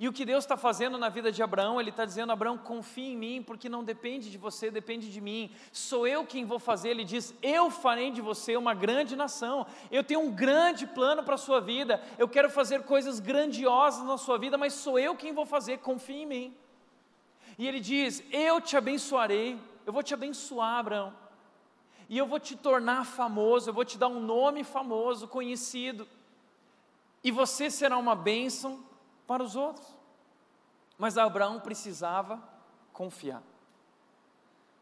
E 0.00 0.06
o 0.06 0.12
que 0.12 0.24
Deus 0.24 0.44
está 0.44 0.56
fazendo 0.56 0.96
na 0.96 1.08
vida 1.08 1.32
de 1.32 1.42
Abraão, 1.42 1.80
Ele 1.80 1.90
está 1.90 2.04
dizendo: 2.04 2.30
Abraão, 2.30 2.56
confia 2.56 3.08
em 3.08 3.16
mim, 3.16 3.42
porque 3.42 3.68
não 3.68 3.82
depende 3.82 4.30
de 4.30 4.38
você, 4.38 4.70
depende 4.70 5.10
de 5.10 5.20
mim. 5.20 5.50
Sou 5.72 6.06
eu 6.06 6.24
quem 6.24 6.44
vou 6.44 6.60
fazer. 6.60 6.90
Ele 6.90 7.02
diz: 7.02 7.34
Eu 7.42 7.68
farei 7.68 8.12
de 8.12 8.20
você 8.20 8.56
uma 8.56 8.74
grande 8.74 9.16
nação. 9.16 9.66
Eu 9.90 10.04
tenho 10.04 10.20
um 10.20 10.30
grande 10.30 10.86
plano 10.86 11.24
para 11.24 11.34
a 11.34 11.38
sua 11.38 11.60
vida. 11.60 12.00
Eu 12.16 12.28
quero 12.28 12.48
fazer 12.48 12.84
coisas 12.84 13.18
grandiosas 13.18 14.04
na 14.04 14.16
sua 14.16 14.38
vida, 14.38 14.56
mas 14.56 14.72
sou 14.72 15.00
eu 15.00 15.16
quem 15.16 15.32
vou 15.32 15.44
fazer. 15.44 15.78
Confia 15.78 16.22
em 16.22 16.26
mim. 16.26 16.56
E 17.58 17.66
Ele 17.66 17.80
diz: 17.80 18.22
Eu 18.30 18.60
te 18.60 18.76
abençoarei. 18.76 19.58
Eu 19.84 19.92
vou 19.92 20.02
te 20.04 20.14
abençoar, 20.14 20.78
Abraão. 20.78 21.12
E 22.08 22.16
eu 22.16 22.26
vou 22.26 22.38
te 22.38 22.54
tornar 22.54 23.04
famoso. 23.04 23.68
Eu 23.68 23.74
vou 23.74 23.84
te 23.84 23.98
dar 23.98 24.06
um 24.06 24.20
nome 24.20 24.62
famoso, 24.62 25.26
conhecido. 25.26 26.06
E 27.24 27.32
você 27.32 27.68
será 27.68 27.98
uma 27.98 28.14
bênção 28.14 28.86
para 29.28 29.44
os 29.44 29.54
outros. 29.54 29.86
Mas 30.96 31.16
Abraão 31.16 31.60
precisava 31.60 32.42
confiar. 32.92 33.42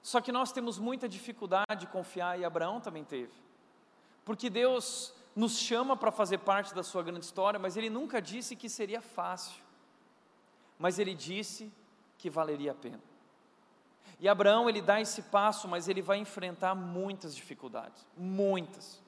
Só 0.01 0.21
que 0.21 0.31
nós 0.31 0.53
temos 0.53 0.79
muita 0.79 1.09
dificuldade 1.09 1.81
de 1.81 1.87
confiar 1.89 2.39
e 2.39 2.45
Abraão 2.45 2.81
também 2.81 3.05
teve. 3.05 3.35
Porque 4.25 4.49
Deus 4.49 5.13
nos 5.35 5.59
chama 5.59 5.97
para 5.97 6.13
fazer 6.13 6.39
parte 6.39 6.75
da 6.75 6.83
sua 6.83 7.03
grande 7.03 7.27
história, 7.27 7.59
mas 7.59 7.77
ele 7.77 7.91
nunca 7.91 8.23
disse 8.23 8.57
que 8.57 8.69
seria 8.71 9.03
fácil. 9.03 9.63
Mas 10.79 10.99
ele 10.99 11.15
disse 11.15 11.71
que 12.17 12.31
valeria 12.31 12.71
a 12.71 12.75
pena. 12.75 13.03
E 14.19 14.29
Abraão, 14.29 14.69
ele 14.69 14.81
dá 14.81 15.01
esse 15.01 15.23
passo, 15.23 15.69
mas 15.69 15.89
ele 15.89 16.01
vai 16.01 16.19
enfrentar 16.19 16.75
muitas 16.75 17.35
dificuldades, 17.35 18.07
muitas. 18.17 19.03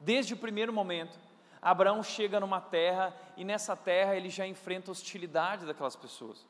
Desde 0.00 0.34
o 0.34 0.36
primeiro 0.36 0.72
momento, 0.72 1.16
Abraão 1.62 2.02
chega 2.02 2.40
numa 2.40 2.60
terra 2.60 3.14
e 3.36 3.44
nessa 3.44 3.76
terra 3.76 4.16
ele 4.16 4.30
já 4.30 4.46
enfrenta 4.46 4.90
hostilidade 4.90 5.66
daquelas 5.66 5.94
pessoas. 5.94 6.46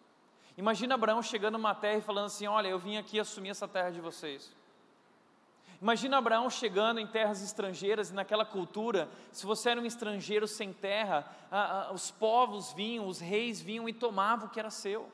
Imagina 0.57 0.95
Abraão 0.95 1.23
chegando 1.23 1.55
numa 1.55 1.75
terra 1.75 1.99
e 1.99 2.03
falando 2.03 2.27
assim: 2.27 2.47
Olha, 2.47 2.69
eu 2.69 2.79
vim 2.79 2.97
aqui 2.97 3.19
assumir 3.19 3.51
essa 3.51 3.67
terra 3.67 3.91
de 3.91 4.01
vocês. 4.01 4.53
Imagina 5.81 6.19
Abraão 6.19 6.51
chegando 6.51 7.01
em 7.01 7.07
terras 7.07 7.43
estrangeiras 7.43 8.11
e 8.11 8.15
naquela 8.15 8.45
cultura, 8.45 9.09
se 9.33 9.47
você 9.47 9.71
era 9.71 9.81
um 9.81 9.87
estrangeiro 9.87 10.47
sem 10.47 10.75
terra, 10.75 11.27
a, 11.51 11.87
a, 11.89 11.93
os 11.93 12.11
povos 12.11 12.71
vinham, 12.75 13.07
os 13.07 13.19
reis 13.19 13.63
vinham 13.63 13.89
e 13.89 13.93
tomavam 13.93 14.47
o 14.47 14.51
que 14.51 14.61
era 14.61 14.69
seu, 14.69 15.11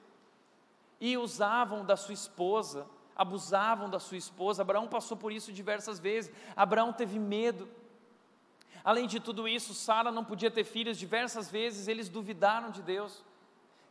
e 1.00 1.16
usavam 1.16 1.84
da 1.84 1.96
sua 1.96 2.14
esposa, 2.14 2.84
abusavam 3.14 3.88
da 3.88 4.00
sua 4.00 4.16
esposa. 4.16 4.62
Abraão 4.62 4.88
passou 4.88 5.16
por 5.16 5.30
isso 5.30 5.52
diversas 5.52 6.00
vezes. 6.00 6.34
Abraão 6.56 6.92
teve 6.92 7.18
medo. 7.18 7.68
Além 8.86 9.08
de 9.08 9.18
tudo 9.18 9.48
isso, 9.48 9.74
Sara 9.74 10.12
não 10.12 10.24
podia 10.24 10.48
ter 10.48 10.62
filhos, 10.62 10.96
diversas 10.96 11.50
vezes 11.50 11.88
eles 11.88 12.08
duvidaram 12.08 12.70
de 12.70 12.80
Deus. 12.82 13.24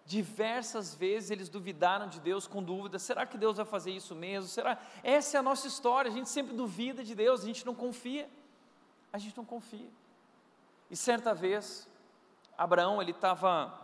Diversas 0.05 0.95
vezes 0.95 1.31
eles 1.31 1.49
duvidaram 1.49 2.07
de 2.07 2.17
Deus 2.19 2.47
com 2.47 2.63
dúvida: 2.63 2.97
será 2.97 3.25
que 3.25 3.37
Deus 3.37 3.57
vai 3.57 3.65
fazer 3.65 3.91
isso 3.91 4.15
mesmo? 4.15 4.47
Será? 4.47 4.79
Essa 5.03 5.35
é 5.35 5.39
a 5.39 5.43
nossa 5.43 5.67
história. 5.67 6.09
A 6.09 6.13
gente 6.13 6.29
sempre 6.29 6.55
duvida 6.55 7.03
de 7.03 7.13
Deus, 7.13 7.41
a 7.41 7.45
gente 7.45 7.65
não 7.65 7.75
confia. 7.75 8.29
A 9.11 9.17
gente 9.17 9.35
não 9.35 9.43
confia. 9.43 9.89
E 10.89 10.95
certa 10.95 11.33
vez, 11.33 11.89
Abraão 12.57 13.01
ele 13.01 13.11
estava 13.11 13.77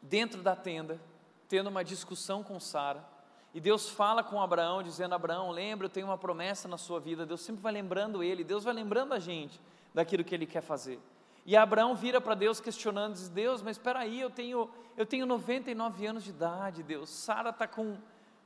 dentro 0.00 0.40
da 0.40 0.56
tenda, 0.56 0.98
tendo 1.46 1.68
uma 1.68 1.84
discussão 1.84 2.42
com 2.42 2.58
Sara. 2.58 3.04
E 3.52 3.60
Deus 3.60 3.90
fala 3.90 4.24
com 4.24 4.40
Abraão, 4.40 4.82
dizendo: 4.82 5.14
Abraão, 5.14 5.50
lembra, 5.50 5.86
eu 5.86 5.90
tenho 5.90 6.06
uma 6.06 6.16
promessa 6.16 6.66
na 6.68 6.78
sua 6.78 6.98
vida. 6.98 7.26
Deus 7.26 7.42
sempre 7.42 7.60
vai 7.60 7.72
lembrando 7.72 8.22
ele, 8.22 8.42
Deus 8.42 8.64
vai 8.64 8.72
lembrando 8.72 9.12
a 9.12 9.18
gente 9.18 9.60
daquilo 9.94 10.24
que 10.24 10.34
ele 10.34 10.46
quer 10.46 10.62
fazer. 10.62 11.00
E 11.44 11.56
Abraão 11.56 11.94
vira 11.94 12.20
para 12.20 12.34
Deus 12.34 12.60
questionando, 12.60 13.14
diz: 13.14 13.28
Deus, 13.28 13.62
mas 13.62 13.76
espera 13.76 14.00
aí, 14.00 14.20
eu 14.20 14.30
tenho, 14.30 14.70
eu 14.96 15.04
tenho 15.04 15.26
99 15.26 16.06
anos 16.06 16.24
de 16.24 16.30
idade, 16.30 16.82
Deus. 16.82 17.10
Sara 17.10 17.50
está 17.50 17.66
com 17.66 17.98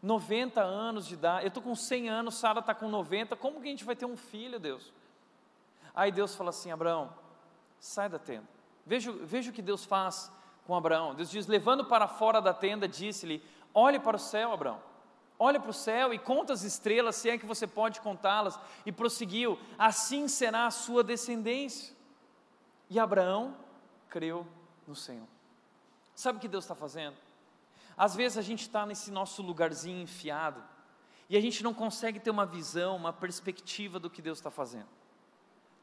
90 0.03 0.62
anos 0.62 1.07
de 1.07 1.14
idade, 1.14 1.44
eu 1.44 1.49
estou 1.49 1.62
com 1.62 1.74
100 1.74 2.09
anos, 2.09 2.34
Sara 2.36 2.61
está 2.61 2.74
com 2.74 2.88
90, 2.88 3.36
como 3.36 3.61
que 3.61 3.66
a 3.66 3.70
gente 3.70 3.84
vai 3.84 3.97
ter 3.97 4.07
um 4.07 4.16
filho, 4.16 4.59
Deus? 4.59 4.92
Aí 5.94 6.11
Deus 6.11 6.34
fala 6.34 6.51
assim: 6.51 6.70
Abraão, 6.70 7.12
sai 7.78 8.09
da 8.09 8.18
tenda. 8.18 8.49
Veja, 8.84 9.12
veja 9.12 9.51
o 9.51 9.55
que 9.55 9.62
Deus 9.62 9.84
faz 9.84 10.32
com 10.66 10.74
Abraão. 10.74 11.14
Deus 11.14 11.30
diz: 11.30 11.47
levando 11.47 11.84
para 11.84 12.09
fora 12.09 12.40
da 12.40 12.55
tenda, 12.55 12.88
disse-lhe: 12.88 13.42
Olhe 13.74 13.99
para 13.99 14.16
o 14.16 14.20
céu, 14.20 14.53
Abraão. 14.53 14.80
Olha 15.39 15.61
para 15.61 15.70
o 15.70 15.74
céu 15.74 16.14
e 16.14 16.18
conta 16.18 16.53
as 16.53 16.62
estrelas, 16.62 17.16
se 17.16 17.28
é 17.28 17.37
que 17.37 17.45
você 17.45 17.66
pode 17.66 18.01
contá-las. 18.01 18.59
E 18.84 18.93
prosseguiu: 18.93 19.59
assim 19.78 20.28
será 20.28 20.66
a 20.66 20.70
sua 20.70 21.05
descendência. 21.05 21.95
E 22.89 22.99
Abraão 22.99 23.55
creu 24.09 24.47
no 24.87 24.95
Senhor. 24.95 25.26
Sabe 26.14 26.39
o 26.39 26.41
que 26.41 26.49
Deus 26.49 26.64
está 26.64 26.74
fazendo? 26.74 27.16
Às 27.97 28.14
vezes 28.14 28.39
a 28.39 28.43
gente 28.43 28.62
está 28.62 28.87
nesse 28.87 29.11
nosso 29.11 29.43
lugarzinho 29.43 30.03
enfiado 30.03 30.62
e 31.28 31.37
a 31.37 31.41
gente 31.41 31.62
não 31.62 31.74
consegue 31.74 32.20
ter 32.20 32.30
uma 32.30 32.47
visão, 32.47 32.97
uma 32.97 33.12
perspectiva 33.12 33.99
do 33.99 34.09
que 34.09 34.22
Deus 34.22 34.39
está 34.39 34.51
fazendo. 34.51 34.89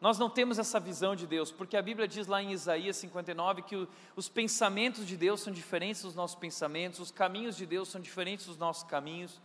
Nós 0.04 0.20
não 0.20 0.30
temos 0.30 0.60
essa 0.60 0.82
visão 0.82 1.16
de 1.16 1.26
Deus, 1.26 1.50
porque 1.50 1.78
a 1.78 1.82
Bíblia 1.82 2.06
diz 2.06 2.28
lá 2.28 2.44
em 2.44 2.52
Isaías 2.52 2.98
59 2.98 3.62
que 3.62 3.78
o, 3.78 3.88
os 4.18 4.28
pensamentos 4.28 5.08
de 5.08 5.16
Deus 5.16 5.40
são 5.40 5.54
diferentes 5.54 6.02
dos 6.02 6.14
nossos 6.14 6.36
pensamentos, 6.36 7.00
os 7.00 7.10
caminhos 7.10 7.56
de 7.56 7.66
Deus 7.66 7.88
são 7.88 8.02
diferentes 8.02 8.46
dos 8.46 8.58
nossos 8.58 8.84
caminhos. 8.84 9.40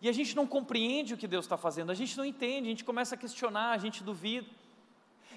E 0.00 0.08
a 0.08 0.12
gente 0.12 0.36
não 0.36 0.46
compreende 0.46 1.14
o 1.14 1.16
que 1.16 1.26
Deus 1.26 1.46
está 1.46 1.56
fazendo, 1.56 1.90
a 1.90 1.96
gente 1.96 2.16
não 2.16 2.24
entende, 2.24 2.68
a 2.68 2.70
gente 2.70 2.84
começa 2.84 3.16
a 3.16 3.18
questionar, 3.18 3.72
a 3.72 3.78
gente 3.78 4.04
duvida. 4.04 4.46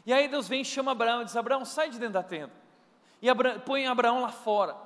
E 0.06 0.14
aí 0.14 0.28
Deus 0.28 0.48
vem 0.48 0.62
e 0.62 0.66
chama 0.66 0.92
Abraão 0.92 1.24
e 1.24 1.26
diz: 1.26 1.36
Abraão, 1.36 1.66
sai 1.66 1.90
de 1.90 1.98
dentro 1.98 2.14
da 2.14 2.24
tenda. 2.24 2.54
E 3.20 3.32
Abra 3.32 3.58
põe 3.58 3.88
Abraão 3.88 4.22
lá 4.22 4.30
fora. 4.30 4.78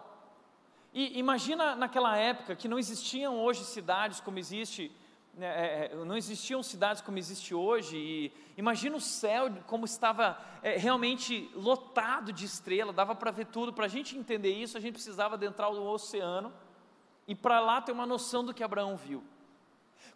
E 0.94 1.20
imagina 1.20 1.76
naquela 1.76 2.16
época 2.16 2.56
que 2.56 2.70
não 2.70 2.80
existiam 2.80 3.38
hoje 3.38 3.66
cidades 3.66 4.22
como 4.22 4.40
existe 4.40 4.90
é, 5.40 5.90
é, 5.92 6.06
não 6.06 6.16
existiam 6.16 6.64
cidades 6.64 7.02
como 7.02 7.18
existe 7.18 7.54
hoje, 7.54 7.98
e 7.98 8.34
imagina 8.58 8.96
o 8.96 9.02
céu 9.02 9.52
como 9.68 9.86
estava 9.86 10.38
é, 10.64 10.78
realmente 10.78 11.52
lotado 11.54 12.32
de 12.32 12.46
estrelas, 12.46 12.96
dava 12.96 13.14
para 13.14 13.32
ver 13.32 13.48
tudo. 13.48 13.74
Para 13.74 13.86
a 13.86 13.90
gente 13.90 14.18
entender 14.18 14.54
isso, 14.54 14.78
a 14.78 14.80
gente 14.80 14.94
precisava 14.94 15.36
adentrar 15.36 15.70
o 15.72 15.92
oceano 15.92 16.54
e 17.28 17.36
para 17.36 17.60
lá 17.60 17.82
ter 17.82 17.92
uma 17.92 18.06
noção 18.06 18.46
do 18.46 18.54
que 18.54 18.64
Abraão 18.64 18.96
viu. 18.96 19.24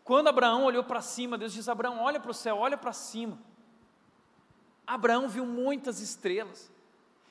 Quando 0.03 0.27
Abraão 0.29 0.63
olhou 0.63 0.83
para 0.83 1.01
cima, 1.01 1.37
Deus 1.37 1.53
diz: 1.53 1.67
Abraão, 1.67 2.01
olha 2.01 2.19
para 2.19 2.31
o 2.31 2.33
céu, 2.33 2.57
olha 2.57 2.77
para 2.77 2.93
cima. 2.93 3.37
Abraão 4.87 5.27
viu 5.27 5.45
muitas 5.45 5.99
estrelas. 5.99 6.71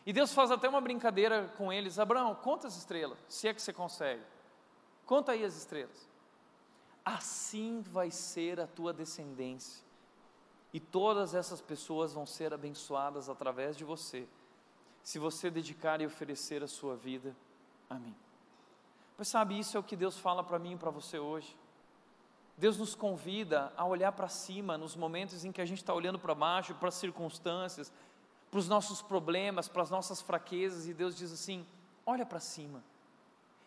E 0.04 0.12
Deus 0.12 0.32
faz 0.32 0.50
até 0.50 0.68
uma 0.68 0.80
brincadeira 0.80 1.52
com 1.56 1.72
eles: 1.72 1.98
Abraão, 1.98 2.34
conta 2.34 2.66
as 2.66 2.76
estrelas, 2.76 3.18
se 3.28 3.48
é 3.48 3.54
que 3.54 3.62
você 3.62 3.72
consegue. 3.72 4.22
Conta 5.06 5.32
aí 5.32 5.42
as 5.42 5.56
estrelas 5.56 6.07
assim 7.14 7.80
vai 7.82 8.10
ser 8.10 8.60
a 8.60 8.66
tua 8.66 8.92
descendência. 8.92 9.82
E 10.72 10.78
todas 10.78 11.34
essas 11.34 11.60
pessoas 11.60 12.12
vão 12.12 12.26
ser 12.26 12.52
abençoadas 12.52 13.28
através 13.28 13.76
de 13.76 13.84
você, 13.84 14.26
se 15.02 15.18
você 15.18 15.50
dedicar 15.50 16.00
e 16.00 16.06
oferecer 16.06 16.62
a 16.62 16.68
sua 16.68 16.96
vida 16.96 17.34
a 17.88 17.94
mim. 17.94 18.14
Pois 19.16 19.28
sabe, 19.28 19.58
isso 19.58 19.76
é 19.76 19.80
o 19.80 19.82
que 19.82 19.96
Deus 19.96 20.18
fala 20.18 20.44
para 20.44 20.58
mim 20.58 20.74
e 20.74 20.76
para 20.76 20.90
você 20.90 21.18
hoje. 21.18 21.56
Deus 22.56 22.76
nos 22.76 22.94
convida 22.94 23.72
a 23.76 23.84
olhar 23.86 24.12
para 24.12 24.28
cima 24.28 24.76
nos 24.76 24.94
momentos 24.94 25.44
em 25.44 25.52
que 25.52 25.60
a 25.60 25.66
gente 25.66 25.78
está 25.78 25.94
olhando 25.94 26.18
para 26.18 26.34
baixo, 26.34 26.74
para 26.74 26.88
as 26.88 26.94
circunstâncias, 26.94 27.90
para 28.50 28.58
os 28.58 28.68
nossos 28.68 29.00
problemas, 29.00 29.68
para 29.68 29.82
as 29.82 29.90
nossas 29.90 30.20
fraquezas, 30.20 30.86
e 30.86 30.92
Deus 30.92 31.16
diz 31.16 31.32
assim: 31.32 31.64
olha 32.04 32.26
para 32.26 32.40
cima 32.40 32.82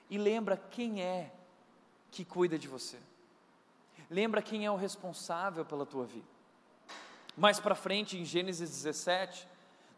e 0.09 0.17
lembra 0.17 0.57
quem 0.57 1.01
é 1.01 1.33
que 2.11 2.23
cuida 2.25 2.59
de 2.59 2.67
você. 2.67 2.99
Lembra 4.11 4.41
quem 4.41 4.65
é 4.65 4.69
o 4.69 4.75
responsável 4.75 5.63
pela 5.63 5.85
tua 5.85 6.03
vida. 6.03 6.27
Mais 7.37 7.61
para 7.61 7.73
frente, 7.73 8.17
em 8.17 8.25
Gênesis 8.25 8.69
17, 8.69 9.47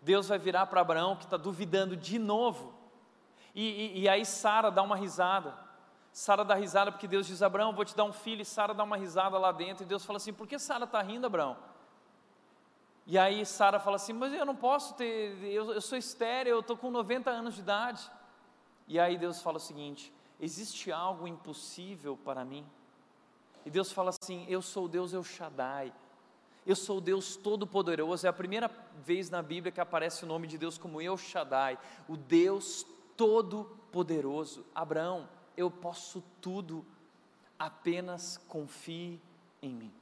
Deus 0.04 0.28
vai 0.28 0.38
virar 0.38 0.68
para 0.68 0.82
Abraão 0.82 1.16
que 1.16 1.24
está 1.24 1.36
duvidando 1.36 1.98
de 1.98 2.20
novo. 2.20 2.76
E, 3.56 3.64
e, 3.64 4.02
e 4.02 4.08
aí 4.08 4.24
Sara 4.24 4.70
dá 4.70 4.84
uma 4.84 4.96
risada. 4.96 5.58
Sara 6.12 6.46
dá 6.46 6.54
risada 6.54 6.92
porque 6.92 7.08
Deus 7.08 7.26
diz: 7.26 7.42
Abraão, 7.42 7.74
vou 7.74 7.84
te 7.84 7.96
dar 7.96 8.04
um 8.04 8.14
filho. 8.14 8.44
E 8.44 8.46
Sara 8.46 8.72
dá 8.72 8.84
uma 8.84 8.98
risada 8.98 9.36
lá 9.40 9.52
dentro. 9.52 9.84
E 9.84 9.88
Deus 9.88 10.06
fala 10.06 10.18
assim: 10.18 10.32
Por 10.32 10.46
que 10.46 10.60
Sara 10.60 10.84
está 10.84 11.02
rindo, 11.02 11.26
Abraão? 11.26 11.58
E 13.08 13.18
aí 13.18 13.44
Sara 13.48 13.80
fala 13.80 13.96
assim: 13.96 14.14
Mas 14.14 14.32
eu 14.32 14.46
não 14.46 14.56
posso 14.56 14.94
ter, 14.94 15.44
eu, 15.44 15.74
eu 15.74 15.82
sou 15.82 15.98
estéreo, 15.98 16.52
eu 16.52 16.60
estou 16.60 16.78
com 16.78 16.92
90 16.92 17.32
anos 17.32 17.56
de 17.56 17.62
idade. 17.62 18.12
E 18.88 19.00
aí 19.00 19.18
Deus 19.18 19.42
fala 19.42 19.58
o 19.58 19.60
seguinte: 19.60 20.14
Existe 20.40 20.92
algo 20.92 21.28
impossível 21.28 22.16
para 22.16 22.46
mim? 22.46 22.64
E 23.66 23.70
Deus 23.70 23.92
fala 23.92 24.10
assim: 24.10 24.46
Eu 24.48 24.62
sou 24.62 24.88
Deus 24.88 25.14
El 25.14 25.24
Shaddai. 25.24 25.94
Eu 26.66 26.76
sou 26.76 27.02
Deus 27.02 27.36
Todo-Poderoso. 27.36 28.26
É 28.26 28.30
a 28.30 28.34
primeira 28.34 28.70
vez 29.04 29.30
na 29.30 29.42
Bíblia 29.42 29.72
que 29.72 29.82
aparece 29.82 30.24
o 30.24 30.28
nome 30.28 30.48
de 30.48 30.58
Deus 30.58 30.78
como 30.78 31.02
El 31.02 31.18
Shaddai, 31.18 31.78
o 32.08 32.16
Deus 32.16 32.86
Todo-Poderoso. 33.18 34.66
Abraão, 34.74 35.28
eu 35.58 35.70
posso 35.70 36.24
tudo, 36.42 36.86
apenas 37.60 38.38
confie 38.48 39.20
em 39.62 39.74
mim. 39.74 39.94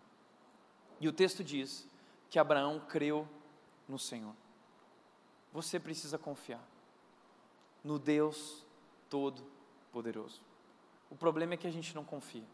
E 0.99 1.07
o 1.07 1.14
texto 1.14 1.43
diz 1.43 1.88
que 2.30 2.38
Abraão 2.38 2.80
creu 2.88 3.28
no 3.88 3.97
Senhor. 3.97 4.36
Você 5.51 5.80
precisa 5.80 6.18
confiar 6.18 6.64
no 7.84 7.97
Deus 7.97 8.64
Todo-Poderoso. 9.09 10.39
O 11.09 11.16
problema 11.16 11.55
é 11.55 11.57
que 11.57 11.68
a 11.68 11.72
gente 11.72 11.93
não 11.95 12.05
confia 12.05 12.45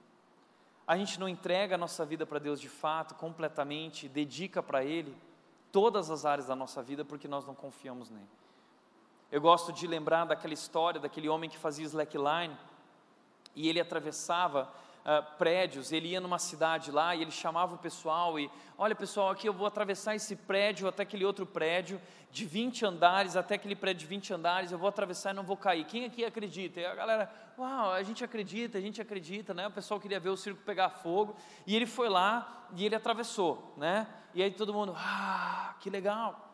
a 0.88 0.96
gente 0.96 1.20
não 1.20 1.28
entrega 1.28 1.76
a 1.76 1.78
nossa 1.78 2.06
vida 2.06 2.26
para 2.26 2.40
Deus 2.40 2.62
de 2.62 2.70
fato, 2.70 3.14
completamente, 3.16 4.08
dedica 4.08 4.64
para 4.64 4.86
Ele 4.86 5.16
todas 5.72 6.10
as 6.10 6.26
áreas 6.26 6.48
da 6.48 6.56
nossa 6.56 6.82
vida 6.82 7.04
porque 7.04 7.28
nós 7.28 7.46
não 7.46 7.54
confiamos 7.54 8.10
nele. 8.10 8.30
Eu 9.30 9.42
gosto 9.42 9.74
de 9.74 9.86
lembrar 9.86 10.26
daquela 10.26 10.54
história 10.54 11.02
daquele 11.02 11.28
homem 11.28 11.50
que 11.50 11.58
fazia 11.58 11.86
slackline 11.86 12.58
e 13.54 13.68
ele 13.68 13.82
atravessava 13.82 14.72
uh, 15.08 15.38
prédios, 15.38 15.94
ele 15.94 16.10
ia 16.10 16.20
numa 16.20 16.38
cidade 16.38 16.92
lá 16.92 17.16
e 17.16 17.22
ele 17.22 17.32
chamava 17.32 17.76
o 17.76 17.78
pessoal 17.78 18.38
e, 18.38 18.52
olha 18.78 18.94
pessoal, 18.94 19.30
aqui 19.30 19.48
eu 19.48 19.54
vou 19.54 19.66
atravessar 19.66 20.14
esse 20.16 20.36
prédio 20.36 20.88
até 20.88 21.04
aquele 21.04 21.24
outro 21.24 21.46
prédio 21.46 22.02
de 22.30 22.46
20 22.46 22.86
andares, 22.86 23.38
até 23.38 23.56
aquele 23.56 23.76
prédio 23.76 24.02
de 24.02 24.08
20 24.08 24.34
andares, 24.34 24.72
eu 24.72 24.78
vou 24.78 24.90
atravessar 24.90 25.32
e 25.32 25.34
não 25.34 25.44
vou 25.44 25.56
cair. 25.56 25.86
Quem 25.86 26.06
aqui 26.06 26.26
acredita? 26.26 26.82
E 26.82 26.86
a 26.86 26.94
galera, 26.94 27.32
uau, 27.58 27.92
a 27.92 28.04
gente 28.04 28.24
acredita, 28.24 28.78
a 28.78 28.82
gente 28.82 29.02
acredita, 29.02 29.54
né? 29.54 29.68
O 29.68 29.72
pessoal 29.72 30.00
queria 30.00 30.20
ver 30.20 30.30
o 30.30 30.38
circo 30.38 30.62
pegar 30.64 30.90
fogo 30.90 31.36
e 31.66 31.76
ele 31.76 31.86
foi 31.86 32.10
lá 32.10 32.68
e 32.76 32.86
ele 32.86 32.96
atravessou, 32.96 33.74
né? 33.78 34.06
E 34.36 34.44
aí 34.44 34.52
todo 34.52 34.74
mundo, 34.74 34.94
ah, 34.96 35.74
que 35.80 35.90
legal. 35.90 36.47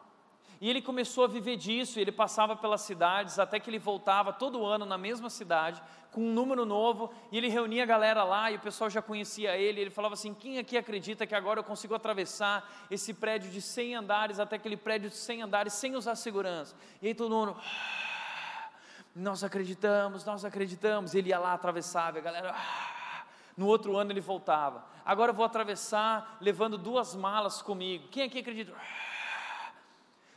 E 0.64 0.70
ele 0.70 0.82
começou 0.82 1.26
a 1.26 1.28
viver 1.28 1.57
disso, 1.57 1.99
ele 1.99 2.09
passava 2.09 2.55
pelas 2.55 2.80
cidades, 2.80 3.38
até 3.38 3.59
que 3.59 3.70
ele 3.70 3.78
voltava 3.78 4.32
todo 4.32 4.66
ano 4.66 4.86
na 4.86 4.97
mesma 4.97 5.30
cidade, 5.30 5.84
com 6.09 6.22
um 6.22 6.34
número 6.34 6.66
novo, 6.66 7.11
e 7.34 7.38
ele 7.38 7.49
reunia 7.49 7.84
a 7.84 7.86
galera 7.86 8.24
lá, 8.24 8.49
e 8.49 8.55
o 8.55 8.59
pessoal 8.61 8.89
já 8.89 9.01
conhecia 9.01 9.57
ele, 9.57 9.82
ele 9.82 9.89
falava 9.89 10.14
assim, 10.14 10.34
quem 10.34 10.59
aqui 10.59 10.78
acredita 10.78 11.28
que 11.28 11.36
agora 11.36 11.59
eu 11.59 11.66
consigo 11.66 11.93
atravessar 11.93 12.66
esse 12.89 13.14
prédio 13.14 13.51
de 13.51 13.61
100 13.61 13.95
andares, 13.95 14.39
até 14.39 14.55
aquele 14.55 14.78
prédio 14.78 15.09
de 15.09 15.18
100 15.18 15.41
andares, 15.41 15.74
sem 15.74 15.97
usar 15.97 16.16
segurança? 16.16 16.78
E 17.01 17.07
aí 17.07 17.14
todo 17.14 17.36
mundo, 17.36 17.57
ah, 17.59 18.70
nós 19.14 19.43
acreditamos, 19.43 20.24
nós 20.24 20.45
acreditamos, 20.45 21.14
ele 21.14 21.28
ia 21.28 21.39
lá, 21.39 21.51
atravessava, 21.51 22.20
a 22.20 22.22
galera, 22.22 22.55
ah, 22.55 23.26
no 23.57 23.68
outro 23.68 23.97
ano 23.97 24.14
ele 24.14 24.22
voltava, 24.22 24.86
agora 25.03 25.32
eu 25.32 25.36
vou 25.36 25.43
atravessar 25.43 26.38
levando 26.39 26.78
duas 26.78 27.14
malas 27.14 27.61
comigo, 27.61 28.07
quem 28.07 28.24
aqui 28.24 28.39
acredita? 28.39 28.74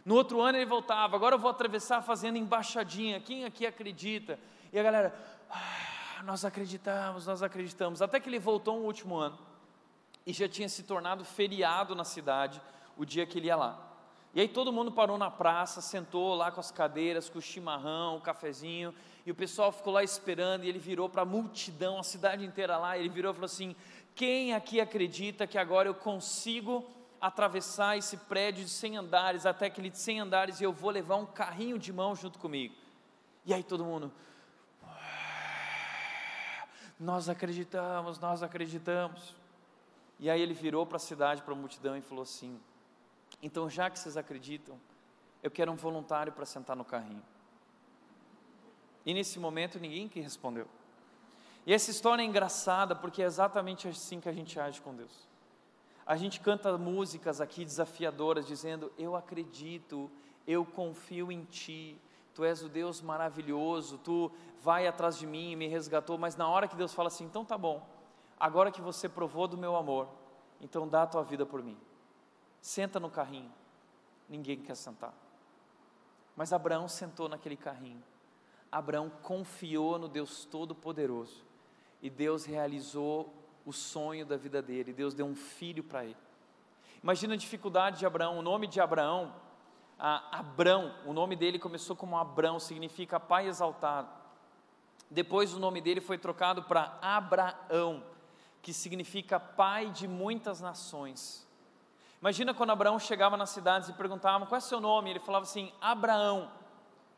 No 0.06 0.14
outro 0.14 0.40
ano 0.40 0.56
ele 0.56 0.64
voltava, 0.64 1.16
agora 1.16 1.34
eu 1.34 1.38
vou 1.38 1.50
atravessar 1.50 2.00
fazendo 2.00 2.38
embaixadinha. 2.38 3.18
Quem 3.18 3.44
aqui 3.44 3.66
acredita? 3.66 4.38
E 4.72 4.78
a 4.78 4.82
galera, 4.82 5.12
ah, 5.50 6.22
nós 6.22 6.44
acreditamos, 6.44 7.26
nós 7.26 7.42
acreditamos. 7.42 8.00
Até 8.00 8.20
que 8.20 8.28
ele 8.28 8.38
voltou 8.38 8.78
no 8.78 8.84
último 8.84 9.16
ano 9.16 9.36
e 10.24 10.32
já 10.32 10.48
tinha 10.48 10.68
se 10.68 10.84
tornado 10.84 11.24
feriado 11.24 11.96
na 11.96 12.04
cidade 12.04 12.62
o 12.96 13.04
dia 13.04 13.26
que 13.26 13.40
ele 13.40 13.48
ia 13.48 13.56
lá. 13.56 13.82
E 14.32 14.40
aí 14.40 14.46
todo 14.46 14.72
mundo 14.72 14.92
parou 14.92 15.18
na 15.18 15.28
praça, 15.28 15.80
sentou 15.80 16.36
lá 16.36 16.52
com 16.52 16.60
as 16.60 16.70
cadeiras, 16.70 17.28
com 17.28 17.40
o 17.40 17.42
chimarrão, 17.42 18.16
o 18.16 18.20
cafezinho, 18.20 18.94
e 19.24 19.32
o 19.32 19.34
pessoal 19.34 19.72
ficou 19.72 19.92
lá 19.92 20.04
esperando, 20.04 20.62
e 20.62 20.68
ele 20.68 20.78
virou 20.78 21.08
para 21.08 21.22
a 21.22 21.24
multidão, 21.24 21.98
a 21.98 22.04
cidade 22.04 22.44
inteira 22.44 22.76
lá, 22.76 22.96
ele 22.96 23.08
virou 23.08 23.32
e 23.32 23.34
falou 23.34 23.46
assim: 23.46 23.74
Quem 24.14 24.54
aqui 24.54 24.80
acredita 24.80 25.48
que 25.48 25.58
agora 25.58 25.88
eu 25.88 25.94
consigo 25.94 26.88
atravessar 27.20 27.96
esse 27.96 28.16
prédio 28.16 28.64
de 28.64 28.70
100 28.70 28.96
andares 28.96 29.46
até 29.46 29.66
aquele 29.66 29.90
de 29.90 29.98
100 29.98 30.20
andares 30.20 30.60
e 30.60 30.64
eu 30.64 30.72
vou 30.72 30.90
levar 30.90 31.16
um 31.16 31.26
carrinho 31.26 31.78
de 31.78 31.92
mão 31.92 32.14
junto 32.14 32.38
comigo. 32.38 32.74
E 33.44 33.54
aí 33.54 33.62
todo 33.62 33.84
mundo, 33.84 34.12
nós 36.98 37.28
acreditamos, 37.28 38.18
nós 38.18 38.42
acreditamos. 38.42 39.34
E 40.18 40.30
aí 40.30 40.40
ele 40.40 40.54
virou 40.54 40.86
para 40.86 40.96
a 40.96 41.00
cidade, 41.00 41.42
para 41.42 41.52
a 41.52 41.56
multidão 41.56 41.96
e 41.96 42.00
falou 42.00 42.22
assim: 42.22 42.60
então 43.42 43.68
já 43.68 43.90
que 43.90 43.98
vocês 43.98 44.16
acreditam, 44.16 44.78
eu 45.42 45.50
quero 45.50 45.70
um 45.70 45.76
voluntário 45.76 46.32
para 46.32 46.44
sentar 46.44 46.74
no 46.74 46.84
carrinho. 46.84 47.22
E 49.04 49.14
nesse 49.14 49.38
momento 49.38 49.78
ninguém 49.78 50.08
que 50.08 50.20
respondeu. 50.20 50.66
E 51.66 51.72
essa 51.72 51.90
história 51.90 52.22
é 52.22 52.24
engraçada 52.24 52.94
porque 52.94 53.22
é 53.22 53.26
exatamente 53.26 53.88
assim 53.88 54.20
que 54.20 54.28
a 54.28 54.32
gente 54.32 54.58
age 54.58 54.80
com 54.80 54.94
Deus. 54.94 55.28
A 56.06 56.16
gente 56.16 56.38
canta 56.38 56.78
músicas 56.78 57.40
aqui 57.40 57.64
desafiadoras, 57.64 58.46
dizendo: 58.46 58.92
Eu 58.96 59.16
acredito, 59.16 60.08
eu 60.46 60.64
confio 60.64 61.32
em 61.32 61.44
Ti, 61.44 62.00
Tu 62.32 62.44
és 62.44 62.62
o 62.62 62.68
Deus 62.68 63.02
maravilhoso, 63.02 63.98
Tu 63.98 64.30
vai 64.60 64.86
atrás 64.86 65.18
de 65.18 65.26
mim 65.26 65.50
e 65.50 65.56
me 65.56 65.66
resgatou. 65.66 66.16
Mas 66.16 66.36
na 66.36 66.48
hora 66.48 66.68
que 66.68 66.76
Deus 66.76 66.94
fala 66.94 67.08
assim: 67.08 67.24
Então 67.24 67.44
tá 67.44 67.58
bom, 67.58 67.84
agora 68.38 68.70
que 68.70 68.80
você 68.80 69.08
provou 69.08 69.48
do 69.48 69.58
meu 69.58 69.74
amor, 69.74 70.08
então 70.60 70.86
dá 70.86 71.02
a 71.02 71.06
tua 71.06 71.24
vida 71.24 71.44
por 71.44 71.60
mim. 71.62 71.76
Senta 72.60 73.00
no 73.00 73.10
carrinho. 73.10 73.52
Ninguém 74.28 74.60
quer 74.60 74.76
sentar. 74.76 75.14
Mas 76.36 76.52
Abraão 76.52 76.86
sentou 76.86 77.28
naquele 77.28 77.56
carrinho. 77.56 78.02
Abraão 78.70 79.10
confiou 79.22 79.98
no 79.98 80.08
Deus 80.08 80.44
Todo-Poderoso 80.44 81.44
e 82.02 82.10
Deus 82.10 82.44
realizou 82.44 83.32
o 83.66 83.72
sonho 83.72 84.24
da 84.24 84.36
vida 84.36 84.62
dele. 84.62 84.92
Deus 84.92 85.12
deu 85.12 85.26
um 85.26 85.34
filho 85.34 85.82
para 85.82 86.04
ele. 86.04 86.16
Imagina 87.02 87.34
a 87.34 87.36
dificuldade 87.36 87.98
de 87.98 88.06
Abraão. 88.06 88.38
O 88.38 88.42
nome 88.42 88.66
de 88.66 88.80
Abraão, 88.80 89.34
Abrão, 89.98 90.94
o 91.04 91.12
nome 91.12 91.36
dele 91.36 91.58
começou 91.58 91.96
como 91.96 92.16
Abrão, 92.16 92.60
significa 92.60 93.18
pai 93.18 93.48
exaltado. 93.48 94.08
Depois 95.10 95.52
o 95.52 95.58
nome 95.58 95.80
dele 95.80 96.00
foi 96.00 96.18
trocado 96.18 96.62
para 96.62 96.98
Abraão, 97.02 98.02
que 98.62 98.72
significa 98.72 99.38
pai 99.38 99.90
de 99.90 100.08
muitas 100.08 100.60
nações. 100.60 101.46
Imagina 102.20 102.54
quando 102.54 102.70
Abraão 102.70 102.98
chegava 102.98 103.36
nas 103.36 103.50
cidades 103.50 103.88
e 103.88 103.92
perguntavam 103.92 104.46
qual 104.46 104.56
é 104.56 104.60
seu 104.60 104.80
nome, 104.80 105.10
ele 105.10 105.20
falava 105.20 105.44
assim, 105.44 105.72
Abraão. 105.80 106.50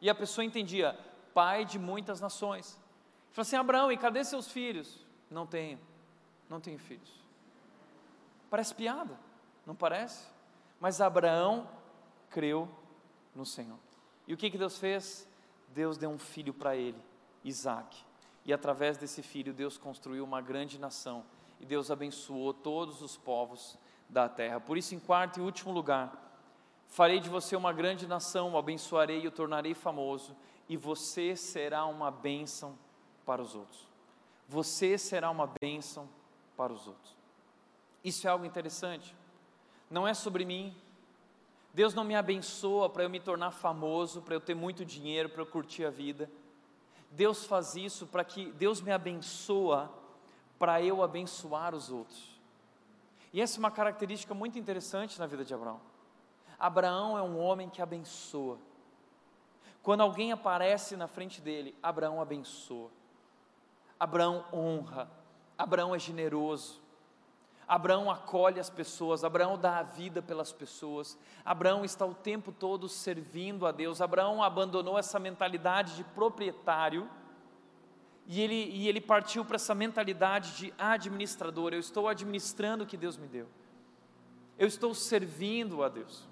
E 0.01 0.11
a 0.11 0.14
pessoa 0.14 0.44
entendia, 0.44 0.99
pai 1.32 1.64
de 1.64 1.78
muitas 1.78 2.20
nações. 2.20 2.74
Ele 2.74 3.32
falou 3.32 3.42
assim: 3.42 3.57
Abraão, 3.57 3.90
e 3.90 3.96
cadê 3.96 4.24
seus 4.24 4.51
filhos? 4.51 4.99
Não 5.30 5.46
tenho, 5.46 5.78
não 6.49 6.61
tenho 6.61 6.78
filhos. 6.78 7.11
Parece 8.51 8.74
piada, 8.74 9.18
não 9.66 9.74
parece? 9.74 10.26
Mas 10.80 11.01
Abraão 11.01 11.68
creu 12.30 12.68
no 13.34 13.44
Senhor. 13.44 13.78
E 14.26 14.34
o 14.34 14.36
que, 14.36 14.51
que 14.51 14.59
Deus 14.59 14.78
fez? 14.78 15.28
Deus 15.68 15.96
deu 15.99 16.11
um 16.11 16.18
filho 16.18 16.55
para 16.55 16.76
ele, 16.76 16.99
Isaac. 17.44 18.05
E 18.44 18.53
através 18.53 18.96
desse 18.96 19.22
filho, 19.22 19.53
Deus 19.53 19.76
construiu 19.76 20.24
uma 20.24 20.40
grande 20.40 20.78
nação. 20.78 21.24
E 21.61 21.66
Deus 21.66 21.90
abençoou 21.90 22.55
todos 22.55 23.03
os 23.03 23.16
povos 23.16 23.76
da 24.09 24.28
terra. 24.28 24.61
Por 24.61 24.78
isso, 24.78 24.94
em 24.94 24.99
quarto 24.99 25.38
e 25.38 25.42
último 25.42 25.72
lugar, 25.72 26.12
farei 26.86 27.20
de 27.20 27.28
você 27.28 27.57
uma 27.57 27.72
grande 27.72 28.07
nação, 28.07 28.53
o 28.53 28.59
abençoarei 28.59 29.22
e 29.22 29.28
o 29.28 29.32
tornarei 29.32 29.74
famoso, 29.74 30.34
e 30.68 30.76
você 30.76 31.36
será 31.36 31.84
uma 31.84 32.11
bênção 32.11 32.78
para 33.26 33.42
os 33.42 33.55
outros. 33.55 33.86
Você 34.49 34.96
será 34.96 35.30
uma 35.30 35.51
bênção 35.61 36.09
para 36.59 36.72
os 36.72 36.88
outros. 36.88 37.16
Isso 38.02 38.26
é 38.26 38.30
algo 38.30 38.44
interessante. 38.44 39.14
Não 39.88 40.06
é 40.06 40.12
sobre 40.12 40.44
mim. 40.44 40.76
Deus 41.72 41.94
não 41.94 42.02
me 42.02 42.16
abençoa 42.16 42.90
para 42.90 43.04
eu 43.04 43.11
me 43.11 43.20
tornar 43.20 43.52
famoso, 43.52 44.20
para 44.20 44.34
eu 44.34 44.40
ter 44.40 44.56
muito 44.56 44.84
dinheiro, 44.84 45.28
para 45.28 45.42
eu 45.42 45.46
curtir 45.46 45.84
a 45.84 45.90
vida. 45.90 46.28
Deus 47.12 47.44
faz 47.44 47.76
isso 47.76 48.09
para 48.09 48.24
que 48.24 48.50
Deus 48.52 48.80
me 48.80 48.90
abençoa 48.90 49.90
para 50.59 50.82
eu 50.82 51.02
abençoar 51.02 51.74
os 51.74 51.90
outros. 51.90 52.36
E 53.32 53.40
essa 53.40 53.56
é 53.56 53.61
uma 53.61 53.70
característica 53.70 54.34
muito 54.34 54.59
interessante 54.59 55.18
na 55.18 55.26
vida 55.26 55.44
de 55.44 55.54
Abraão. 55.54 55.80
Abraão 56.59 57.16
é 57.16 57.22
um 57.22 57.38
homem 57.38 57.70
que 57.70 57.80
abençoa. 57.80 58.59
Quando 59.80 60.00
alguém 60.00 60.32
aparece 60.32 60.96
na 60.96 61.06
frente 61.06 61.40
dele, 61.40 61.74
Abraão 61.80 62.20
abençoa. 62.20 62.90
Abraão 64.00 64.44
honra. 64.52 65.09
Abraão 65.59 65.94
é 65.94 65.98
generoso. 65.98 66.80
Abraão 67.66 68.11
acolhe 68.11 68.59
as 68.59 68.70
pessoas, 68.70 69.22
Abraão 69.22 69.59
dá 69.59 69.78
a 69.78 69.82
vida 69.82 70.22
pelas 70.22 70.50
pessoas, 70.50 71.18
Abraão 71.44 71.84
está 71.84 72.06
o 72.06 72.14
tempo 72.14 72.50
todo 72.50 72.88
servindo 72.88 73.66
a 73.66 73.72
Deus, 73.72 74.00
Abraão 74.00 74.42
abandonou 74.42 74.98
essa 74.98 75.18
mentalidade 75.18 75.94
de 75.94 76.02
proprietário 76.02 77.11
e 78.26 78.40
ele, 78.40 78.54
e 78.54 78.88
ele 78.88 79.02
partiu 79.02 79.44
para 79.44 79.56
essa 79.56 79.74
mentalidade 79.74 80.56
de 80.56 80.74
administrador. 80.78 81.74
Eu 81.74 81.80
estou 81.80 82.09
administrando 82.09 82.84
o 82.84 82.86
que 82.86 82.96
Deus 82.96 83.18
me 83.18 83.26
deu, 83.26 83.48
eu 84.59 84.66
estou 84.66 84.94
servindo 84.94 85.82
a 85.82 85.88
Deus. 85.88 86.28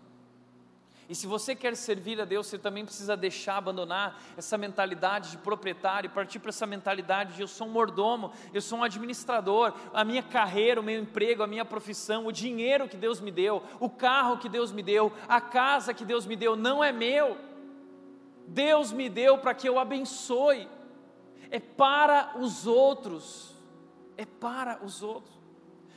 E 1.09 1.15
se 1.15 1.27
você 1.27 1.55
quer 1.55 1.77
servir 1.77 2.21
a 2.21 2.25
Deus, 2.25 2.49
você 2.49 2.59
também 2.59 2.85
precisa 2.85 3.17
deixar, 3.17 3.59
abandonar 3.59 4.21
essa 4.37 4.59
mentalidade 4.59 5.31
de 5.31 5.39
proprietário, 5.39 6.11
partir 6.11 6.41
para 6.41 6.49
essa 6.49 6.67
mentalidade 6.67 7.35
de 7.35 7.43
eu 7.43 7.47
sou 7.47 7.69
um 7.69 7.71
mordomo, 7.71 8.33
eu 8.53 8.61
sou 8.61 8.81
um 8.81 8.83
administrador, 8.83 9.73
a 9.95 10.05
minha 10.05 10.23
carreira, 10.23 10.81
o 10.81 10.85
meu 10.85 11.01
emprego, 11.01 11.45
a 11.45 11.47
minha 11.47 11.65
profissão, 11.65 12.27
o 12.27 12.33
dinheiro 12.33 12.89
que 12.89 12.97
Deus 12.97 13.21
me 13.21 13.31
deu, 13.31 13.63
o 13.79 13.89
carro 13.89 14.39
que 14.39 14.49
Deus 14.49 14.73
me 14.73 14.83
deu, 14.83 15.13
a 15.29 15.41
casa 15.41 15.95
que 15.95 16.05
Deus 16.05 16.27
me 16.27 16.35
deu, 16.35 16.57
não 16.57 16.83
é 16.83 16.91
meu. 16.91 17.37
Deus 18.49 18.91
me 18.93 19.09
deu 19.09 19.39
para 19.39 19.55
que 19.55 19.69
eu 19.69 19.79
abençoe, 19.79 20.69
é 21.51 21.61
para 21.61 22.33
os 22.37 22.67
outros, 22.67 23.55
é 24.17 24.25
para 24.25 24.85
os 24.85 25.03
outros. 25.03 25.36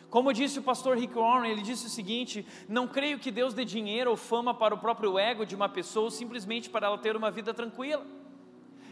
Como 0.10 0.34
disse 0.34 0.58
o 0.58 0.64
pastor 0.64 0.98
Rick 0.98 1.14
Warren, 1.14 1.52
ele 1.52 1.62
disse 1.62 1.86
o 1.86 1.90
seguinte: 1.90 2.46
Não 2.68 2.88
creio 2.88 3.20
que 3.20 3.30
Deus 3.30 3.54
dê 3.54 3.64
dinheiro 3.64 4.10
ou 4.10 4.18
fama 4.18 4.54
para 4.54 4.74
o 4.74 4.80
próprio 4.80 5.20
ego 5.20 5.46
de 5.46 5.56
uma 5.56 5.70
pessoa 5.70 6.10
simplesmente 6.10 6.70
para 6.70 6.88
ela 6.88 6.98
ter 6.98 7.16
uma 7.16 7.30
vida 7.30 7.54
tranquila. 7.54 8.06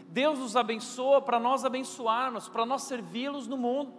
Deus 0.08 0.38
nos 0.38 0.56
abençoa 0.56 1.20
para 1.20 1.40
nós 1.40 1.64
abençoarmos, 1.64 2.48
para 2.48 2.64
nós 2.64 2.82
servi-los 2.82 3.46
no 3.46 3.56
mundo. 3.56 3.92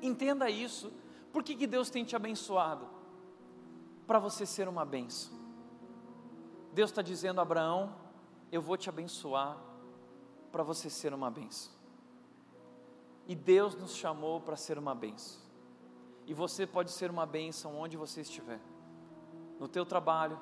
Entenda 0.00 0.48
isso. 0.50 0.92
Por 1.32 1.42
que, 1.42 1.54
que 1.54 1.66
Deus 1.66 1.90
tem 1.90 2.04
te 2.04 2.16
abençoado? 2.16 2.88
Para 4.06 4.18
você 4.18 4.46
ser 4.46 4.66
uma 4.66 4.84
benção. 4.84 5.38
Deus 6.72 6.90
está 6.90 7.02
dizendo 7.02 7.38
a 7.38 7.42
Abraão: 7.42 7.94
Eu 8.50 8.62
vou 8.62 8.78
te 8.78 8.88
abençoar 8.88 9.58
para 10.50 10.62
você 10.62 10.88
ser 10.88 11.12
uma 11.12 11.30
benção. 11.30 11.72
E 13.26 13.34
Deus 13.34 13.74
nos 13.74 13.94
chamou 13.94 14.40
para 14.40 14.56
ser 14.56 14.78
uma 14.78 14.94
benção. 14.94 15.47
E 16.28 16.34
você 16.34 16.66
pode 16.66 16.90
ser 16.90 17.10
uma 17.10 17.24
bênção 17.24 17.74
onde 17.74 17.96
você 17.96 18.20
estiver. 18.20 18.60
No 19.58 19.66
teu 19.66 19.86
trabalho, 19.86 20.38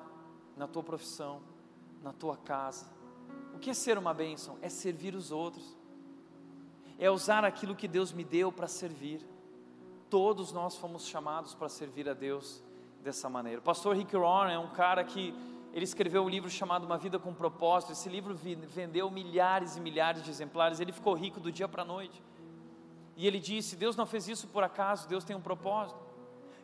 na 0.57 0.67
tua 0.67 0.83
profissão, 0.83 1.41
na 2.03 2.11
tua 2.11 2.35
casa. 2.35 2.85
O 3.55 3.57
que 3.57 3.69
é 3.69 3.73
ser 3.73 3.97
uma 3.97 4.13
bênção? 4.13 4.57
É 4.61 4.67
servir 4.67 5.15
os 5.15 5.31
outros. 5.31 5.77
É 6.99 7.09
usar 7.09 7.45
aquilo 7.45 7.73
que 7.73 7.87
Deus 7.87 8.11
me 8.11 8.25
deu 8.25 8.51
para 8.51 8.67
servir. 8.67 9.25
Todos 10.09 10.51
nós 10.51 10.75
fomos 10.75 11.07
chamados 11.07 11.55
para 11.55 11.69
servir 11.69 12.09
a 12.09 12.13
Deus 12.13 12.61
dessa 13.01 13.29
maneira. 13.29 13.59
O 13.59 13.63
pastor 13.63 13.95
Rick 13.95 14.13
Warren 14.13 14.55
é 14.55 14.59
um 14.59 14.71
cara 14.71 15.05
que 15.05 15.33
ele 15.73 15.85
escreveu 15.85 16.21
um 16.23 16.29
livro 16.29 16.49
chamado 16.49 16.85
Uma 16.85 16.97
Vida 16.97 17.17
com 17.17 17.33
Propósito. 17.33 17.93
Esse 17.93 18.09
livro 18.09 18.35
vendeu 18.35 19.09
milhares 19.09 19.77
e 19.77 19.79
milhares 19.79 20.21
de 20.21 20.29
exemplares. 20.29 20.81
Ele 20.81 20.91
ficou 20.91 21.13
rico 21.13 21.39
do 21.39 21.49
dia 21.49 21.67
para 21.67 21.83
a 21.83 21.85
noite. 21.85 22.21
E 23.17 23.25
ele 23.25 23.39
disse: 23.39 23.75
Deus 23.75 23.95
não 23.95 24.05
fez 24.05 24.27
isso 24.27 24.47
por 24.47 24.63
acaso, 24.63 25.09
Deus 25.09 25.23
tem 25.23 25.35
um 25.35 25.41
propósito. 25.41 25.99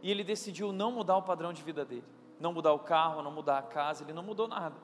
E 0.03 0.11
ele 0.11 0.23
decidiu 0.23 0.71
não 0.71 0.91
mudar 0.91 1.17
o 1.17 1.23
padrão 1.23 1.51
de 1.51 1.63
vida 1.63 1.83
dele, 1.83 2.05
não 2.39 2.53
mudar 2.53 2.73
o 2.73 2.79
carro, 2.79 3.23
não 3.23 3.31
mudar 3.31 3.57
a 3.57 3.63
casa, 3.63 4.03
ele 4.03 4.13
não 4.13 4.21
mudou 4.21 4.47
nada. 4.47 4.75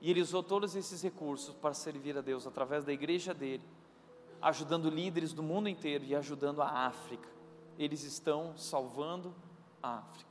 E 0.00 0.10
ele 0.10 0.22
usou 0.22 0.42
todos 0.42 0.74
esses 0.74 1.02
recursos 1.02 1.54
para 1.54 1.74
servir 1.74 2.16
a 2.16 2.22
Deus 2.22 2.46
através 2.46 2.82
da 2.82 2.92
igreja 2.92 3.34
dele, 3.34 3.62
ajudando 4.40 4.88
líderes 4.88 5.34
do 5.34 5.42
mundo 5.42 5.68
inteiro 5.68 6.04
e 6.04 6.16
ajudando 6.16 6.62
a 6.62 6.86
África. 6.86 7.28
Eles 7.78 8.02
estão 8.02 8.56
salvando 8.56 9.34
a 9.82 9.98
África. 9.98 10.30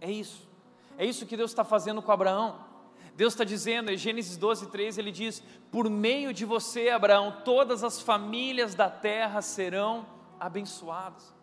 É 0.00 0.10
isso. 0.10 0.48
É 0.96 1.04
isso 1.04 1.26
que 1.26 1.36
Deus 1.36 1.50
está 1.50 1.64
fazendo 1.64 2.00
com 2.00 2.12
Abraão. 2.12 2.69
Deus 3.16 3.34
está 3.34 3.44
dizendo, 3.44 3.90
em 3.90 3.96
Gênesis 3.96 4.36
12, 4.36 4.68
13, 4.68 5.00
ele 5.00 5.12
diz: 5.12 5.42
Por 5.70 5.88
meio 5.90 6.32
de 6.32 6.44
você, 6.44 6.88
Abraão, 6.88 7.36
todas 7.44 7.84
as 7.84 8.00
famílias 8.00 8.74
da 8.74 8.88
terra 8.88 9.42
serão 9.42 10.06
abençoadas. 10.38 11.34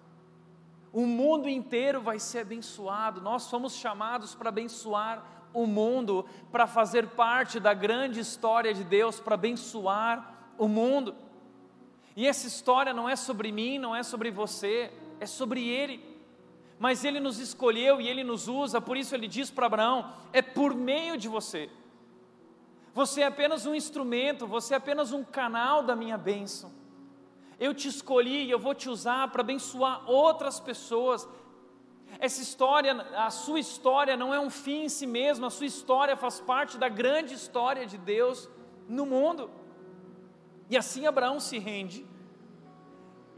O 0.92 1.06
mundo 1.06 1.48
inteiro 1.48 2.02
vai 2.02 2.20
ser 2.20 2.40
abençoado. 2.40 3.22
Nós 3.22 3.50
fomos 3.50 3.76
chamados 3.76 4.34
para 4.34 4.50
abençoar 4.50 5.24
o 5.54 5.66
mundo, 5.66 6.26
para 6.52 6.68
fazer 6.68 7.08
parte 7.10 7.60
da 7.60 7.74
grande 7.74 8.20
história 8.20 8.74
de 8.74 8.84
Deus, 8.84 9.20
para 9.20 9.36
abençoar 9.36 10.54
o 10.58 10.68
mundo. 10.68 11.16
E 12.16 12.26
essa 12.26 12.48
história 12.48 12.94
não 12.94 13.08
é 13.08 13.16
sobre 13.16 13.52
mim, 13.52 13.78
não 13.78 13.96
é 13.96 14.02
sobre 14.02 14.32
você, 14.32 14.92
é 15.20 15.26
sobre 15.26 15.68
Ele 15.68 16.17
mas 16.80 17.04
Ele 17.04 17.20
nos 17.20 17.40
escolheu 17.40 18.00
e 18.00 18.08
Ele 18.08 18.24
nos 18.24 18.48
usa, 18.48 18.80
por 18.80 18.98
isso 18.98 19.16
Ele 19.16 19.28
diz 19.28 19.50
para 19.50 19.66
Abraão: 19.66 20.14
é 20.32 20.42
por 20.42 20.76
meio 20.76 21.18
de 21.18 21.28
você. 21.28 21.70
Você 22.94 23.22
é 23.22 23.26
apenas 23.26 23.66
um 23.66 23.76
instrumento, 23.76 24.48
você 24.48 24.74
é 24.74 24.78
apenas 24.78 25.12
um 25.12 25.24
canal 25.24 25.84
da 25.84 25.96
minha 25.96 26.18
bênção. 26.18 26.72
Eu 27.60 27.74
te 27.74 27.88
escolhi 27.88 28.46
e 28.46 28.52
eu 28.52 28.58
vou 28.58 28.74
te 28.74 28.90
usar 28.90 29.28
para 29.30 29.42
abençoar 29.42 30.10
outras 30.10 30.60
pessoas. 30.60 31.28
Essa 32.20 32.42
história, 32.42 32.94
a 33.16 33.30
sua 33.30 33.60
história 33.60 34.16
não 34.16 34.34
é 34.34 34.40
um 34.40 34.50
fim 34.50 34.86
em 34.86 34.90
si 34.90 35.06
mesma, 35.06 35.48
a 35.48 35.52
sua 35.52 35.66
história 35.66 36.16
faz 36.16 36.40
parte 36.40 36.78
da 36.78 36.88
grande 36.88 37.34
história 37.34 37.86
de 37.86 37.98
Deus 37.98 38.50
no 38.88 39.06
mundo. 39.06 39.50
E 40.70 40.78
assim 40.78 41.06
Abraão 41.06 41.40
se 41.40 41.60
rende 41.60 42.07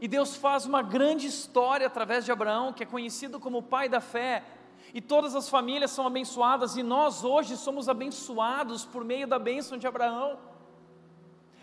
e 0.00 0.08
Deus 0.08 0.34
faz 0.34 0.64
uma 0.64 0.80
grande 0.80 1.26
história 1.26 1.86
através 1.86 2.24
de 2.24 2.32
Abraão, 2.32 2.72
que 2.72 2.82
é 2.82 2.86
conhecido 2.86 3.38
como 3.38 3.58
o 3.58 3.62
pai 3.62 3.86
da 3.86 4.00
fé. 4.00 4.42
E 4.94 5.00
todas 5.00 5.36
as 5.36 5.48
famílias 5.48 5.90
são 5.90 6.06
abençoadas, 6.06 6.74
e 6.74 6.82
nós 6.82 7.22
hoje 7.22 7.54
somos 7.56 7.86
abençoados 7.86 8.86
por 8.86 9.04
meio 9.04 9.26
da 9.26 9.38
bênção 9.38 9.76
de 9.76 9.86
Abraão. 9.86 10.38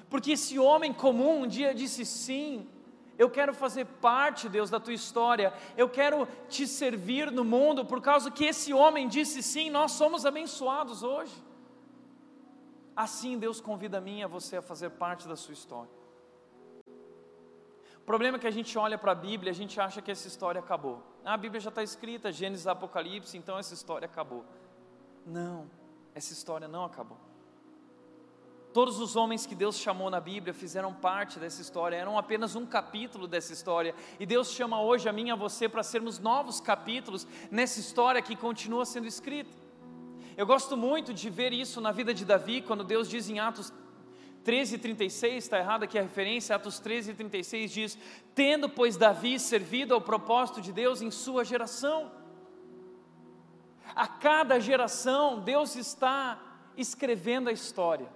Porque 0.08 0.34
esse 0.34 0.60
homem 0.60 0.94
comum 0.94 1.42
um 1.42 1.48
dia 1.48 1.74
disse 1.74 2.06
sim, 2.06 2.70
eu 3.18 3.28
quero 3.28 3.56
fazer 3.56 3.86
parte, 3.86 4.48
Deus, 4.48 4.70
da 4.70 4.80
tua 4.80 4.94
história, 4.94 5.52
eu 5.76 5.90
quero 5.90 6.28
te 6.48 6.68
servir 6.68 7.32
no 7.32 7.44
mundo, 7.44 7.84
por 7.84 8.00
causa 8.02 8.30
que 8.30 8.46
esse 8.46 8.72
homem 8.72 9.08
disse 9.08 9.42
sim, 9.42 9.72
nós 9.72 9.94
somos 9.94 10.28
abençoados 10.28 11.02
hoje. 11.02 11.34
assim 12.96 13.38
Deus 13.40 13.60
convida 13.60 13.98
a 13.98 14.02
mim 14.02 14.20
e 14.20 14.24
a 14.24 14.28
você 14.28 14.58
a 14.58 14.62
fazer 14.62 14.92
parte 14.92 15.28
da 15.28 15.36
sua 15.36 15.54
história. 15.54 15.97
Problema 18.08 18.38
é 18.38 18.40
que 18.40 18.48
a 18.48 18.52
gente 18.52 18.78
olha 18.78 18.98
para 18.98 19.12
a 19.12 19.16
Bíblia 19.16 19.50
e 19.50 19.52
a 19.52 19.54
gente 19.54 19.82
acha 19.82 20.02
que 20.02 20.10
essa 20.10 20.30
história 20.30 20.60
acabou. 20.60 21.04
Ah, 21.26 21.34
a 21.34 21.38
Bíblia 21.38 21.60
já 21.60 21.68
está 21.68 21.84
escrita, 21.84 22.32
Gênesis 22.32 22.66
Apocalipse, 22.66 23.38
então 23.38 23.60
essa 23.60 23.74
história 23.74 24.06
acabou. 24.06 24.46
Não, 25.26 25.70
essa 26.16 26.32
história 26.32 26.70
não 26.70 26.86
acabou. 26.86 27.18
Todos 28.72 29.02
os 29.02 29.18
homens 29.18 29.46
que 29.46 29.54
Deus 29.54 29.78
chamou 29.78 30.10
na 30.10 30.22
Bíblia 30.22 30.54
fizeram 30.54 30.94
parte 30.94 31.38
dessa 31.38 31.62
história, 31.62 31.98
eram 31.98 32.18
apenas 32.18 32.56
um 32.56 32.66
capítulo 32.66 33.28
dessa 33.28 33.52
história. 33.52 33.94
E 34.18 34.26
Deus 34.26 34.54
chama 34.54 34.82
hoje 34.82 35.10
a 35.10 35.12
mim 35.12 35.28
e 35.28 35.32
a 35.32 35.36
você 35.36 35.68
para 35.68 35.84
sermos 35.84 36.18
novos 36.18 36.62
capítulos 36.62 37.28
nessa 37.52 37.82
história 37.82 38.22
que 38.22 38.38
continua 38.38 38.86
sendo 38.86 39.06
escrita. 39.06 39.52
Eu 40.38 40.46
gosto 40.46 40.78
muito 40.78 41.14
de 41.14 41.30
ver 41.30 41.52
isso 41.52 41.82
na 41.82 41.92
vida 41.92 42.14
de 42.14 42.24
Davi, 42.24 42.62
quando 42.62 42.86
Deus 42.86 43.10
diz 43.10 43.30
em 43.30 43.42
Atos 43.42 43.74
13, 44.48 44.78
36, 44.78 45.44
está 45.44 45.60
errado 45.60 45.84
aqui 45.84 46.00
a 46.00 46.02
referência, 46.02 46.56
Atos 46.56 46.80
13, 46.80 47.14
36 47.16 47.70
diz: 47.70 47.98
Tendo, 48.34 48.70
pois, 48.70 48.96
Davi 48.96 49.38
servido 49.38 49.94
ao 49.94 50.00
propósito 50.00 50.62
de 50.62 50.72
Deus 50.72 51.02
em 51.02 51.12
sua 51.12 51.44
geração. 51.44 52.10
A 53.94 54.08
cada 54.08 54.58
geração, 54.58 55.42
Deus 55.42 55.76
está 55.76 56.42
escrevendo 56.78 57.50
a 57.50 57.52
história. 57.52 58.08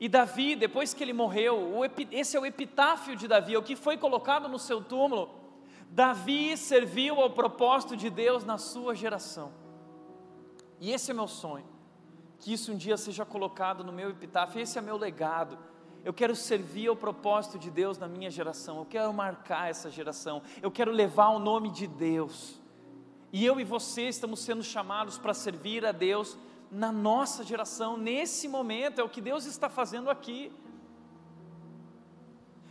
E 0.00 0.08
Davi, 0.08 0.56
depois 0.56 0.94
que 0.94 1.04
ele 1.04 1.12
morreu, 1.12 1.72
esse 2.10 2.34
é 2.34 2.40
o 2.40 2.46
epitáfio 2.46 3.14
de 3.14 3.28
Davi, 3.28 3.52
é 3.52 3.58
o 3.58 3.62
que 3.62 3.76
foi 3.76 3.98
colocado 3.98 4.48
no 4.48 4.58
seu 4.58 4.82
túmulo. 4.82 5.28
Davi 5.90 6.56
serviu 6.56 7.20
ao 7.20 7.28
propósito 7.28 7.98
de 7.98 8.08
Deus 8.08 8.46
na 8.46 8.56
sua 8.56 8.94
geração. 8.94 9.52
E 10.80 10.90
esse 10.90 11.10
é 11.10 11.14
meu 11.14 11.28
sonho, 11.28 11.66
que 12.42 12.52
isso 12.52 12.72
um 12.72 12.76
dia 12.76 12.96
seja 12.96 13.24
colocado 13.24 13.84
no 13.84 13.92
meu 13.92 14.10
epitáfio, 14.10 14.60
esse 14.60 14.76
é 14.76 14.82
meu 14.82 14.96
legado. 14.96 15.56
Eu 16.04 16.12
quero 16.12 16.34
servir 16.34 16.88
ao 16.88 16.96
propósito 16.96 17.56
de 17.56 17.70
Deus 17.70 17.98
na 17.98 18.08
minha 18.08 18.28
geração, 18.28 18.78
eu 18.78 18.84
quero 18.84 19.12
marcar 19.14 19.70
essa 19.70 19.88
geração, 19.88 20.42
eu 20.60 20.68
quero 20.68 20.90
levar 20.90 21.28
o 21.28 21.38
nome 21.38 21.70
de 21.70 21.86
Deus. 21.86 22.60
E 23.32 23.46
eu 23.46 23.60
e 23.60 23.64
você 23.64 24.08
estamos 24.08 24.40
sendo 24.40 24.64
chamados 24.64 25.18
para 25.18 25.32
servir 25.32 25.86
a 25.86 25.92
Deus 25.92 26.36
na 26.68 26.90
nossa 26.90 27.44
geração, 27.44 27.96
nesse 27.96 28.48
momento, 28.48 29.00
é 29.00 29.04
o 29.04 29.08
que 29.08 29.20
Deus 29.20 29.46
está 29.46 29.68
fazendo 29.68 30.10
aqui. 30.10 30.50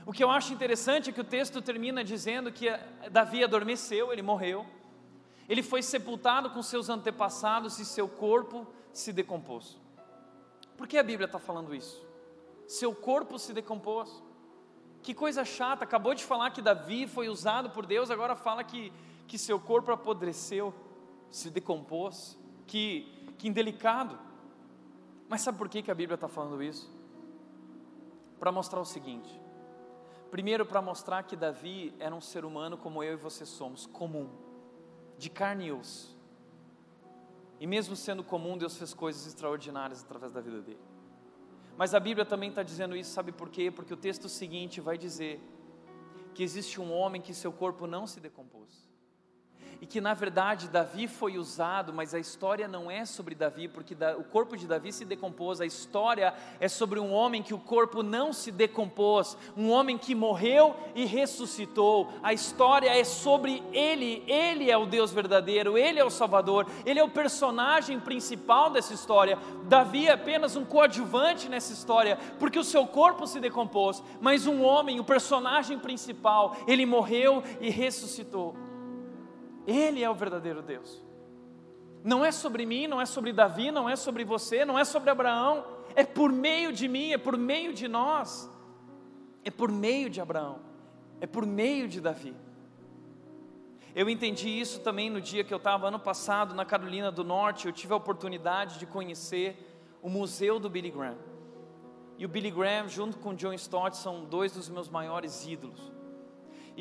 O 0.06 0.12
que 0.12 0.22
eu 0.22 0.30
acho 0.30 0.52
interessante 0.52 1.10
é 1.10 1.14
que 1.14 1.22
o 1.22 1.24
texto 1.24 1.62
termina 1.62 2.04
dizendo 2.04 2.52
que 2.52 2.68
Davi 3.10 3.42
adormeceu, 3.42 4.12
ele 4.12 4.22
morreu, 4.22 4.66
ele 5.48 5.64
foi 5.64 5.82
sepultado 5.82 6.50
com 6.50 6.62
seus 6.62 6.90
antepassados 6.90 7.80
e 7.80 7.86
seu 7.86 8.10
corpo 8.10 8.68
se 8.94 9.14
decompôs. 9.14 9.78
Por 10.78 10.88
que 10.88 10.98
a 10.98 11.04
Bíblia 11.04 11.26
está 11.26 11.40
falando 11.40 11.74
isso? 11.74 12.06
Seu 12.68 12.94
corpo 12.94 13.38
se 13.38 13.54
decompôs. 13.54 14.24
Que 15.02 15.14
coisa 15.14 15.44
chata, 15.44 15.84
acabou 15.84 16.14
de 16.14 16.24
falar 16.24 16.52
que 16.52 16.62
Davi 16.62 17.08
foi 17.08 17.28
usado 17.28 17.72
por 17.72 17.86
Deus, 17.86 18.12
agora 18.12 18.36
fala 18.36 18.64
que, 18.64 18.94
que 19.28 19.38
seu 19.38 19.60
corpo 19.60 19.92
apodreceu, 19.92 20.74
se 21.30 21.50
decompôs. 21.50 22.38
Que 22.68 23.22
que 23.42 23.48
indelicado. 23.48 24.20
Mas 25.28 25.42
sabe 25.42 25.58
por 25.58 25.68
que, 25.68 25.82
que 25.82 25.90
a 25.90 25.96
Bíblia 25.96 26.14
está 26.14 26.28
falando 26.28 26.62
isso? 26.62 26.88
Para 28.40 28.52
mostrar 28.52 28.80
o 28.80 28.86
seguinte: 28.86 29.42
primeiro, 30.30 30.64
para 30.64 30.80
mostrar 30.80 31.24
que 31.24 31.36
Davi 31.36 31.92
era 31.98 32.14
um 32.14 32.22
ser 32.22 32.46
humano 32.46 32.78
como 32.78 33.04
eu 33.04 33.14
e 33.14 33.16
você 33.16 33.44
somos, 33.44 33.88
comum, 33.88 34.30
de 35.18 35.28
carne 35.28 35.66
e 35.66 35.72
osso. 35.72 36.16
E 37.62 37.68
mesmo 37.68 37.96
sendo 37.96 38.24
comum, 38.24 38.58
Deus 38.58 38.76
fez 38.76 38.92
coisas 38.92 39.28
extraordinárias 39.28 40.04
através 40.04 40.34
da 40.34 40.42
vida 40.42 40.62
dele. 40.62 40.82
Mas 41.78 41.94
a 41.94 42.00
Bíblia 42.00 42.26
também 42.26 42.50
está 42.50 42.64
dizendo 42.64 42.96
isso, 42.96 43.12
sabe 43.12 43.32
por 43.32 43.50
quê? 43.50 43.70
Porque 43.70 43.94
o 43.94 43.98
texto 43.98 44.28
seguinte 44.28 44.82
vai 44.82 44.98
dizer 44.98 45.40
que 46.34 46.42
existe 46.42 46.82
um 46.82 46.92
homem 46.92 47.22
que 47.22 47.36
seu 47.36 47.54
corpo 47.54 47.86
não 47.86 48.08
se 48.08 48.20
decompôs 48.20 48.91
e 49.82 49.88
que 49.88 50.00
na 50.00 50.14
verdade 50.14 50.68
Davi 50.68 51.08
foi 51.08 51.40
usado, 51.40 51.92
mas 51.92 52.14
a 52.14 52.20
história 52.20 52.68
não 52.68 52.92
é 52.92 53.04
sobre 53.04 53.34
Davi, 53.34 53.68
porque 53.68 53.98
o 54.16 54.24
corpo 54.24 54.56
de 54.56 54.68
Davi 54.68 54.94
se 54.94 55.04
decompôs, 55.04 55.60
a 55.60 55.66
história 55.66 56.36
é 56.60 56.68
sobre 56.68 57.00
um 57.00 57.12
homem 57.12 57.42
que 57.42 57.54
o 57.54 57.58
corpo 57.58 58.04
não 58.04 58.32
se 58.32 58.52
decompôs, 58.52 59.36
um 59.58 59.72
homem 59.72 59.98
que 59.98 60.14
morreu 60.14 60.76
e 60.94 61.06
ressuscitou. 61.06 62.14
A 62.22 62.32
história 62.32 62.96
é 62.96 63.04
sobre 63.04 63.64
ele, 63.74 64.24
ele 64.28 64.70
é 64.70 64.78
o 64.78 64.86
Deus 64.86 65.12
verdadeiro, 65.12 65.76
ele 65.76 66.00
é 66.00 66.06
o 66.06 66.12
Salvador, 66.12 66.68
ele 66.86 67.00
é 67.00 67.04
o 67.04 67.10
personagem 67.10 68.00
principal 68.00 68.70
dessa 68.70 68.94
história. 68.94 69.40
Davi 69.64 70.08
é 70.08 70.12
apenas 70.12 70.56
um 70.56 70.64
coadjuvante 70.64 71.50
nessa 71.50 71.74
história, 71.74 72.20
porque 72.38 72.60
o 72.60 72.64
seu 72.64 72.86
corpo 72.86 73.26
se 73.26 73.40
decompôs, 73.40 74.04
mas 74.22 74.46
um 74.46 74.62
homem, 74.62 75.00
o 75.00 75.04
personagem 75.04 75.80
principal, 75.80 76.56
ele 76.68 76.86
morreu 76.86 77.42
e 77.60 77.72
ressuscitou. 77.72 78.71
Ele 79.72 80.04
é 80.04 80.10
o 80.10 80.16
verdadeiro 80.16 80.62
Deus. 80.62 81.02
Não 82.04 82.26
é 82.26 82.32
sobre 82.32 82.66
mim, 82.66 82.88
não 82.88 83.00
é 83.00 83.06
sobre 83.06 83.32
Davi, 83.32 83.72
não 83.72 83.88
é 83.88 83.96
sobre 83.96 84.24
você, 84.24 84.66
não 84.66 84.78
é 84.78 84.84
sobre 84.84 85.10
Abraão, 85.10 85.64
é 85.96 86.04
por 86.04 86.32
meio 86.32 86.74
de 86.74 86.88
mim, 86.88 87.12
é 87.14 87.18
por 87.18 87.38
meio 87.38 87.74
de 87.74 87.88
nós, 87.88 88.50
é 89.44 89.52
por 89.52 89.72
meio 89.72 90.10
de 90.10 90.20
Abraão, 90.20 90.60
é 91.20 91.28
por 91.28 91.46
meio 91.46 91.88
de 91.88 92.02
Davi. 92.02 92.36
Eu 93.94 94.10
entendi 94.10 94.50
isso 94.50 94.80
também 94.80 95.10
no 95.10 95.22
dia 95.22 95.44
que 95.44 95.54
eu 95.54 95.58
estava 95.58 95.90
ano 95.90 96.00
passado 96.00 96.56
na 96.56 96.66
Carolina 96.66 97.12
do 97.12 97.24
Norte, 97.24 97.68
eu 97.68 97.74
tive 97.74 97.94
a 97.94 97.98
oportunidade 97.98 98.80
de 98.80 98.86
conhecer 98.86 99.58
o 100.02 100.10
museu 100.10 100.60
do 100.60 100.70
Billy 100.70 100.90
Graham. 100.90 101.18
E 102.18 102.26
o 102.26 102.30
Billy 102.30 102.52
Graham, 102.52 102.88
junto 102.88 103.18
com 103.18 103.34
John 103.34 103.54
Stott, 103.54 103.98
são 103.98 104.26
dois 104.26 104.54
dos 104.54 104.70
meus 104.70 104.90
maiores 104.90 105.46
ídolos. 105.46 105.92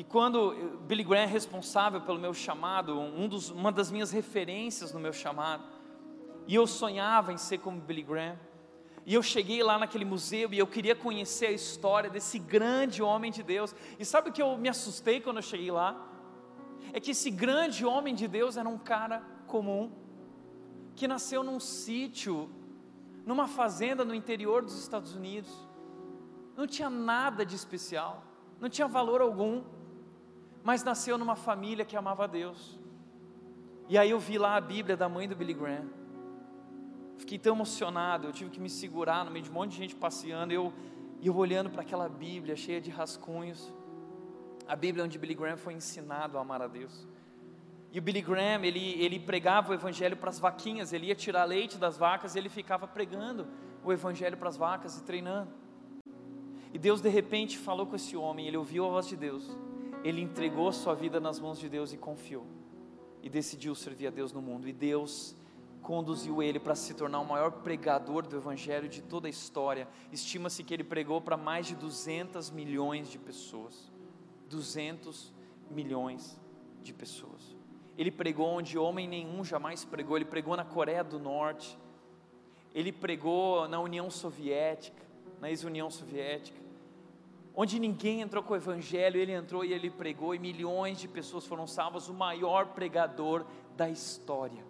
E 0.01 0.03
quando 0.03 0.79
Billy 0.87 1.03
Graham 1.03 1.21
é 1.21 1.27
responsável 1.27 2.01
pelo 2.01 2.17
meu 2.17 2.33
chamado, 2.33 2.99
um 2.99 3.27
dos, 3.27 3.51
uma 3.51 3.71
das 3.71 3.91
minhas 3.91 4.09
referências 4.09 4.91
no 4.91 4.99
meu 4.99 5.13
chamado, 5.13 5.63
e 6.47 6.55
eu 6.55 6.65
sonhava 6.65 7.31
em 7.31 7.37
ser 7.37 7.59
como 7.59 7.79
Billy 7.79 8.01
Graham, 8.01 8.35
e 9.05 9.13
eu 9.13 9.21
cheguei 9.21 9.61
lá 9.61 9.77
naquele 9.77 10.03
museu 10.03 10.51
e 10.51 10.57
eu 10.57 10.65
queria 10.65 10.95
conhecer 10.95 11.45
a 11.45 11.51
história 11.51 12.09
desse 12.09 12.39
grande 12.39 13.03
homem 13.03 13.31
de 13.31 13.43
Deus. 13.43 13.75
E 13.99 14.03
sabe 14.03 14.31
o 14.31 14.33
que 14.33 14.41
eu 14.41 14.57
me 14.57 14.69
assustei 14.69 15.21
quando 15.21 15.37
eu 15.37 15.43
cheguei 15.43 15.69
lá? 15.69 15.95
É 16.93 16.99
que 16.99 17.11
esse 17.11 17.29
grande 17.29 17.85
homem 17.85 18.15
de 18.15 18.27
Deus 18.27 18.57
era 18.57 18.67
um 18.67 18.79
cara 18.79 19.21
comum, 19.45 19.91
que 20.95 21.07
nasceu 21.07 21.43
num 21.43 21.59
sítio, 21.59 22.49
numa 23.23 23.47
fazenda 23.47 24.03
no 24.03 24.15
interior 24.15 24.63
dos 24.63 24.79
Estados 24.79 25.13
Unidos. 25.13 25.55
Não 26.57 26.65
tinha 26.65 26.89
nada 26.89 27.45
de 27.45 27.55
especial, 27.55 28.23
não 28.59 28.67
tinha 28.67 28.87
valor 28.87 29.21
algum 29.21 29.61
mas 30.63 30.83
nasceu 30.83 31.17
numa 31.17 31.35
família 31.35 31.83
que 31.83 31.97
amava 31.97 32.25
a 32.25 32.27
Deus. 32.27 32.79
E 33.89 33.97
aí 33.97 34.11
eu 34.11 34.19
vi 34.19 34.37
lá 34.37 34.55
a 34.55 34.61
Bíblia 34.61 34.95
da 34.95 35.09
mãe 35.09 35.27
do 35.27 35.35
Billy 35.35 35.53
Graham. 35.53 35.89
Fiquei 37.17 37.37
tão 37.37 37.55
emocionado, 37.55 38.27
eu 38.27 38.31
tive 38.31 38.49
que 38.49 38.59
me 38.59 38.69
segurar 38.69 39.25
no 39.25 39.31
meio 39.31 39.43
de 39.43 39.51
um 39.51 39.53
monte 39.53 39.71
de 39.71 39.77
gente 39.77 39.95
passeando, 39.95 40.53
eu, 40.53 40.73
eu 41.21 41.35
olhando 41.35 41.69
para 41.69 41.81
aquela 41.81 42.07
Bíblia 42.07 42.55
cheia 42.55 42.79
de 42.79 42.89
rascunhos. 42.89 43.73
A 44.67 44.75
Bíblia 44.75 45.03
onde 45.03 45.17
Billy 45.17 45.35
Graham 45.35 45.57
foi 45.57 45.73
ensinado 45.73 46.37
a 46.37 46.41
amar 46.41 46.61
a 46.61 46.67
Deus. 46.67 47.07
E 47.91 47.99
o 47.99 48.01
Billy 48.01 48.21
Graham, 48.21 48.63
ele, 48.63 48.93
ele 49.01 49.19
pregava 49.19 49.71
o 49.71 49.73
evangelho 49.73 50.15
para 50.15 50.29
as 50.29 50.39
vaquinhas, 50.39 50.93
ele 50.93 51.07
ia 51.07 51.15
tirar 51.15 51.43
leite 51.43 51.77
das 51.77 51.97
vacas 51.97 52.35
e 52.35 52.39
ele 52.39 52.49
ficava 52.49 52.87
pregando 52.87 53.47
o 53.83 53.91
evangelho 53.91 54.37
para 54.37 54.47
as 54.47 54.55
vacas 54.55 54.97
e 54.97 55.03
treinando. 55.03 55.51
E 56.73 56.79
Deus 56.79 57.01
de 57.01 57.09
repente 57.09 57.57
falou 57.57 57.85
com 57.85 57.95
esse 57.95 58.15
homem, 58.15 58.47
ele 58.47 58.55
ouviu 58.55 58.85
a 58.85 58.89
voz 58.89 59.07
de 59.07 59.17
Deus 59.17 59.51
ele 60.03 60.21
entregou 60.21 60.71
sua 60.71 60.95
vida 60.95 61.19
nas 61.19 61.39
mãos 61.39 61.59
de 61.59 61.69
Deus 61.69 61.93
e 61.93 61.97
confiou. 61.97 62.45
E 63.21 63.29
decidiu 63.29 63.75
servir 63.75 64.07
a 64.07 64.09
Deus 64.09 64.31
no 64.31 64.41
mundo. 64.41 64.67
E 64.67 64.73
Deus 64.73 65.35
conduziu 65.81 66.41
ele 66.41 66.59
para 66.59 66.75
se 66.75 66.93
tornar 66.93 67.19
o 67.19 67.25
maior 67.25 67.51
pregador 67.51 68.25
do 68.25 68.35
Evangelho 68.35 68.89
de 68.89 69.01
toda 69.01 69.27
a 69.27 69.29
história. 69.29 69.87
Estima-se 70.11 70.63
que 70.63 70.73
ele 70.73 70.83
pregou 70.83 71.21
para 71.21 71.37
mais 71.37 71.67
de 71.67 71.75
200 71.75 72.49
milhões 72.49 73.09
de 73.09 73.19
pessoas. 73.19 73.91
200 74.49 75.31
milhões 75.69 76.39
de 76.81 76.93
pessoas. 76.93 77.55
Ele 77.97 78.09
pregou 78.09 78.47
onde 78.47 78.77
homem 78.77 79.07
nenhum 79.07 79.43
jamais 79.43 79.85
pregou. 79.85 80.17
Ele 80.17 80.25
pregou 80.25 80.57
na 80.57 80.65
Coreia 80.65 81.03
do 81.03 81.19
Norte. 81.19 81.77
Ele 82.73 82.91
pregou 82.91 83.67
na 83.67 83.79
União 83.79 84.09
Soviética, 84.09 85.03
na 85.39 85.49
ex-União 85.49 85.91
Soviética 85.91 86.70
onde 87.55 87.79
ninguém 87.79 88.21
entrou 88.21 88.43
com 88.43 88.53
o 88.53 88.57
evangelho, 88.57 89.19
ele 89.19 89.31
entrou 89.31 89.63
e 89.65 89.73
ele 89.73 89.89
pregou, 89.89 90.33
e 90.33 90.39
milhões 90.39 90.99
de 90.99 91.07
pessoas 91.07 91.45
foram 91.45 91.67
salvas, 91.67 92.07
o 92.07 92.13
maior 92.13 92.67
pregador 92.67 93.45
da 93.75 93.89
história. 93.89 94.63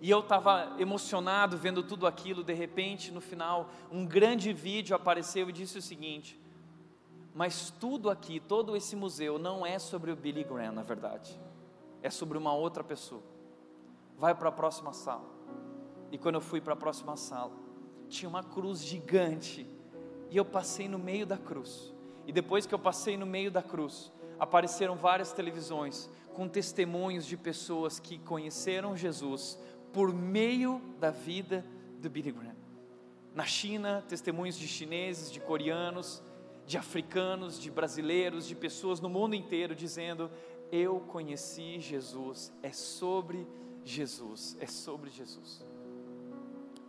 E 0.00 0.08
eu 0.08 0.20
estava 0.20 0.76
emocionado 0.78 1.56
vendo 1.56 1.82
tudo 1.82 2.06
aquilo, 2.06 2.44
de 2.44 2.54
repente, 2.54 3.10
no 3.10 3.20
final, 3.20 3.68
um 3.90 4.06
grande 4.06 4.52
vídeo 4.52 4.94
apareceu 4.94 5.50
e 5.50 5.52
disse 5.52 5.78
o 5.78 5.82
seguinte: 5.82 6.38
Mas 7.34 7.70
tudo 7.80 8.08
aqui, 8.08 8.38
todo 8.38 8.76
esse 8.76 8.94
museu, 8.94 9.38
não 9.38 9.66
é 9.66 9.78
sobre 9.78 10.12
o 10.12 10.16
Billy 10.16 10.44
Graham, 10.44 10.72
na 10.72 10.82
verdade, 10.82 11.38
é 12.00 12.10
sobre 12.10 12.38
uma 12.38 12.54
outra 12.54 12.84
pessoa. 12.84 13.22
Vai 14.16 14.34
para 14.34 14.50
a 14.50 14.52
próxima 14.52 14.92
sala. 14.92 15.28
E 16.12 16.16
quando 16.16 16.36
eu 16.36 16.40
fui 16.40 16.60
para 16.60 16.74
a 16.74 16.76
próxima 16.76 17.16
sala, 17.16 17.52
tinha 18.08 18.28
uma 18.28 18.42
cruz 18.42 18.84
gigante, 18.84 19.68
e 20.30 20.36
eu 20.36 20.44
passei 20.44 20.88
no 20.88 20.98
meio 20.98 21.26
da 21.26 21.36
cruz. 21.36 21.92
E 22.26 22.32
depois 22.32 22.66
que 22.66 22.74
eu 22.74 22.78
passei 22.78 23.16
no 23.16 23.26
meio 23.26 23.50
da 23.50 23.62
cruz, 23.62 24.12
apareceram 24.38 24.96
várias 24.96 25.32
televisões 25.32 26.10
com 26.34 26.48
testemunhos 26.48 27.26
de 27.26 27.36
pessoas 27.36 27.98
que 27.98 28.18
conheceram 28.18 28.96
Jesus 28.96 29.58
por 29.92 30.12
meio 30.12 30.80
da 31.00 31.10
vida 31.10 31.64
do 31.98 32.08
Billy 32.08 32.30
Graham. 32.30 32.56
Na 33.34 33.44
China, 33.44 34.04
testemunhos 34.08 34.58
de 34.58 34.68
chineses, 34.68 35.32
de 35.32 35.40
coreanos, 35.40 36.22
de 36.66 36.76
africanos, 36.76 37.58
de 37.58 37.70
brasileiros, 37.70 38.46
de 38.46 38.54
pessoas 38.54 39.00
no 39.00 39.08
mundo 39.08 39.34
inteiro 39.34 39.74
dizendo: 39.74 40.30
Eu 40.70 41.00
conheci 41.00 41.80
Jesus, 41.80 42.52
é 42.62 42.72
sobre 42.72 43.46
Jesus, 43.84 44.56
é 44.60 44.66
sobre 44.66 45.10
Jesus. 45.10 45.66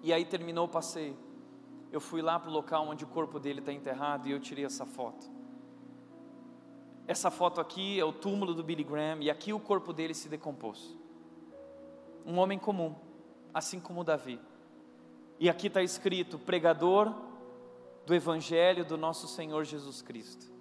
E 0.03 0.11
aí 0.13 0.25
terminou 0.25 0.65
o 0.65 0.69
passeio. 0.69 1.17
Eu 1.91 1.99
fui 1.99 2.21
lá 2.21 2.39
para 2.39 2.49
o 2.49 2.53
local 2.53 2.87
onde 2.87 3.03
o 3.03 3.07
corpo 3.07 3.39
dele 3.39 3.59
está 3.59 3.73
enterrado 3.73 4.27
e 4.27 4.31
eu 4.31 4.39
tirei 4.39 4.65
essa 4.65 4.85
foto. 4.85 5.29
Essa 7.07 7.31
foto 7.31 7.59
aqui 7.59 7.99
é 7.99 8.05
o 8.05 8.13
túmulo 8.13 8.53
do 8.53 8.63
Billy 8.63 8.83
Graham 8.83 9.17
e 9.21 9.29
aqui 9.31 9.51
o 9.51 9.59
corpo 9.59 9.91
dele 9.91 10.13
se 10.13 10.29
decompôs. 10.29 10.95
Um 12.25 12.37
homem 12.37 12.59
comum, 12.59 12.95
assim 13.51 13.79
como 13.79 14.03
Davi. 14.03 14.39
E 15.39 15.49
aqui 15.49 15.67
está 15.67 15.81
escrito: 15.81 16.37
pregador 16.37 17.11
do 18.05 18.13
Evangelho 18.13 18.85
do 18.85 18.97
nosso 18.97 19.27
Senhor 19.27 19.63
Jesus 19.63 20.01
Cristo. 20.01 20.51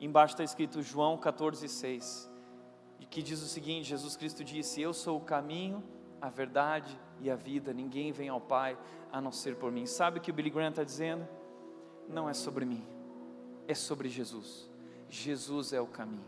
Embaixo 0.00 0.34
está 0.34 0.44
escrito 0.44 0.82
João 0.82 1.16
14,6, 1.18 2.28
e 2.98 3.04
que 3.06 3.22
diz 3.22 3.42
o 3.42 3.46
seguinte: 3.46 3.88
Jesus 3.88 4.16
Cristo 4.16 4.42
disse: 4.42 4.80
Eu 4.80 4.94
sou 4.94 5.18
o 5.18 5.20
caminho, 5.20 5.82
a 6.22 6.30
verdade 6.30 6.96
e 7.20 7.28
a 7.28 7.34
vida, 7.34 7.74
ninguém 7.74 8.12
vem 8.12 8.28
ao 8.28 8.40
Pai 8.40 8.78
a 9.12 9.20
não 9.20 9.32
ser 9.32 9.56
por 9.56 9.72
mim. 9.72 9.86
Sabe 9.86 10.18
o 10.18 10.22
que 10.22 10.30
o 10.30 10.34
Billy 10.34 10.50
Graham 10.50 10.70
está 10.70 10.84
dizendo? 10.84 11.26
Não 12.08 12.28
é 12.28 12.32
sobre 12.32 12.64
mim, 12.64 12.86
é 13.66 13.74
sobre 13.74 14.08
Jesus. 14.08 14.70
Jesus 15.10 15.72
é 15.72 15.80
o 15.80 15.86
caminho. 15.86 16.24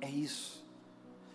É 0.00 0.08
isso. 0.08 0.64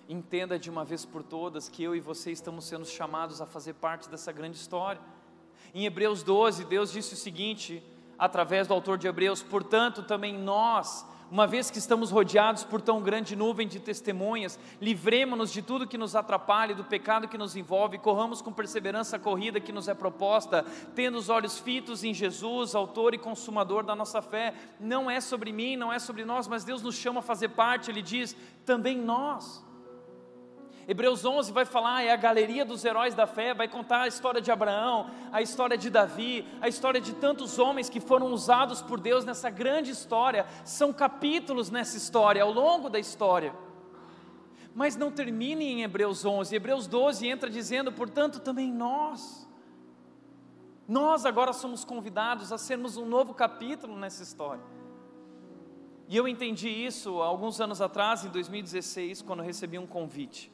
Entenda 0.07 0.57
de 0.57 0.69
uma 0.69 0.85
vez 0.85 1.05
por 1.05 1.23
todas 1.23 1.67
que 1.67 1.83
eu 1.83 1.93
e 1.93 1.99
você 1.99 2.31
estamos 2.31 2.65
sendo 2.65 2.85
chamados 2.85 3.41
a 3.41 3.45
fazer 3.45 3.73
parte 3.73 4.09
dessa 4.09 4.31
grande 4.31 4.57
história. 4.57 5.01
Em 5.73 5.85
Hebreus 5.85 6.23
12, 6.23 6.65
Deus 6.65 6.91
disse 6.91 7.13
o 7.13 7.17
seguinte, 7.17 7.83
através 8.17 8.67
do 8.67 8.73
autor 8.73 8.97
de 8.97 9.07
Hebreus: 9.07 9.43
portanto, 9.43 10.03
também 10.03 10.37
nós, 10.37 11.05
uma 11.32 11.47
vez 11.47 11.71
que 11.71 11.77
estamos 11.77 12.11
rodeados 12.11 12.65
por 12.65 12.82
tão 12.82 13.01
grande 13.01 13.38
nuvem 13.38 13.65
de 13.65 13.79
testemunhas, 13.79 14.59
livremos-nos 14.82 15.49
de 15.49 15.61
tudo 15.61 15.88
que 15.88 15.97
nos 15.97 16.13
atrapalhe, 16.13 16.75
do 16.75 16.84
pecado 16.84 17.25
que 17.25 17.38
nos 17.38 17.55
envolve, 17.55 17.97
corramos 17.97 18.41
com 18.41 18.51
perseverança 18.51 19.15
a 19.15 19.19
corrida 19.19 19.61
que 19.61 19.71
nos 19.71 19.88
é 19.88 19.93
proposta, 19.93 20.65
tendo 20.93 21.17
os 21.17 21.29
olhos 21.29 21.57
fitos 21.57 22.03
em 22.03 22.13
Jesus, 22.13 22.75
autor 22.75 23.13
e 23.13 23.17
consumador 23.17 23.82
da 23.82 23.95
nossa 23.95 24.21
fé. 24.21 24.53
Não 24.77 25.09
é 25.09 25.21
sobre 25.21 25.53
mim, 25.53 25.77
não 25.77 25.91
é 25.91 25.99
sobre 25.99 26.25
nós, 26.25 26.49
mas 26.49 26.65
Deus 26.65 26.82
nos 26.82 26.95
chama 26.95 27.19
a 27.19 27.23
fazer 27.23 27.49
parte, 27.49 27.89
Ele 27.89 28.01
diz, 28.01 28.36
também 28.65 28.97
nós. 28.97 29.63
Hebreus 30.88 31.23
11 31.23 31.51
vai 31.51 31.63
falar, 31.63 32.03
é 32.03 32.11
a 32.11 32.15
galeria 32.15 32.65
dos 32.65 32.84
heróis 32.84 33.13
da 33.13 33.27
fé, 33.27 33.53
vai 33.53 33.67
contar 33.67 34.01
a 34.01 34.07
história 34.07 34.41
de 34.41 34.51
Abraão, 34.51 35.09
a 35.32 35.41
história 35.41 35.77
de 35.77 35.89
Davi, 35.89 36.45
a 36.59 36.67
história 36.67 36.99
de 36.99 37.13
tantos 37.13 37.59
homens 37.59 37.89
que 37.89 37.99
foram 37.99 38.34
usados 38.34 38.82
por 38.82 38.99
Deus 38.99 39.23
nessa 39.23 39.49
grande 39.49 39.91
história. 39.91 40.45
São 40.65 40.91
capítulos 40.91 41.69
nessa 41.69 41.97
história, 41.97 42.41
ao 42.41 42.51
longo 42.51 42.89
da 42.89 42.99
história. 42.99 43.53
Mas 44.73 44.95
não 44.95 45.11
termine 45.11 45.65
em 45.65 45.84
Hebreus 45.84 46.25
11, 46.25 46.55
Hebreus 46.55 46.88
12 46.88 47.27
entra 47.27 47.49
dizendo, 47.49 47.91
portanto, 47.91 48.39
também 48.39 48.71
nós. 48.71 49.47
Nós 50.88 51.25
agora 51.25 51.53
somos 51.53 51.86
convidados 51.86 52.51
a 52.51 52.57
sermos 52.57 52.97
um 52.97 53.05
novo 53.05 53.34
capítulo 53.34 53.95
nessa 53.97 54.23
história. 54.23 54.63
E 56.07 56.17
eu 56.17 56.27
entendi 56.27 56.67
isso 56.67 57.21
alguns 57.21 57.61
anos 57.61 57.82
atrás, 57.82 58.25
em 58.25 58.29
2016, 58.29 59.21
quando 59.21 59.43
recebi 59.43 59.77
um 59.77 59.88
convite 59.88 60.51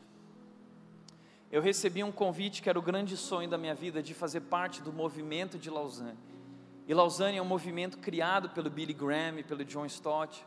eu 1.51 1.61
recebi 1.61 2.03
um 2.03 2.11
convite 2.11 2.61
que 2.61 2.69
era 2.69 2.77
o 2.77 2.81
grande 2.81 3.15
sonho 3.15 3.49
da 3.49 3.57
minha 3.57 3.73
vida 3.73 4.03
de 4.03 4.13
fazer 4.13 4.41
parte 4.41 4.81
do 4.81 4.91
movimento 4.91 5.57
de 5.57 5.69
Lausanne. 5.69 6.17
E 6.87 6.93
Lausanne 6.93 7.37
é 7.37 7.41
um 7.41 7.45
movimento 7.45 7.97
criado 7.97 8.49
pelo 8.49 8.69
Billy 8.69 8.93
Graham 8.93 9.39
e 9.39 9.43
pelo 9.43 9.63
John 9.63 9.85
Stott. 9.85 10.45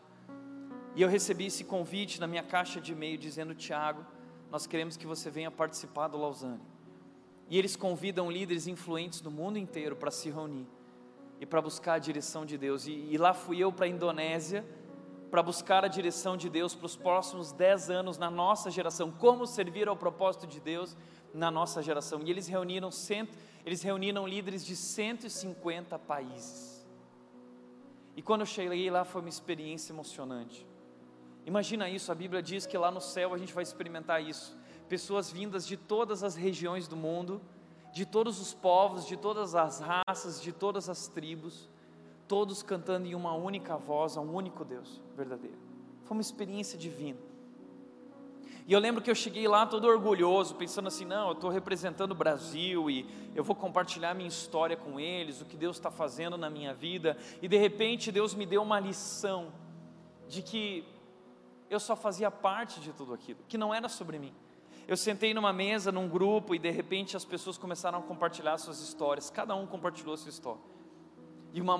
E 0.95 1.03
eu 1.03 1.09
recebi 1.09 1.47
esse 1.47 1.65
convite 1.65 2.21
na 2.21 2.27
minha 2.27 2.43
caixa 2.43 2.81
de 2.81 2.93
e-mail 2.93 3.17
dizendo: 3.17 3.55
Tiago, 3.55 4.05
nós 4.51 4.67
queremos 4.67 4.97
que 4.97 5.07
você 5.07 5.31
venha 5.31 5.51
participar 5.51 6.09
do 6.09 6.19
Lausanne. 6.19 6.61
E 7.49 7.59
eles 7.59 7.77
convidam 7.77 8.31
líderes 8.31 8.67
influentes 8.67 9.21
do 9.21 9.31
mundo 9.31 9.59
inteiro 9.59 9.97
para 9.97 10.11
se 10.11 10.31
reunir 10.31 10.67
e 11.41 11.47
para 11.47 11.63
buscar 11.63 11.95
a 11.95 11.99
direção 11.99 12.45
de 12.45 12.59
Deus. 12.59 12.87
E, 12.87 12.93
e 12.93 13.17
lá 13.17 13.33
fui 13.33 13.59
eu 13.59 13.73
para 13.73 13.87
a 13.87 13.89
Indonésia 13.89 14.65
para 15.31 15.43
buscar 15.43 15.85
a 15.85 15.89
direção 15.89 16.37
de 16.37 16.51
Deus 16.51 16.75
para 16.75 16.87
os 16.87 16.97
próximos 16.97 17.53
dez 17.53 17.89
anos 17.89 18.19
na 18.19 18.31
nossa 18.31 18.71
geração, 18.71 19.11
como 19.11 19.47
servir 19.47 19.87
ao 19.89 19.97
propósito 19.97 20.47
de 20.47 20.59
Deus 20.59 20.97
na 21.33 21.51
nossa 21.51 21.81
geração. 21.83 22.21
E 22.23 22.31
eles 22.31 22.49
reuniram, 22.49 22.91
cento, 22.91 23.37
eles 23.65 23.83
reuniram 23.83 24.27
líderes 24.27 24.65
de 24.65 24.75
150 24.75 25.99
países. 26.01 26.85
E 28.17 28.23
quando 28.23 28.41
eu 28.41 28.47
cheguei 28.47 28.91
lá 28.91 29.05
foi 29.05 29.21
uma 29.21 29.29
experiência 29.29 29.93
emocionante. 29.93 30.67
Imagina 31.47 31.89
isso, 31.89 32.11
a 32.11 32.15
Bíblia 32.15 32.43
diz 32.43 32.67
que 32.67 32.77
lá 32.77 32.91
no 32.91 33.01
céu 33.01 33.33
a 33.33 33.39
gente 33.39 33.55
vai 33.55 33.63
experimentar 33.63 34.23
isso. 34.23 34.59
Pessoas 34.89 35.31
vindas 35.31 35.67
de 35.67 35.77
todas 35.77 36.25
as 36.25 36.35
regiões 36.35 36.89
do 36.89 36.97
mundo, 36.97 37.41
de 37.93 38.05
todos 38.05 38.41
os 38.41 38.53
povos, 38.53 39.07
de 39.07 39.17
todas 39.17 39.55
as 39.55 39.81
raças, 39.81 40.43
de 40.43 40.53
todas 40.53 40.89
as 40.89 41.07
tribos 41.07 41.69
todos 42.31 42.63
cantando 42.63 43.09
em 43.09 43.15
uma 43.17 43.33
única 43.35 43.77
voz 43.77 44.17
a 44.17 44.21
um 44.21 44.33
único 44.33 44.65
Deus 44.65 45.03
verdadeiro. 45.17 45.59
Foi 46.05 46.17
uma 46.17 46.21
experiência 46.21 46.79
divina. 46.79 47.19
E 48.69 48.73
eu 48.73 48.79
lembro 48.79 49.03
que 49.03 49.11
eu 49.11 49.17
cheguei 49.17 49.49
lá 49.49 49.67
todo 49.67 49.89
orgulhoso, 49.89 50.55
pensando 50.55 50.87
assim: 50.87 51.05
não, 51.05 51.27
eu 51.27 51.33
estou 51.33 51.51
representando 51.51 52.13
o 52.13 52.15
Brasil 52.15 52.89
e 52.89 53.05
eu 53.35 53.43
vou 53.43 53.57
compartilhar 53.57 54.15
minha 54.15 54.29
história 54.29 54.77
com 54.77 55.01
eles, 55.01 55.41
o 55.41 55.45
que 55.45 55.57
Deus 55.57 55.77
está 55.77 55.91
fazendo 55.91 56.39
na 56.39 56.49
minha 56.49 56.73
vida. 56.73 57.17
E 57.43 57.49
de 57.49 57.57
repente 57.57 58.13
Deus 58.13 58.33
me 58.33 58.47
deu 58.47 58.63
uma 58.63 58.79
lição 58.79 59.53
de 60.29 60.41
que 60.41 60.85
eu 61.69 61.81
só 61.81 61.97
fazia 61.97 62.31
parte 62.31 62.79
de 62.79 62.93
tudo 62.93 63.13
aquilo, 63.13 63.41
que 63.49 63.59
não 63.59 63.75
era 63.75 63.89
sobre 63.89 64.21
mim. 64.21 64.33
Eu 64.87 64.97
sentei 64.97 65.35
numa 65.35 65.53
mesa, 65.53 65.91
num 65.91 66.09
grupo, 66.09 66.55
e 66.55 66.61
de 66.61 66.71
repente 66.71 67.17
as 67.17 67.25
pessoas 67.25 67.59
começaram 67.59 67.99
a 67.99 68.03
compartilhar 68.03 68.57
suas 68.59 68.81
histórias, 68.81 69.31
cada 69.31 69.57
um 69.57 69.67
compartilhou 69.67 70.17
sua 70.17 70.31
história. 70.31 70.63
E 71.53 71.61
uma 71.61 71.77